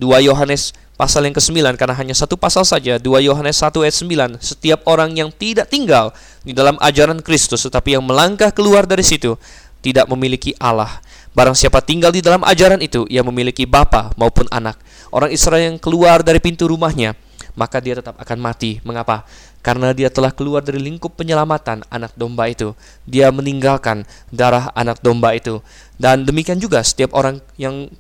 2 0.01 0.33
Yohanes 0.33 0.73
pasal 1.03 1.27
yang 1.27 1.35
ke-9 1.35 1.75
karena 1.75 1.99
hanya 1.99 2.15
satu 2.15 2.39
pasal 2.39 2.63
saja 2.63 2.95
2 2.95 3.27
Yohanes 3.27 3.59
1 3.59 3.75
ayat 3.83 3.97
9 4.39 4.39
setiap 4.39 4.87
orang 4.87 5.11
yang 5.19 5.35
tidak 5.35 5.67
tinggal 5.67 6.15
di 6.47 6.55
dalam 6.55 6.79
ajaran 6.79 7.19
Kristus 7.19 7.67
tetapi 7.67 7.99
yang 7.99 8.07
melangkah 8.07 8.55
keluar 8.55 8.87
dari 8.87 9.03
situ 9.03 9.35
tidak 9.83 10.07
memiliki 10.07 10.55
Allah. 10.63 11.03
Barang 11.35 11.59
siapa 11.59 11.83
tinggal 11.83 12.15
di 12.15 12.23
dalam 12.23 12.47
ajaran 12.47 12.79
itu 12.79 13.03
ia 13.11 13.27
memiliki 13.27 13.67
bapa 13.67 14.15
maupun 14.15 14.47
anak. 14.55 14.79
Orang 15.11 15.35
Israel 15.35 15.75
yang 15.75 15.83
keluar 15.83 16.23
dari 16.23 16.39
pintu 16.39 16.71
rumahnya 16.71 17.19
maka 17.59 17.83
dia 17.83 17.99
tetap 17.99 18.15
akan 18.17 18.39
mati. 18.39 18.79
Mengapa? 18.87 19.27
Karena 19.59 19.91
dia 19.91 20.07
telah 20.07 20.31
keluar 20.31 20.63
dari 20.63 20.79
lingkup 20.79 21.19
penyelamatan 21.19 21.83
anak 21.91 22.15
domba 22.15 22.47
itu. 22.47 22.79
Dia 23.11 23.35
meninggalkan 23.35 24.07
darah 24.31 24.71
anak 24.75 25.03
domba 25.03 25.35
itu. 25.35 25.59
Dan 25.99 26.25
demikian 26.25 26.63
juga 26.63 26.79
setiap 26.83 27.15
orang 27.15 27.43
yang 27.59 27.91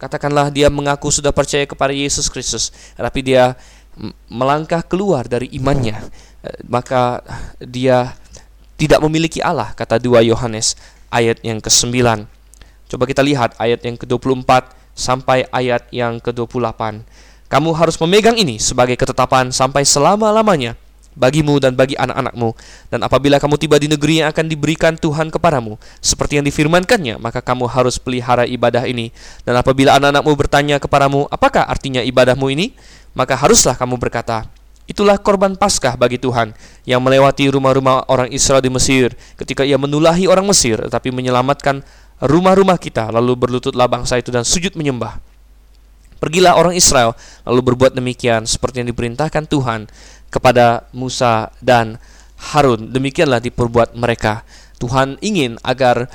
katakanlah 0.00 0.48
dia 0.48 0.72
mengaku 0.72 1.12
sudah 1.12 1.30
percaya 1.30 1.68
kepada 1.68 1.92
Yesus 1.92 2.32
Kristus, 2.32 2.72
tapi 2.96 3.20
dia 3.20 3.52
melangkah 4.32 4.80
keluar 4.80 5.28
dari 5.28 5.52
imannya, 5.52 6.00
eh, 6.40 6.58
maka 6.64 7.20
dia 7.60 8.16
tidak 8.80 9.04
memiliki 9.04 9.44
Allah, 9.44 9.76
kata 9.76 10.00
2 10.00 10.24
Yohanes 10.24 10.72
ayat 11.12 11.44
yang 11.44 11.60
ke-9. 11.60 12.24
Coba 12.90 13.04
kita 13.04 13.20
lihat 13.20 13.52
ayat 13.60 13.84
yang 13.84 14.00
ke-24 14.00 14.72
sampai 14.96 15.44
ayat 15.52 15.84
yang 15.92 16.16
ke-28. 16.18 17.04
Kamu 17.50 17.70
harus 17.76 18.00
memegang 18.00 18.40
ini 18.40 18.56
sebagai 18.56 18.96
ketetapan 18.96 19.52
sampai 19.52 19.84
selama-lamanya 19.84 20.78
bagimu 21.18 21.58
dan 21.58 21.74
bagi 21.74 21.98
anak-anakmu. 21.98 22.54
Dan 22.90 23.00
apabila 23.02 23.36
kamu 23.42 23.56
tiba 23.58 23.76
di 23.78 23.88
negeri 23.90 24.22
yang 24.22 24.28
akan 24.30 24.46
diberikan 24.46 24.94
Tuhan 24.98 25.30
kepadamu, 25.30 25.76
seperti 25.98 26.38
yang 26.38 26.46
difirmankannya, 26.46 27.18
maka 27.18 27.42
kamu 27.42 27.66
harus 27.70 27.98
pelihara 27.98 28.46
ibadah 28.46 28.86
ini. 28.86 29.10
Dan 29.42 29.58
apabila 29.58 29.98
anak-anakmu 29.98 30.32
bertanya 30.38 30.76
kepadamu, 30.78 31.26
apakah 31.30 31.66
artinya 31.66 32.00
ibadahmu 32.02 32.50
ini? 32.52 32.72
Maka 33.14 33.34
haruslah 33.34 33.74
kamu 33.74 33.98
berkata, 33.98 34.46
Itulah 34.90 35.22
korban 35.22 35.54
Paskah 35.54 35.94
bagi 35.94 36.18
Tuhan 36.18 36.50
yang 36.82 36.98
melewati 36.98 37.46
rumah-rumah 37.46 38.10
orang 38.10 38.26
Israel 38.34 38.58
di 38.58 38.74
Mesir 38.74 39.14
ketika 39.38 39.62
ia 39.62 39.78
menulahi 39.78 40.26
orang 40.26 40.42
Mesir 40.50 40.82
tetapi 40.82 41.14
menyelamatkan 41.14 41.86
rumah-rumah 42.18 42.74
kita 42.74 43.06
lalu 43.14 43.38
berlututlah 43.38 43.86
bangsa 43.86 44.18
itu 44.18 44.34
dan 44.34 44.42
sujud 44.42 44.74
menyembah. 44.74 45.22
Pergilah 46.18 46.58
orang 46.58 46.74
Israel 46.74 47.14
lalu 47.46 47.70
berbuat 47.70 47.94
demikian 47.94 48.50
seperti 48.50 48.82
yang 48.82 48.90
diperintahkan 48.90 49.46
Tuhan 49.46 49.86
kepada 50.30 50.86
Musa 50.94 51.50
dan 51.60 51.98
Harun. 52.40 52.88
Demikianlah 52.88 53.42
diperbuat 53.42 53.98
mereka. 53.98 54.46
Tuhan 54.80 55.20
ingin 55.20 55.60
agar 55.60 56.08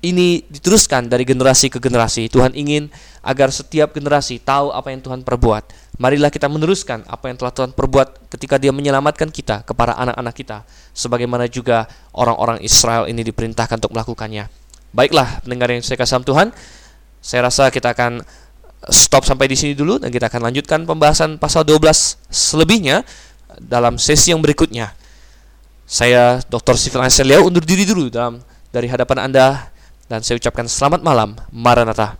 ini 0.00 0.44
diteruskan 0.48 1.08
dari 1.08 1.24
generasi 1.24 1.68
ke 1.72 1.80
generasi. 1.80 2.28
Tuhan 2.28 2.52
ingin 2.56 2.88
agar 3.20 3.52
setiap 3.52 3.92
generasi 3.92 4.40
tahu 4.40 4.72
apa 4.72 4.92
yang 4.92 5.00
Tuhan 5.00 5.24
perbuat. 5.24 5.92
Marilah 6.00 6.32
kita 6.32 6.48
meneruskan 6.48 7.04
apa 7.04 7.28
yang 7.28 7.36
telah 7.36 7.52
Tuhan 7.52 7.76
perbuat 7.76 8.32
ketika 8.32 8.56
Dia 8.56 8.72
menyelamatkan 8.72 9.28
kita 9.28 9.60
kepada 9.68 9.96
anak-anak 10.00 10.32
kita, 10.32 10.64
sebagaimana 10.96 11.44
juga 11.52 11.84
orang-orang 12.16 12.64
Israel 12.64 13.04
ini 13.08 13.20
diperintahkan 13.20 13.76
untuk 13.84 13.92
melakukannya. 13.92 14.48
Baiklah, 14.96 15.44
pendengar 15.44 15.68
yang 15.68 15.84
saya 15.84 16.00
kasih 16.00 16.24
Tuhan, 16.24 16.56
saya 17.20 17.40
rasa 17.44 17.68
kita 17.68 17.92
akan 17.92 18.24
stop 18.88 19.28
sampai 19.28 19.44
di 19.44 19.60
sini 19.60 19.76
dulu 19.76 20.00
dan 20.00 20.08
kita 20.08 20.32
akan 20.32 20.48
lanjutkan 20.48 20.88
pembahasan 20.88 21.36
pasal 21.36 21.68
12 21.68 21.84
selebihnya 22.32 23.04
dalam 23.60 23.96
sesi 23.96 24.32
yang 24.32 24.40
berikutnya. 24.44 24.92
Saya 25.88 26.38
Dr. 26.46 26.78
Sifil 26.78 27.02
Anselio 27.02 27.48
undur 27.48 27.66
diri 27.66 27.82
dulu 27.82 28.12
dalam 28.12 28.38
dari 28.70 28.86
hadapan 28.86 29.26
Anda 29.26 29.72
dan 30.06 30.22
saya 30.22 30.38
ucapkan 30.38 30.68
selamat 30.68 31.00
malam. 31.02 31.34
Maranatha. 31.50 32.19